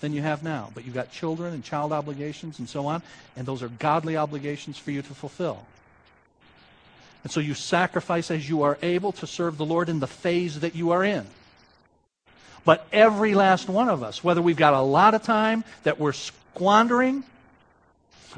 than 0.00 0.14
you 0.14 0.22
have 0.22 0.42
now. 0.42 0.70
But 0.74 0.86
you've 0.86 0.94
got 0.94 1.12
children 1.12 1.52
and 1.52 1.62
child 1.62 1.92
obligations 1.92 2.58
and 2.58 2.68
so 2.68 2.86
on, 2.86 3.02
and 3.36 3.46
those 3.46 3.62
are 3.62 3.68
godly 3.68 4.16
obligations 4.16 4.78
for 4.78 4.90
you 4.90 5.02
to 5.02 5.14
fulfill. 5.14 5.66
And 7.22 7.30
so 7.30 7.40
you 7.40 7.54
sacrifice 7.54 8.30
as 8.30 8.48
you 8.48 8.62
are 8.62 8.78
able 8.82 9.12
to 9.12 9.26
serve 9.26 9.58
the 9.58 9.66
Lord 9.66 9.88
in 9.88 10.00
the 10.00 10.06
phase 10.06 10.60
that 10.60 10.74
you 10.74 10.92
are 10.92 11.04
in. 11.04 11.26
But 12.64 12.86
every 12.90 13.34
last 13.34 13.68
one 13.68 13.90
of 13.90 14.02
us, 14.02 14.24
whether 14.24 14.40
we've 14.40 14.56
got 14.56 14.74
a 14.74 14.80
lot 14.80 15.14
of 15.14 15.22
time 15.22 15.62
that 15.82 16.00
we're 16.00 16.12
squandering, 16.12 17.22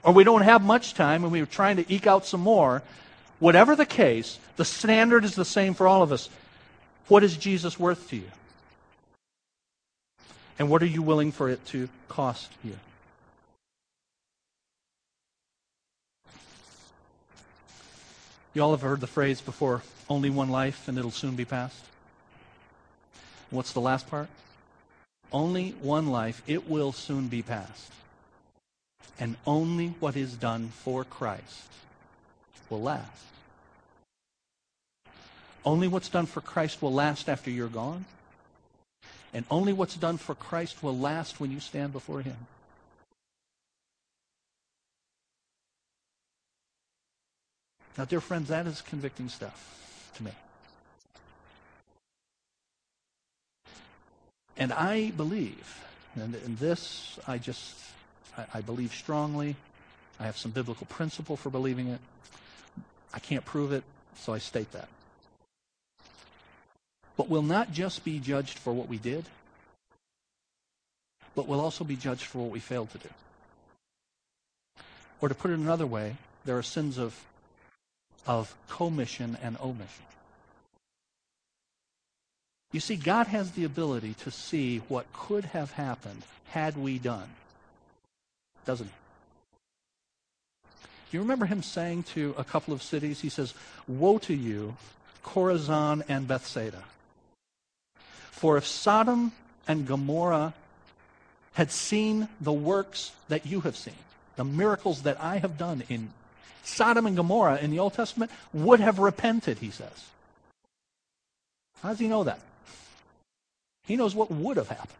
or 0.02 0.12
we 0.12 0.24
don't 0.24 0.42
have 0.42 0.62
much 0.62 0.94
time 0.94 1.22
and 1.22 1.32
we're 1.32 1.46
trying 1.46 1.76
to 1.76 1.92
eke 1.92 2.06
out 2.08 2.26
some 2.26 2.40
more, 2.40 2.82
whatever 3.38 3.76
the 3.76 3.86
case, 3.86 4.38
the 4.56 4.64
standard 4.64 5.24
is 5.24 5.36
the 5.36 5.44
same 5.44 5.74
for 5.74 5.86
all 5.86 6.02
of 6.02 6.10
us. 6.10 6.28
What 7.08 7.24
is 7.24 7.36
Jesus 7.36 7.78
worth 7.78 8.10
to 8.10 8.16
you? 8.16 8.30
And 10.58 10.68
what 10.68 10.82
are 10.82 10.86
you 10.86 11.02
willing 11.02 11.32
for 11.32 11.48
it 11.48 11.64
to 11.66 11.88
cost 12.08 12.50
you? 12.62 12.76
You 18.54 18.62
all 18.62 18.72
have 18.72 18.82
heard 18.82 19.00
the 19.00 19.06
phrase 19.06 19.40
before 19.40 19.82
only 20.10 20.30
one 20.30 20.50
life 20.50 20.88
and 20.88 20.98
it'll 20.98 21.10
soon 21.10 21.36
be 21.36 21.44
past. 21.44 21.84
What's 23.50 23.72
the 23.72 23.80
last 23.80 24.08
part? 24.08 24.28
Only 25.32 25.70
one 25.80 26.08
life, 26.08 26.42
it 26.46 26.68
will 26.68 26.92
soon 26.92 27.28
be 27.28 27.42
past. 27.42 27.92
And 29.20 29.36
only 29.46 29.88
what 30.00 30.16
is 30.16 30.34
done 30.34 30.68
for 30.68 31.04
Christ 31.04 31.68
will 32.68 32.82
last. 32.82 33.24
Only 35.64 35.88
what's 35.88 36.08
done 36.08 36.26
for 36.26 36.40
Christ 36.40 36.80
will 36.80 36.92
last 36.92 37.28
after 37.28 37.50
you're 37.50 37.68
gone. 37.68 38.04
And 39.34 39.44
only 39.50 39.72
what's 39.72 39.96
done 39.96 40.16
for 40.16 40.34
Christ 40.34 40.82
will 40.82 40.96
last 40.96 41.40
when 41.40 41.50
you 41.50 41.60
stand 41.60 41.92
before 41.92 42.22
Him. 42.22 42.36
Now, 47.96 48.04
dear 48.04 48.20
friends, 48.20 48.48
that 48.48 48.66
is 48.66 48.80
convicting 48.80 49.28
stuff 49.28 50.12
to 50.14 50.22
me. 50.22 50.30
And 54.56 54.72
I 54.72 55.10
believe, 55.10 55.84
and 56.14 56.34
in 56.34 56.56
this 56.56 57.18
I 57.26 57.38
just, 57.38 57.76
I, 58.36 58.46
I 58.54 58.60
believe 58.60 58.94
strongly. 58.94 59.56
I 60.20 60.24
have 60.24 60.36
some 60.36 60.50
biblical 60.50 60.86
principle 60.86 61.36
for 61.36 61.50
believing 61.50 61.88
it. 61.88 62.00
I 63.12 63.18
can't 63.18 63.44
prove 63.44 63.72
it, 63.72 63.84
so 64.16 64.32
I 64.32 64.38
state 64.38 64.72
that. 64.72 64.88
But 67.18 67.28
we'll 67.28 67.42
not 67.42 67.72
just 67.72 68.04
be 68.04 68.20
judged 68.20 68.58
for 68.58 68.72
what 68.72 68.88
we 68.88 68.96
did, 68.96 69.26
but 71.34 71.48
we'll 71.48 71.60
also 71.60 71.84
be 71.84 71.96
judged 71.96 72.22
for 72.22 72.38
what 72.38 72.50
we 72.50 72.60
failed 72.60 72.90
to 72.92 72.98
do. 72.98 73.08
Or 75.20 75.28
to 75.28 75.34
put 75.34 75.50
it 75.50 75.58
another 75.58 75.86
way, 75.86 76.16
there 76.44 76.56
are 76.56 76.62
sins 76.62 76.96
of, 76.96 77.20
of 78.24 78.54
commission 78.68 79.36
and 79.42 79.58
omission. 79.60 80.04
You 82.72 82.80
see, 82.80 82.94
God 82.96 83.26
has 83.26 83.50
the 83.50 83.64
ability 83.64 84.14
to 84.22 84.30
see 84.30 84.78
what 84.88 85.12
could 85.12 85.46
have 85.46 85.72
happened 85.72 86.22
had 86.50 86.76
we 86.76 87.00
done. 87.00 87.28
Doesn't 88.64 88.86
he? 88.86 88.92
Do 91.10 91.16
you 91.16 91.20
remember 91.20 91.46
him 91.46 91.62
saying 91.64 92.04
to 92.14 92.34
a 92.38 92.44
couple 92.44 92.72
of 92.72 92.82
cities, 92.82 93.20
he 93.20 93.28
says, 93.28 93.54
Woe 93.88 94.18
to 94.18 94.34
you, 94.34 94.76
Chorazin 95.24 96.04
and 96.08 96.28
Bethsaida. 96.28 96.84
For 98.38 98.56
if 98.56 98.68
Sodom 98.68 99.32
and 99.66 99.84
Gomorrah 99.84 100.54
had 101.54 101.72
seen 101.72 102.28
the 102.40 102.52
works 102.52 103.10
that 103.28 103.46
you 103.46 103.62
have 103.62 103.76
seen, 103.76 103.98
the 104.36 104.44
miracles 104.44 105.02
that 105.02 105.20
I 105.20 105.38
have 105.38 105.58
done 105.58 105.82
in 105.88 106.12
Sodom 106.62 107.04
and 107.06 107.16
Gomorrah 107.16 107.58
in 107.58 107.72
the 107.72 107.80
Old 107.80 107.94
Testament, 107.94 108.30
would 108.52 108.78
have 108.78 109.00
repented, 109.00 109.58
he 109.58 109.70
says. 109.70 110.06
How 111.82 111.88
does 111.88 111.98
he 111.98 112.06
know 112.06 112.22
that? 112.22 112.38
He 113.86 113.96
knows 113.96 114.14
what 114.14 114.30
would 114.30 114.56
have 114.56 114.68
happened. 114.68 114.92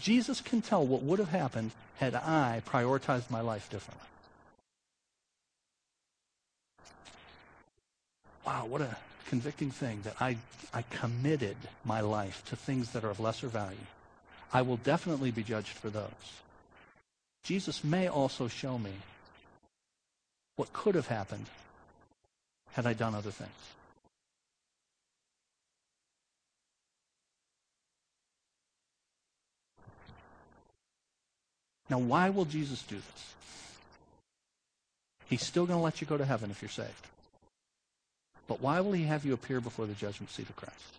Jesus 0.00 0.40
can 0.40 0.60
tell 0.60 0.84
what 0.84 1.04
would 1.04 1.20
have 1.20 1.28
happened 1.28 1.70
had 1.98 2.16
I 2.16 2.62
prioritized 2.66 3.30
my 3.30 3.40
life 3.40 3.70
differently. 3.70 4.08
Wow, 8.44 8.66
what 8.66 8.80
a 8.80 8.96
convicting 9.26 9.70
thing 9.70 10.00
that 10.02 10.16
I, 10.20 10.36
I 10.72 10.82
committed 10.90 11.56
my 11.84 12.00
life 12.00 12.44
to 12.46 12.56
things 12.56 12.90
that 12.92 13.04
are 13.04 13.10
of 13.10 13.20
lesser 13.20 13.48
value. 13.48 13.76
I 14.52 14.62
will 14.62 14.76
definitely 14.76 15.30
be 15.30 15.42
judged 15.42 15.76
for 15.76 15.90
those. 15.90 16.10
Jesus 17.42 17.82
may 17.82 18.08
also 18.08 18.48
show 18.48 18.78
me 18.78 18.92
what 20.56 20.72
could 20.72 20.94
have 20.94 21.08
happened 21.08 21.46
had 22.72 22.86
I 22.86 22.92
done 22.92 23.14
other 23.14 23.30
things. 23.30 23.50
Now, 31.90 31.98
why 31.98 32.30
will 32.30 32.46
Jesus 32.46 32.82
do 32.82 32.96
this? 32.96 33.34
He's 35.26 35.42
still 35.42 35.66
going 35.66 35.78
to 35.78 35.82
let 35.82 36.00
you 36.00 36.06
go 36.06 36.16
to 36.16 36.24
heaven 36.24 36.50
if 36.50 36.62
you're 36.62 36.68
saved. 36.68 37.06
But 38.46 38.60
why 38.60 38.80
will 38.80 38.92
he 38.92 39.04
have 39.04 39.24
you 39.24 39.32
appear 39.32 39.60
before 39.60 39.86
the 39.86 39.94
judgment 39.94 40.30
seat 40.30 40.48
of 40.48 40.56
Christ? 40.56 40.98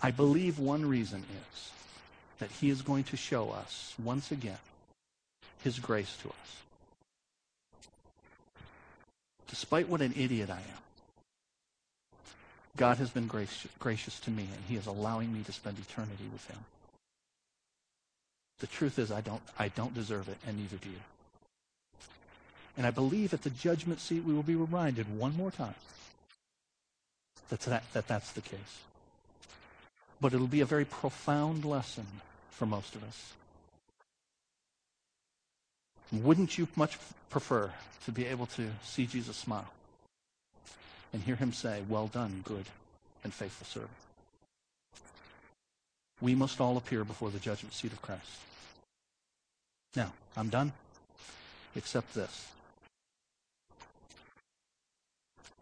I 0.00 0.10
believe 0.10 0.58
one 0.58 0.86
reason 0.86 1.24
is 1.52 1.70
that 2.38 2.50
he 2.50 2.70
is 2.70 2.82
going 2.82 3.04
to 3.04 3.16
show 3.16 3.50
us, 3.50 3.94
once 4.02 4.30
again, 4.30 4.58
his 5.62 5.78
grace 5.78 6.16
to 6.22 6.28
us. 6.28 6.62
Despite 9.48 9.88
what 9.88 10.02
an 10.02 10.14
idiot 10.16 10.50
I 10.50 10.58
am, 10.60 10.82
God 12.76 12.98
has 12.98 13.10
been 13.10 13.26
gracious, 13.26 13.70
gracious 13.80 14.20
to 14.20 14.30
me, 14.30 14.42
and 14.42 14.64
he 14.68 14.76
is 14.76 14.86
allowing 14.86 15.32
me 15.32 15.42
to 15.42 15.52
spend 15.52 15.78
eternity 15.78 16.28
with 16.32 16.46
him. 16.48 16.58
The 18.60 18.68
truth 18.68 18.98
is, 18.98 19.10
I 19.10 19.20
don't, 19.20 19.42
I 19.58 19.68
don't 19.68 19.94
deserve 19.94 20.28
it, 20.28 20.36
and 20.46 20.58
neither 20.58 20.76
do 20.76 20.90
you. 20.90 21.00
And 22.78 22.86
I 22.86 22.92
believe 22.92 23.34
at 23.34 23.42
the 23.42 23.50
judgment 23.50 23.98
seat 23.98 24.22
we 24.24 24.32
will 24.32 24.44
be 24.44 24.54
reminded 24.54 25.18
one 25.18 25.36
more 25.36 25.50
time 25.50 25.74
that, 27.48 27.60
that, 27.62 27.92
that 27.92 28.06
that's 28.06 28.30
the 28.30 28.40
case. 28.40 28.82
But 30.20 30.32
it'll 30.32 30.46
be 30.46 30.60
a 30.60 30.66
very 30.66 30.84
profound 30.84 31.64
lesson 31.64 32.06
for 32.52 32.66
most 32.66 32.94
of 32.94 33.02
us. 33.02 33.32
Wouldn't 36.12 36.56
you 36.56 36.68
much 36.76 36.98
prefer 37.30 37.72
to 38.04 38.12
be 38.12 38.24
able 38.26 38.46
to 38.46 38.70
see 38.84 39.06
Jesus 39.06 39.36
smile 39.36 39.68
and 41.12 41.22
hear 41.22 41.36
him 41.36 41.52
say, 41.52 41.82
Well 41.88 42.06
done, 42.06 42.42
good 42.44 42.66
and 43.24 43.34
faithful 43.34 43.66
servant? 43.66 43.90
We 46.20 46.36
must 46.36 46.60
all 46.60 46.76
appear 46.76 47.04
before 47.04 47.30
the 47.30 47.38
judgment 47.40 47.74
seat 47.74 47.92
of 47.92 48.02
Christ. 48.02 48.38
Now, 49.96 50.12
I'm 50.36 50.48
done, 50.48 50.72
except 51.74 52.14
this. 52.14 52.46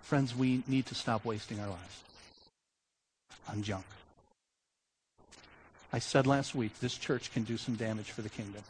Friends, 0.06 0.34
we 0.34 0.62
need 0.66 0.86
to 0.86 0.94
stop 0.94 1.24
wasting 1.24 1.58
our 1.58 1.68
lives 1.68 2.02
on 3.48 3.62
junk. 3.62 3.84
I 5.92 5.98
said 5.98 6.26
last 6.26 6.54
week, 6.54 6.78
this 6.78 6.96
church 6.96 7.32
can 7.32 7.42
do 7.42 7.56
some 7.56 7.74
damage 7.74 8.10
for 8.10 8.22
the 8.22 8.28
kingdom. 8.28 8.62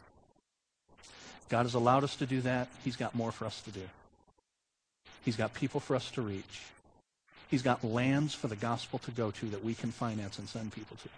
God 1.49 1.63
has 1.63 1.75
allowed 1.75 2.03
us 2.03 2.15
to 2.17 2.25
do 2.25 2.41
that. 2.41 2.69
He's 2.83 2.95
got 2.95 3.15
more 3.15 3.31
for 3.31 3.45
us 3.45 3.61
to 3.61 3.71
do. 3.71 3.87
He's 5.23 5.35
got 5.35 5.53
people 5.53 5.79
for 5.79 5.95
us 5.95 6.09
to 6.11 6.21
reach. 6.21 6.63
He's 7.49 7.61
got 7.61 7.83
lands 7.83 8.33
for 8.33 8.47
the 8.47 8.55
gospel 8.55 8.99
to 8.99 9.11
go 9.11 9.31
to 9.31 9.45
that 9.47 9.63
we 9.63 9.73
can 9.73 9.91
finance 9.91 10.39
and 10.39 10.49
send 10.49 10.73
people 10.73 10.97
to 10.97 11.09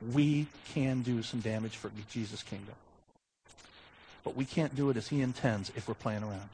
we 0.00 0.46
can 0.72 1.02
do 1.02 1.22
some 1.22 1.40
damage 1.40 1.76
for 1.76 1.90
Jesus' 2.10 2.42
kingdom. 2.42 2.74
But 4.24 4.36
we 4.36 4.44
can't 4.44 4.74
do 4.76 4.90
it 4.90 4.96
as 4.96 5.08
he 5.08 5.22
intends 5.22 5.72
if 5.74 5.88
we're 5.88 5.94
playing 5.94 6.22
around. 6.22 6.50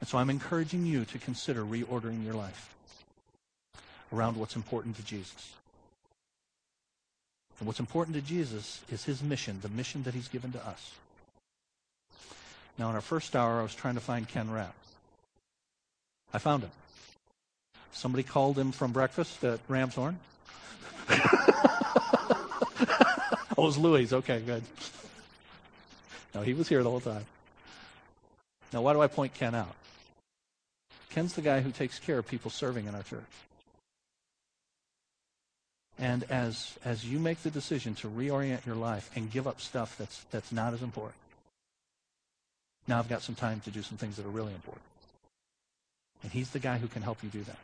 And 0.00 0.08
so 0.08 0.18
I'm 0.18 0.30
encouraging 0.30 0.86
you 0.86 1.04
to 1.06 1.18
consider 1.18 1.64
reordering 1.64 2.24
your 2.24 2.34
life 2.34 2.74
around 4.12 4.36
what's 4.36 4.56
important 4.56 4.96
to 4.96 5.02
Jesus. 5.02 5.52
And 7.58 7.66
what's 7.66 7.80
important 7.80 8.14
to 8.14 8.22
Jesus 8.22 8.82
is 8.90 9.04
his 9.04 9.22
mission, 9.22 9.58
the 9.62 9.68
mission 9.68 10.04
that 10.04 10.14
he's 10.14 10.28
given 10.28 10.52
to 10.52 10.66
us. 10.66 10.92
Now, 12.78 12.90
in 12.90 12.94
our 12.94 13.00
first 13.00 13.34
hour, 13.34 13.58
I 13.58 13.62
was 13.62 13.74
trying 13.74 13.94
to 13.94 14.00
find 14.00 14.28
Ken 14.28 14.50
Rapp. 14.50 14.74
I 16.32 16.38
found 16.38 16.62
him. 16.62 16.70
Somebody 17.90 18.22
called 18.22 18.56
him 18.56 18.70
from 18.70 18.92
breakfast 18.92 19.42
at 19.42 19.58
Ram's 19.66 19.96
Horn. 19.96 20.18
oh, 21.10 21.16
it 23.50 23.56
was 23.56 23.76
Louis. 23.76 24.12
Okay, 24.12 24.40
good. 24.40 24.62
No, 26.34 26.42
he 26.42 26.54
was 26.54 26.68
here 26.68 26.84
the 26.84 26.90
whole 26.90 27.00
time. 27.00 27.26
Now, 28.72 28.82
why 28.82 28.92
do 28.92 29.00
I 29.00 29.08
point 29.08 29.34
Ken 29.34 29.56
out? 29.56 29.74
Ken's 31.10 31.34
the 31.34 31.42
guy 31.42 31.60
who 31.60 31.70
takes 31.70 31.98
care 31.98 32.18
of 32.18 32.26
people 32.26 32.50
serving 32.50 32.86
in 32.86 32.94
our 32.94 33.02
church. 33.02 33.22
And 35.98 36.24
as 36.30 36.78
as 36.84 37.04
you 37.04 37.18
make 37.18 37.42
the 37.42 37.50
decision 37.50 37.94
to 37.96 38.08
reorient 38.08 38.64
your 38.64 38.76
life 38.76 39.10
and 39.16 39.30
give 39.30 39.46
up 39.46 39.60
stuff 39.60 39.96
that's 39.98 40.24
that's 40.30 40.52
not 40.52 40.74
as 40.74 40.82
important, 40.82 41.16
now 42.86 42.98
I've 42.98 43.08
got 43.08 43.22
some 43.22 43.34
time 43.34 43.60
to 43.60 43.70
do 43.70 43.82
some 43.82 43.98
things 43.98 44.16
that 44.16 44.26
are 44.26 44.30
really 44.30 44.54
important. 44.54 44.84
And 46.22 46.30
he's 46.30 46.50
the 46.50 46.58
guy 46.58 46.78
who 46.78 46.88
can 46.88 47.02
help 47.02 47.22
you 47.22 47.30
do 47.30 47.42
that. 47.44 47.58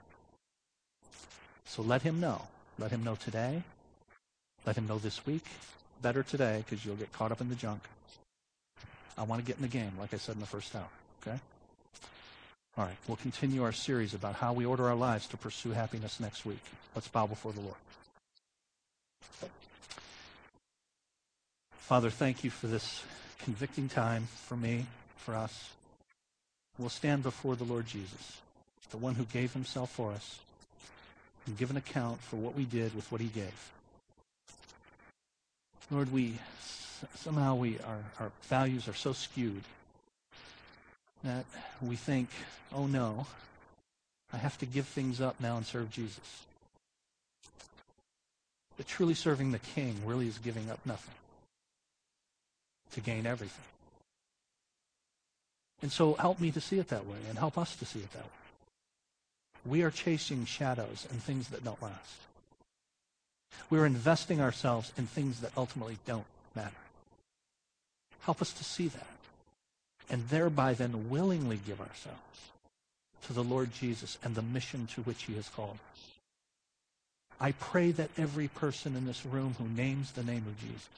So 1.65 1.83
let 1.83 2.03
him 2.03 2.21
know 2.21 2.43
let 2.79 2.91
him 2.91 3.05
know 3.05 3.15
today. 3.15 3.63
Let 4.67 4.77
him 4.77 4.87
know 4.87 4.99
this 4.99 5.25
week. 5.27 5.45
Better 6.03 6.23
today 6.23 6.65
because 6.65 6.85
you'll 6.85 6.97
get 6.97 7.13
caught 7.13 7.33
up 7.33 7.41
in 7.41 7.49
the 7.49 7.55
junk. 7.55 7.83
I 9.17 9.23
want 9.23 9.41
to 9.41 9.47
get 9.47 9.57
in 9.57 9.63
the 9.63 9.69
game, 9.69 9.93
like 9.99 10.13
I 10.13 10.17
said 10.17 10.35
in 10.35 10.41
the 10.41 10.47
first 10.47 10.75
hour. 10.75 10.89
Okay? 11.23 11.39
All 12.77 12.85
right, 12.85 12.97
we'll 13.07 13.17
continue 13.17 13.63
our 13.63 13.73
series 13.73 14.15
about 14.15 14.35
how 14.35 14.53
we 14.53 14.67
order 14.67 14.89
our 14.89 14.97
lives 14.97 15.29
to 15.29 15.37
pursue 15.37 15.71
happiness 15.71 16.19
next 16.19 16.45
week. 16.45 16.63
Let's 16.97 17.07
bow 17.07 17.29
before 17.29 17.53
the 17.53 17.61
Lord. 17.61 17.77
Father, 21.79 22.11
thank 22.11 22.43
you 22.43 22.51
for 22.51 22.67
this 22.67 23.05
convicting 23.45 23.89
time 23.89 24.27
for 24.47 24.57
me, 24.57 24.87
for 25.19 25.37
us. 25.37 25.71
We'll 26.77 26.89
stand 26.89 27.23
before 27.23 27.55
the 27.55 27.63
Lord 27.63 27.87
Jesus, 27.87 28.41
the 28.91 28.97
one 28.97 29.15
who 29.15 29.25
gave 29.27 29.53
himself 29.53 29.93
for 29.93 30.11
us 30.11 30.41
and 31.47 31.57
give 31.57 31.71
an 31.71 31.77
account 31.77 32.21
for 32.23 32.37
what 32.37 32.57
we 32.57 32.65
did 32.65 32.97
with 32.97 33.13
what 33.13 33.21
he 33.21 33.29
gave. 33.29 33.71
Lord, 35.93 36.11
we 36.13 36.39
somehow 37.15 37.55
we 37.55 37.79
our, 37.87 37.99
our 38.19 38.33
values 38.49 38.89
are 38.89 38.95
so 38.95 39.13
skewed 39.13 39.63
that 41.25 41.47
we 41.83 41.97
think, 41.97 42.29
oh 42.73 42.87
no, 42.87 43.27
I 44.33 44.37
have 44.37 44.59
to 44.59 44.67
give 44.67 44.87
things 44.87 45.21
up 45.21 45.41
now 45.41 45.57
and 45.57 45.67
serve 45.67 45.91
Jesus. 45.91 46.45
But 48.77 48.87
truly 48.87 49.15
serving 49.15 49.53
the 49.53 49.59
king 49.59 49.97
really 50.05 50.27
is 50.29 50.39
giving 50.39 50.71
up 50.71 50.81
nothing. 50.85 51.15
to 52.93 53.01
gain 53.01 53.27
everything. 53.27 53.65
And 55.83 55.91
so 55.91 56.15
help 56.15 56.41
me 56.41 56.51
to 56.53 56.61
see 56.61 56.79
it 56.79 56.89
that 56.89 57.07
way 57.07 57.19
and 57.29 57.39
help 57.39 57.59
us 57.59 57.77
to 57.77 57.85
see 57.85 57.99
it 57.99 58.13
that 58.13 58.23
way. 58.25 58.31
We 59.67 59.83
are 59.83 59.91
chasing 59.91 60.45
shadows 60.45 61.07
and 61.11 61.23
things 61.23 61.49
that 61.49 61.65
don't 61.65 61.83
last. 61.83 62.21
We're 63.71 63.87
investing 63.87 64.41
ourselves 64.41 64.93
in 64.97 65.07
things 65.07 65.41
that 65.41 65.53
ultimately 65.57 65.99
don't 66.07 66.27
matter. 66.55 66.71
Help 68.21 68.41
us 68.41 68.53
to 68.53 68.65
see 68.65 68.89
that 68.89 69.07
and 70.11 70.29
thereby 70.29 70.75
then 70.75 71.11
willingly 71.11 71.59
give 71.67 71.81
ourselves 71.81 72.19
to 73.27 73.33
the 73.33 73.45
Lord 73.45 73.73
Jesus 73.73 74.19
and 74.23 74.35
the 74.35 74.43
mission 74.43 74.87
to 74.95 75.03
which 75.03 75.25
he 75.25 75.35
has 75.35 75.49
called 75.49 75.79
us. 75.93 76.01
I 77.41 77.53
pray 77.53 77.91
that 77.93 78.11
every 78.17 78.49
person 78.49 78.97
in 78.97 79.07
this 79.07 79.27
room 79.27 79.55
who 79.59 79.69
names 79.69 80.13
the 80.13 80.23
name 80.23 80.45
of 80.47 80.61
Jesus 80.61 80.89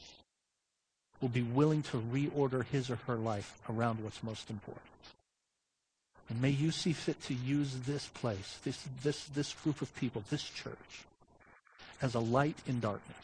will 1.20 1.28
be 1.28 1.42
willing 1.42 1.82
to 1.84 1.98
reorder 1.98 2.64
his 2.64 2.90
or 2.90 2.96
her 3.06 3.16
life 3.16 3.58
around 3.70 4.02
what's 4.02 4.22
most 4.22 4.50
important. 4.50 4.82
And 6.28 6.42
may 6.42 6.50
you 6.50 6.72
see 6.72 6.92
fit 6.92 7.22
to 7.22 7.34
use 7.34 7.74
this 7.86 8.08
place, 8.08 8.58
this, 8.64 8.84
this, 9.02 9.24
this 9.26 9.54
group 9.54 9.80
of 9.80 9.94
people, 9.94 10.24
this 10.28 10.42
church, 10.42 11.04
as 12.02 12.14
a 12.14 12.20
light 12.20 12.56
in 12.66 12.80
darkness 12.80 13.16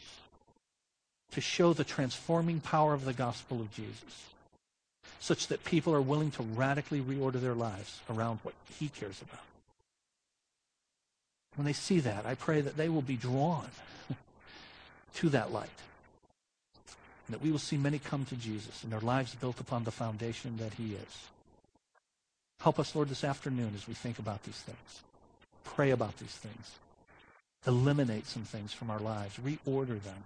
to 1.33 1.41
show 1.41 1.73
the 1.73 1.83
transforming 1.83 2.59
power 2.59 2.93
of 2.93 3.05
the 3.05 3.13
gospel 3.13 3.59
of 3.59 3.73
Jesus, 3.73 4.27
such 5.19 5.47
that 5.47 5.63
people 5.63 5.93
are 5.93 6.01
willing 6.01 6.31
to 6.31 6.43
radically 6.43 7.01
reorder 7.01 7.39
their 7.39 7.53
lives 7.53 8.01
around 8.09 8.39
what 8.43 8.53
he 8.79 8.89
cares 8.89 9.21
about. 9.21 9.39
When 11.55 11.65
they 11.65 11.73
see 11.73 11.99
that, 11.99 12.25
I 12.25 12.35
pray 12.35 12.61
that 12.61 12.77
they 12.77 12.89
will 12.89 13.01
be 13.01 13.15
drawn 13.15 13.67
to 15.15 15.29
that 15.29 15.51
light. 15.51 15.69
And 17.27 17.35
that 17.35 17.41
we 17.41 17.51
will 17.51 17.59
see 17.59 17.77
many 17.77 17.99
come 17.99 18.25
to 18.25 18.35
Jesus 18.35 18.83
and 18.83 18.91
their 18.91 18.99
lives 18.99 19.35
built 19.35 19.59
upon 19.59 19.83
the 19.83 19.91
foundation 19.91 20.57
that 20.57 20.73
he 20.73 20.95
is. 20.95 21.27
Help 22.59 22.79
us, 22.79 22.95
Lord, 22.95 23.09
this 23.09 23.23
afternoon 23.23 23.73
as 23.75 23.87
we 23.87 23.93
think 23.93 24.19
about 24.19 24.43
these 24.43 24.59
things. 24.59 25.01
Pray 25.63 25.91
about 25.91 26.17
these 26.17 26.35
things. 26.35 26.71
Eliminate 27.65 28.25
some 28.25 28.43
things 28.43 28.73
from 28.73 28.89
our 28.89 28.99
lives. 28.99 29.37
Reorder 29.37 30.01
them. 30.01 30.23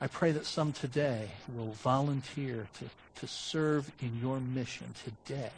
I 0.00 0.06
pray 0.06 0.30
that 0.32 0.46
some 0.46 0.72
today 0.72 1.30
will 1.54 1.72
volunteer 1.72 2.68
to, 2.78 2.84
to 3.20 3.26
serve 3.26 3.90
in 4.00 4.20
your 4.20 4.38
mission 4.38 4.94
today 5.04 5.50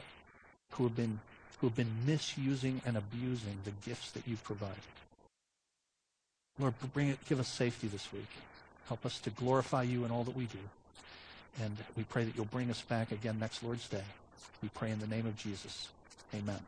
who 0.73 0.85
have 0.85 0.97
been 0.97 1.21
who 1.61 1.67
have 1.67 1.77
been 1.77 1.95
misusing 2.07 2.81
and 2.87 2.97
abusing 2.97 3.59
the 3.65 3.73
gifts 3.85 4.13
that 4.13 4.27
you've 4.27 4.43
provided. 4.43 4.79
Lord, 6.59 6.73
bring 6.95 7.09
it, 7.09 7.19
give 7.29 7.39
us 7.39 7.49
safety 7.49 7.87
this 7.87 8.11
week. 8.15 8.29
Help 8.89 9.05
us 9.05 9.19
to 9.21 9.31
glorify 9.31 9.83
you 9.83 10.07
in 10.07 10.11
all 10.11 10.25
that 10.25 10.35
we 10.35 10.47
do. 10.47 10.59
And 11.63 11.77
we 11.97 12.05
pray 12.05 12.25
that 12.25 12.35
you'll 12.35 12.47
bring 12.47 12.71
us 12.71 12.81
back 12.81 13.13
again 13.13 13.39
next 13.39 13.63
Lord's 13.63 13.89
Day. 13.89 14.05
We 14.63 14.71
pray 14.71 14.91
in 14.91 15.01
the 15.01 15.07
name 15.07 15.27
of 15.27 15.37
Jesus. 15.37 15.91
Amen. 16.35 16.61